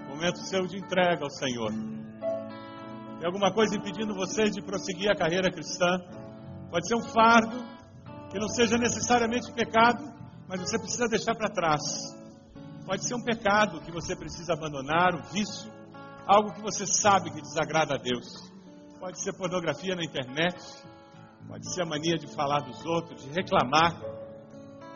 Momento 0.09 0.39
seu 0.39 0.67
de 0.67 0.77
entrega 0.77 1.23
ao 1.23 1.29
Senhor. 1.29 1.71
Tem 1.71 3.25
alguma 3.25 3.53
coisa 3.53 3.77
impedindo 3.77 4.13
você 4.13 4.49
de 4.49 4.61
prosseguir 4.61 5.09
a 5.09 5.15
carreira 5.15 5.49
cristã? 5.49 5.97
Pode 6.69 6.89
ser 6.89 6.95
um 6.95 7.07
fardo 7.07 7.57
que 8.29 8.37
não 8.37 8.49
seja 8.49 8.77
necessariamente 8.77 9.49
pecado, 9.53 10.03
mas 10.45 10.59
você 10.59 10.77
precisa 10.77 11.07
deixar 11.07 11.35
para 11.35 11.49
trás. 11.49 11.81
Pode 12.85 13.07
ser 13.07 13.15
um 13.15 13.23
pecado 13.23 13.79
que 13.79 13.93
você 13.93 14.13
precisa 14.13 14.53
abandonar, 14.53 15.15
um 15.15 15.23
vício, 15.31 15.76
algo 16.27 16.53
que 16.53 16.61
você 16.61 16.85
sabe 16.85 17.31
que 17.31 17.41
desagrada 17.41 17.95
a 17.95 17.97
Deus. 17.97 18.51
Pode 18.99 19.21
ser 19.23 19.33
pornografia 19.33 19.95
na 19.95 20.03
internet, 20.03 20.57
pode 21.47 21.73
ser 21.73 21.83
a 21.83 21.85
mania 21.85 22.17
de 22.17 22.27
falar 22.35 22.59
dos 22.59 22.85
outros, 22.85 23.23
de 23.23 23.29
reclamar. 23.29 23.97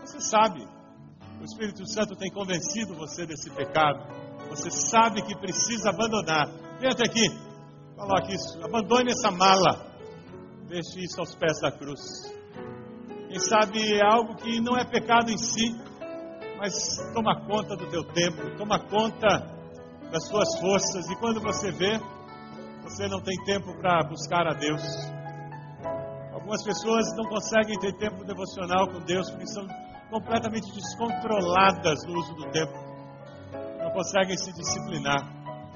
Você 0.01 0.19
sabe, 0.19 0.67
o 1.39 1.45
Espírito 1.45 1.87
Santo 1.87 2.15
tem 2.15 2.29
convencido 2.29 2.95
você 2.95 3.25
desse 3.25 3.49
pecado. 3.49 4.03
Você 4.49 4.69
sabe 4.69 5.21
que 5.21 5.37
precisa 5.37 5.91
abandonar. 5.91 6.47
Vem 6.79 6.89
até 6.89 7.05
aqui, 7.05 7.29
coloque 7.95 8.33
isso, 8.33 8.59
abandone 8.63 9.11
essa 9.11 9.31
mala, 9.31 9.95
deixe 10.67 10.99
isso 10.99 11.19
aos 11.19 11.33
pés 11.35 11.61
da 11.61 11.71
cruz. 11.71 12.01
Quem 13.29 13.39
sabe 13.39 13.79
é 13.93 14.03
algo 14.03 14.35
que 14.35 14.59
não 14.59 14.75
é 14.75 14.83
pecado 14.83 15.31
em 15.31 15.37
si, 15.37 15.73
mas 16.57 16.73
toma 17.13 17.39
conta 17.45 17.77
do 17.77 17.89
teu 17.89 18.03
tempo, 18.03 18.57
toma 18.57 18.77
conta 18.77 19.60
das 20.11 20.27
suas 20.27 20.59
forças, 20.59 21.09
e 21.09 21.15
quando 21.15 21.39
você 21.39 21.71
vê, 21.71 21.97
você 22.83 23.07
não 23.07 23.21
tem 23.21 23.35
tempo 23.45 23.73
para 23.79 24.03
buscar 24.03 24.45
a 24.45 24.53
Deus. 24.53 24.83
Algumas 26.33 26.63
pessoas 26.63 27.05
não 27.15 27.29
conseguem 27.29 27.79
ter 27.79 27.93
tempo 27.97 28.25
devocional 28.25 28.87
com 28.89 28.99
Deus 29.05 29.29
porque 29.29 29.47
são 29.47 29.65
completamente 30.09 30.69
descontroladas 30.73 32.03
no 32.05 32.19
uso 32.19 32.33
do 32.35 32.51
tempo. 32.51 32.73
Não 33.81 33.91
conseguem 33.91 34.37
se 34.37 34.51
disciplinar. 34.51 35.21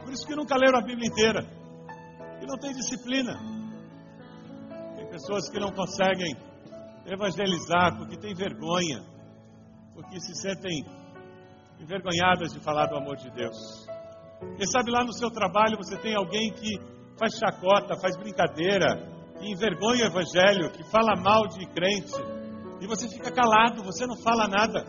Por 0.04 0.12
isso 0.12 0.28
que 0.28 0.36
nunca 0.36 0.58
leram 0.58 0.80
a 0.80 0.82
Bíblia 0.82 1.08
inteira. 1.08 1.46
E 2.42 2.46
não 2.46 2.58
tem 2.58 2.74
disciplina. 2.74 3.40
Tem 4.98 5.08
pessoas 5.08 5.50
que 5.50 5.60
não 5.60 5.72
conseguem 5.72 6.36
evangelizar 7.06 7.98
porque 7.98 8.18
têm 8.18 8.34
vergonha, 8.34 9.02
porque 9.94 10.20
se 10.20 10.36
sentem 10.36 10.84
envergonhadas 11.80 12.52
de 12.52 12.60
falar 12.60 12.88
do 12.88 12.98
amor 12.98 13.16
de 13.16 13.30
Deus. 13.32 13.95
Quem 14.58 14.68
sabe 14.68 14.92
lá 14.92 15.04
no 15.04 15.14
seu 15.14 15.30
trabalho 15.32 15.78
você 15.78 15.98
tem 15.98 16.16
alguém 16.16 16.52
que 16.52 16.80
faz 17.18 17.36
chacota, 17.38 18.00
faz 18.00 18.18
brincadeira, 18.18 19.08
que 19.40 19.52
envergonha 19.52 20.04
o 20.04 20.08
evangelho, 20.08 20.72
que 20.72 20.84
fala 20.90 21.16
mal 21.16 21.48
de 21.48 21.66
crente, 21.68 22.14
e 22.82 22.88
você 22.88 23.08
fica 23.08 23.32
calado, 23.32 23.84
você 23.84 24.06
não 24.06 24.18
fala 24.18 24.48
nada. 24.48 24.86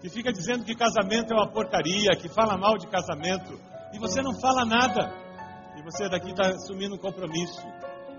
Que 0.00 0.08
fica 0.08 0.32
dizendo 0.32 0.64
que 0.64 0.74
casamento 0.74 1.32
é 1.32 1.36
uma 1.36 1.50
porcaria, 1.50 2.10
que 2.16 2.28
fala 2.28 2.56
mal 2.56 2.76
de 2.76 2.86
casamento, 2.88 3.58
e 3.92 3.98
você 3.98 4.22
não 4.22 4.38
fala 4.40 4.64
nada. 4.64 5.12
E 5.76 5.82
você 5.82 6.08
daqui 6.08 6.30
está 6.30 6.48
assumindo 6.48 6.94
um 6.94 6.98
compromisso. 6.98 7.62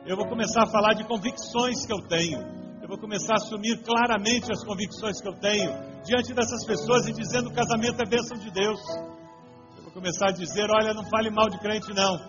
Eu 0.05 0.17
vou 0.17 0.27
começar 0.27 0.63
a 0.63 0.67
falar 0.67 0.93
de 0.93 1.03
convicções 1.05 1.85
que 1.85 1.93
eu 1.93 2.01
tenho. 2.07 2.39
Eu 2.81 2.87
vou 2.87 2.97
começar 2.97 3.33
a 3.33 3.37
assumir 3.37 3.81
claramente 3.83 4.51
as 4.51 4.63
convicções 4.63 5.21
que 5.21 5.27
eu 5.27 5.33
tenho 5.39 5.71
diante 6.03 6.33
dessas 6.33 6.65
pessoas 6.65 7.07
e 7.07 7.13
dizendo 7.13 7.45
que 7.47 7.53
o 7.53 7.55
casamento 7.55 8.01
é 8.01 8.05
bênção 8.05 8.37
de 8.37 8.51
Deus 8.51 8.79
começar 9.93 10.29
a 10.29 10.31
dizer: 10.31 10.67
olha, 10.69 10.93
não 10.93 11.05
fale 11.05 11.29
mal 11.29 11.49
de 11.49 11.59
crente, 11.59 11.93
não. 11.93 12.19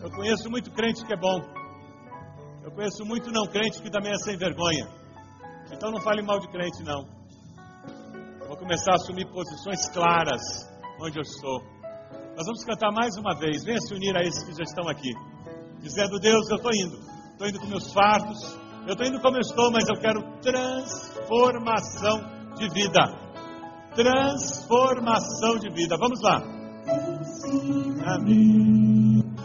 Eu 0.00 0.10
conheço 0.10 0.48
muito 0.48 0.70
crente 0.70 1.04
que 1.04 1.12
é 1.12 1.16
bom. 1.16 1.40
Eu 2.62 2.70
conheço 2.70 3.04
muito 3.04 3.30
não 3.30 3.46
crente 3.46 3.82
que 3.82 3.90
também 3.90 4.12
é 4.12 4.18
sem 4.18 4.36
vergonha. 4.36 4.86
Então 5.72 5.90
não 5.90 6.00
fale 6.00 6.22
mal 6.22 6.38
de 6.38 6.48
crente, 6.48 6.82
não. 6.84 7.04
Eu 8.40 8.48
vou 8.48 8.56
começar 8.56 8.92
a 8.92 8.94
assumir 8.94 9.26
posições 9.26 9.88
claras 9.88 10.40
onde 11.00 11.18
eu 11.18 11.22
estou. 11.22 11.60
Nós 12.36 12.46
vamos 12.46 12.64
cantar 12.64 12.92
mais 12.92 13.16
uma 13.16 13.36
vez. 13.38 13.64
Venha 13.64 13.80
se 13.80 13.92
unir 13.94 14.16
a 14.16 14.22
esses 14.22 14.44
que 14.44 14.52
já 14.52 14.62
estão 14.62 14.88
aqui. 14.88 15.12
Dizendo: 15.80 16.18
Deus, 16.20 16.48
eu 16.48 16.56
estou 16.56 16.72
indo. 16.72 16.98
Estou 17.32 17.48
indo 17.48 17.58
com 17.58 17.66
meus 17.66 17.92
fardos. 17.92 18.38
Eu 18.86 18.92
estou 18.92 19.06
indo 19.06 19.20
como 19.20 19.36
eu 19.36 19.40
estou, 19.40 19.70
mas 19.72 19.86
eu 19.88 19.96
quero 20.00 20.22
transformação 20.40 22.20
de 22.54 22.68
vida. 22.70 23.00
Transformação 23.94 25.58
de 25.58 25.68
vida. 25.74 25.96
Vamos 25.98 26.20
lá. 26.22 26.57
Amém. 28.04 28.58
queria 29.08 29.22
falar 29.24 29.37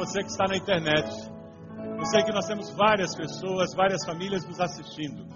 você 0.00 0.20
que 0.20 0.30
está 0.30 0.46
na 0.48 0.56
internet. 0.56 1.08
Eu 1.98 2.04
sei 2.06 2.22
que 2.24 2.32
nós 2.32 2.46
temos 2.46 2.70
várias 2.72 3.14
pessoas, 3.14 3.74
várias 3.76 4.02
famílias 4.06 4.46
nos 4.46 4.58
assistindo. 4.58 5.28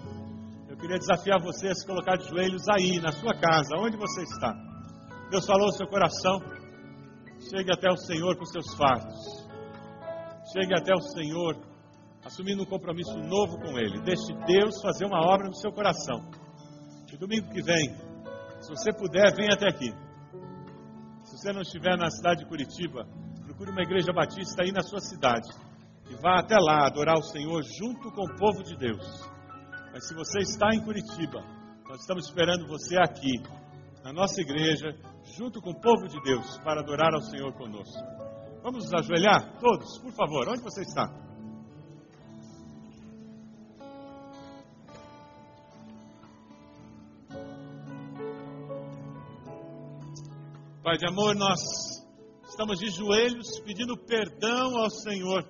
Eu 0.67 0.75
queria 0.75 0.97
desafiar 0.97 1.39
você 1.39 1.67
a 1.67 1.75
se 1.75 1.85
colocar 1.85 2.17
de 2.17 2.27
joelhos 2.27 2.67
aí, 2.69 2.99
na 2.99 3.11
sua 3.11 3.33
casa, 3.35 3.77
onde 3.77 3.95
você 3.95 4.23
está. 4.23 4.53
Deus 5.29 5.45
falou 5.45 5.67
ao 5.67 5.71
seu 5.73 5.87
coração. 5.87 6.39
Chegue 7.51 7.71
até 7.71 7.91
o 7.91 7.97
Senhor 7.97 8.35
com 8.37 8.45
seus 8.45 8.73
fardos. 8.75 9.47
Chegue 10.51 10.73
até 10.73 10.93
o 10.95 11.01
Senhor 11.01 11.55
assumindo 12.25 12.63
um 12.63 12.65
compromisso 12.65 13.15
novo 13.19 13.59
com 13.59 13.77
Ele. 13.77 14.01
Deixe 14.01 14.33
Deus 14.47 14.81
fazer 14.81 15.05
uma 15.05 15.21
obra 15.21 15.47
no 15.47 15.55
seu 15.55 15.71
coração. 15.71 16.25
E 17.13 17.17
domingo 17.17 17.47
que 17.49 17.61
vem, 17.61 17.95
se 18.61 18.69
você 18.69 18.91
puder, 18.91 19.33
venha 19.35 19.53
até 19.53 19.69
aqui. 19.69 19.93
Se 21.23 21.37
você 21.37 21.53
não 21.53 21.61
estiver 21.61 21.95
na 21.97 22.09
cidade 22.09 22.39
de 22.39 22.49
Curitiba, 22.49 23.07
procure 23.55 23.71
uma 23.71 23.83
igreja 23.83 24.11
batista 24.11 24.63
aí 24.63 24.71
na 24.71 24.81
sua 24.81 24.99
cidade 24.99 25.47
e 26.09 26.15
vá 26.15 26.39
até 26.39 26.55
lá 26.59 26.85
adorar 26.85 27.17
o 27.17 27.23
Senhor 27.23 27.63
junto 27.79 28.11
com 28.11 28.23
o 28.23 28.35
povo 28.35 28.61
de 28.63 28.75
Deus. 28.77 29.05
Mas 29.93 30.07
se 30.07 30.13
você 30.13 30.39
está 30.39 30.69
em 30.73 30.83
Curitiba, 30.83 31.39
nós 31.87 32.01
estamos 32.01 32.27
esperando 32.27 32.67
você 32.67 32.97
aqui, 32.97 33.41
na 34.03 34.11
nossa 34.11 34.41
igreja, 34.41 34.93
junto 35.37 35.61
com 35.61 35.71
o 35.71 35.81
povo 35.81 36.05
de 36.07 36.21
Deus, 36.21 36.57
para 36.59 36.81
adorar 36.81 37.13
ao 37.13 37.21
Senhor 37.21 37.53
conosco. 37.53 37.97
Vamos 38.61 38.83
nos 38.83 38.93
ajoelhar? 38.93 39.57
Todos, 39.59 39.99
por 39.99 40.11
favor, 40.11 40.49
onde 40.49 40.61
você 40.61 40.81
está? 40.81 41.07
Pai 50.83 50.97
de 50.97 51.07
amor, 51.07 51.35
nós 51.35 51.94
estamos 52.55 52.79
de 52.79 52.89
joelhos 52.89 53.59
pedindo 53.59 53.97
perdão 53.97 54.77
ao 54.77 54.89
Senhor. 54.89 55.43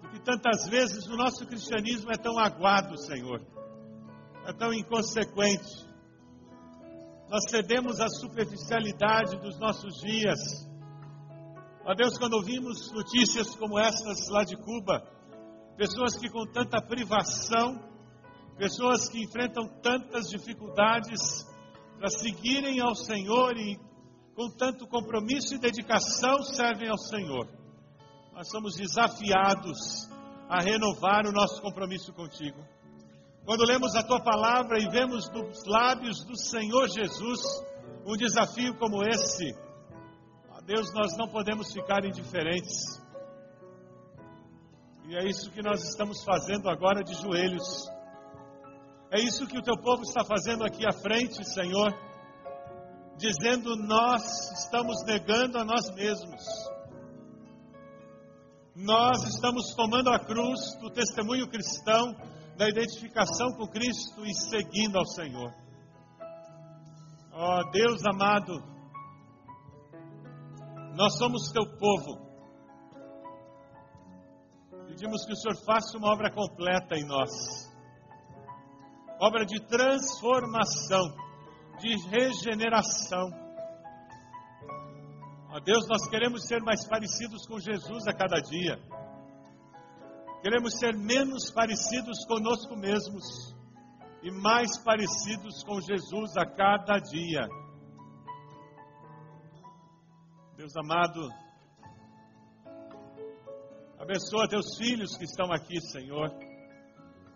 Porque 0.00 0.18
tantas 0.20 0.66
vezes 0.66 1.06
o 1.08 1.14
nosso 1.14 1.46
cristianismo 1.46 2.10
é 2.10 2.16
tão 2.16 2.38
aguado, 2.38 2.96
Senhor, 2.96 3.46
é 4.46 4.52
tão 4.54 4.72
inconsequente. 4.72 5.86
Nós 7.28 7.50
cedemos 7.50 8.00
à 8.00 8.08
superficialidade 8.08 9.36
dos 9.42 9.58
nossos 9.60 10.00
dias. 10.00 10.38
Ó 11.84 11.94
Deus, 11.94 12.16
quando 12.16 12.32
ouvimos 12.32 12.90
notícias 12.90 13.54
como 13.54 13.78
essas 13.78 14.30
lá 14.30 14.42
de 14.42 14.56
Cuba, 14.56 15.06
pessoas 15.76 16.16
que 16.18 16.30
com 16.30 16.46
tanta 16.46 16.80
privação, 16.80 17.78
pessoas 18.56 19.06
que 19.10 19.22
enfrentam 19.22 19.68
tantas 19.82 20.30
dificuldades 20.30 21.46
para 21.98 22.08
seguirem 22.08 22.80
ao 22.80 22.94
Senhor 22.94 23.54
e 23.58 23.78
com 24.34 24.50
tanto 24.50 24.86
compromisso 24.86 25.54
e 25.54 25.58
dedicação 25.58 26.42
servem 26.42 26.88
ao 26.88 26.98
Senhor. 26.98 27.48
Nós 28.32 28.48
somos 28.50 28.74
desafiados 28.76 30.08
a 30.48 30.62
renovar 30.62 31.26
o 31.26 31.32
nosso 31.32 31.62
compromisso 31.62 32.12
contigo. 32.12 32.58
Quando 33.44 33.64
lemos 33.64 33.94
a 33.94 34.02
tua 34.02 34.20
palavra 34.20 34.78
e 34.78 34.88
vemos 34.88 35.28
dos 35.28 35.64
lábios 35.66 36.24
do 36.24 36.36
Senhor 36.36 36.88
Jesus 36.88 37.40
um 38.06 38.16
desafio 38.16 38.74
como 38.76 39.04
esse, 39.04 39.54
ó 40.50 40.60
Deus, 40.62 40.92
nós 40.92 41.16
não 41.16 41.28
podemos 41.28 41.72
ficar 41.72 42.04
indiferentes. 42.04 43.02
E 45.06 45.16
é 45.16 45.28
isso 45.28 45.50
que 45.50 45.62
nós 45.62 45.82
estamos 45.82 46.24
fazendo 46.24 46.68
agora 46.68 47.04
de 47.04 47.14
joelhos. 47.14 47.86
É 49.10 49.20
isso 49.20 49.46
que 49.46 49.58
o 49.58 49.62
teu 49.62 49.76
povo 49.76 50.02
está 50.02 50.24
fazendo 50.24 50.64
aqui 50.64 50.84
à 50.86 50.92
frente, 50.92 51.44
Senhor, 51.44 51.92
dizendo: 53.16 53.76
Nós 53.76 54.22
estamos 54.58 54.96
negando 55.06 55.58
a 55.58 55.64
nós 55.64 55.94
mesmos. 55.94 56.42
Nós 58.76 59.22
estamos 59.34 59.74
tomando 59.76 60.10
a 60.10 60.18
cruz 60.18 60.60
do 60.80 60.90
testemunho 60.90 61.48
cristão, 61.48 62.12
da 62.56 62.68
identificação 62.68 63.52
com 63.56 63.68
Cristo 63.68 64.26
e 64.26 64.34
seguindo 64.34 64.98
ao 64.98 65.06
Senhor. 65.06 65.54
Ó 67.32 67.60
oh, 67.60 67.70
Deus 67.70 68.04
amado, 68.04 68.52
nós 70.96 71.16
somos 71.18 71.50
teu 71.52 71.66
povo 71.78 72.24
Pedimos 74.86 75.26
que 75.26 75.32
o 75.32 75.36
Senhor 75.36 75.56
faça 75.64 75.98
uma 75.98 76.12
obra 76.12 76.30
completa 76.32 76.94
em 76.94 77.04
nós 77.04 77.74
obra 79.20 79.44
de 79.46 79.60
transformação, 79.66 81.14
de 81.78 81.96
regeneração. 82.08 83.30
Ó 85.50 85.60
Deus, 85.60 85.86
nós 85.88 86.08
queremos 86.08 86.46
ser 86.46 86.60
mais 86.62 86.86
parecidos 86.88 87.46
com 87.46 87.58
Jesus 87.58 88.06
a 88.06 88.12
cada 88.12 88.40
dia. 88.40 88.78
Queremos 90.42 90.78
ser 90.78 90.96
menos 90.96 91.50
parecidos 91.50 92.24
conosco 92.26 92.76
mesmos 92.76 93.54
e 94.22 94.30
mais 94.30 94.76
parecidos 94.82 95.62
com 95.64 95.80
Jesus 95.80 96.36
a 96.36 96.46
cada 96.46 96.98
dia. 96.98 97.46
Deus 100.56 100.76
amado, 100.76 101.30
Abençoa 104.04 104.46
teus 104.46 104.76
filhos 104.76 105.16
que 105.16 105.24
estão 105.24 105.50
aqui, 105.50 105.80
Senhor. 105.80 106.28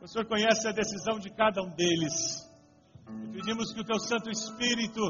O 0.03 0.07
Senhor 0.07 0.26
conhece 0.26 0.68
a 0.68 0.72
decisão 0.72 1.18
de 1.18 1.30
cada 1.30 1.62
um 1.62 1.70
deles. 1.70 2.47
E 3.25 3.33
pedimos 3.33 3.73
que 3.73 3.81
o 3.81 3.85
teu 3.85 3.99
Santo 4.01 4.31
Espírito 4.31 5.01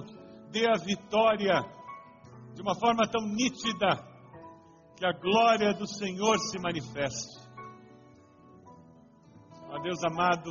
dê 0.50 0.66
a 0.68 0.76
vitória 0.76 1.60
de 2.54 2.62
uma 2.62 2.74
forma 2.78 3.06
tão 3.08 3.22
nítida 3.26 3.96
que 4.96 5.04
a 5.04 5.12
glória 5.12 5.72
do 5.74 5.86
Senhor 5.86 6.38
se 6.38 6.58
manifeste. 6.58 7.48
Ó 9.70 9.78
Deus 9.80 10.02
amado, 10.04 10.50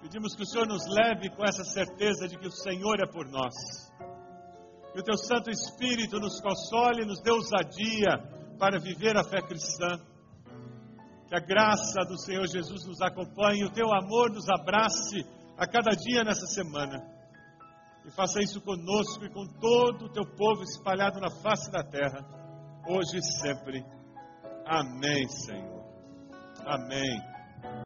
pedimos 0.00 0.34
que 0.34 0.42
o 0.42 0.46
Senhor 0.46 0.66
nos 0.66 0.84
leve 0.88 1.30
com 1.30 1.44
essa 1.44 1.64
certeza 1.64 2.28
de 2.28 2.38
que 2.38 2.48
o 2.48 2.52
Senhor 2.52 3.00
é 3.00 3.06
por 3.06 3.26
nós 3.30 3.54
que 4.92 5.00
o 5.00 5.02
teu 5.02 5.16
Santo 5.16 5.50
Espírito 5.50 6.20
nos 6.20 6.38
console, 6.40 7.06
nos 7.06 7.20
dê 7.22 7.30
ousadia 7.30 8.18
para 8.58 8.78
viver 8.78 9.16
a 9.16 9.24
fé 9.24 9.40
cristã. 9.40 9.98
Que 11.32 11.36
a 11.36 11.40
graça 11.40 12.04
do 12.06 12.18
Senhor 12.18 12.46
Jesus 12.46 12.86
nos 12.86 13.00
acompanhe, 13.00 13.64
o 13.64 13.72
teu 13.72 13.90
amor 13.90 14.30
nos 14.30 14.46
abrace 14.50 15.24
a 15.56 15.66
cada 15.66 15.96
dia 15.96 16.22
nessa 16.22 16.44
semana. 16.44 17.02
E 18.04 18.10
faça 18.10 18.42
isso 18.42 18.60
conosco 18.60 19.24
e 19.24 19.30
com 19.30 19.46
todo 19.58 20.04
o 20.04 20.12
teu 20.12 20.26
povo 20.36 20.62
espalhado 20.62 21.18
na 21.20 21.30
face 21.30 21.72
da 21.72 21.82
terra, 21.82 22.20
hoje 22.86 23.16
e 23.16 23.22
sempre. 23.40 23.82
Amém, 24.66 25.26
Senhor. 25.26 25.82
Amém. 26.66 27.31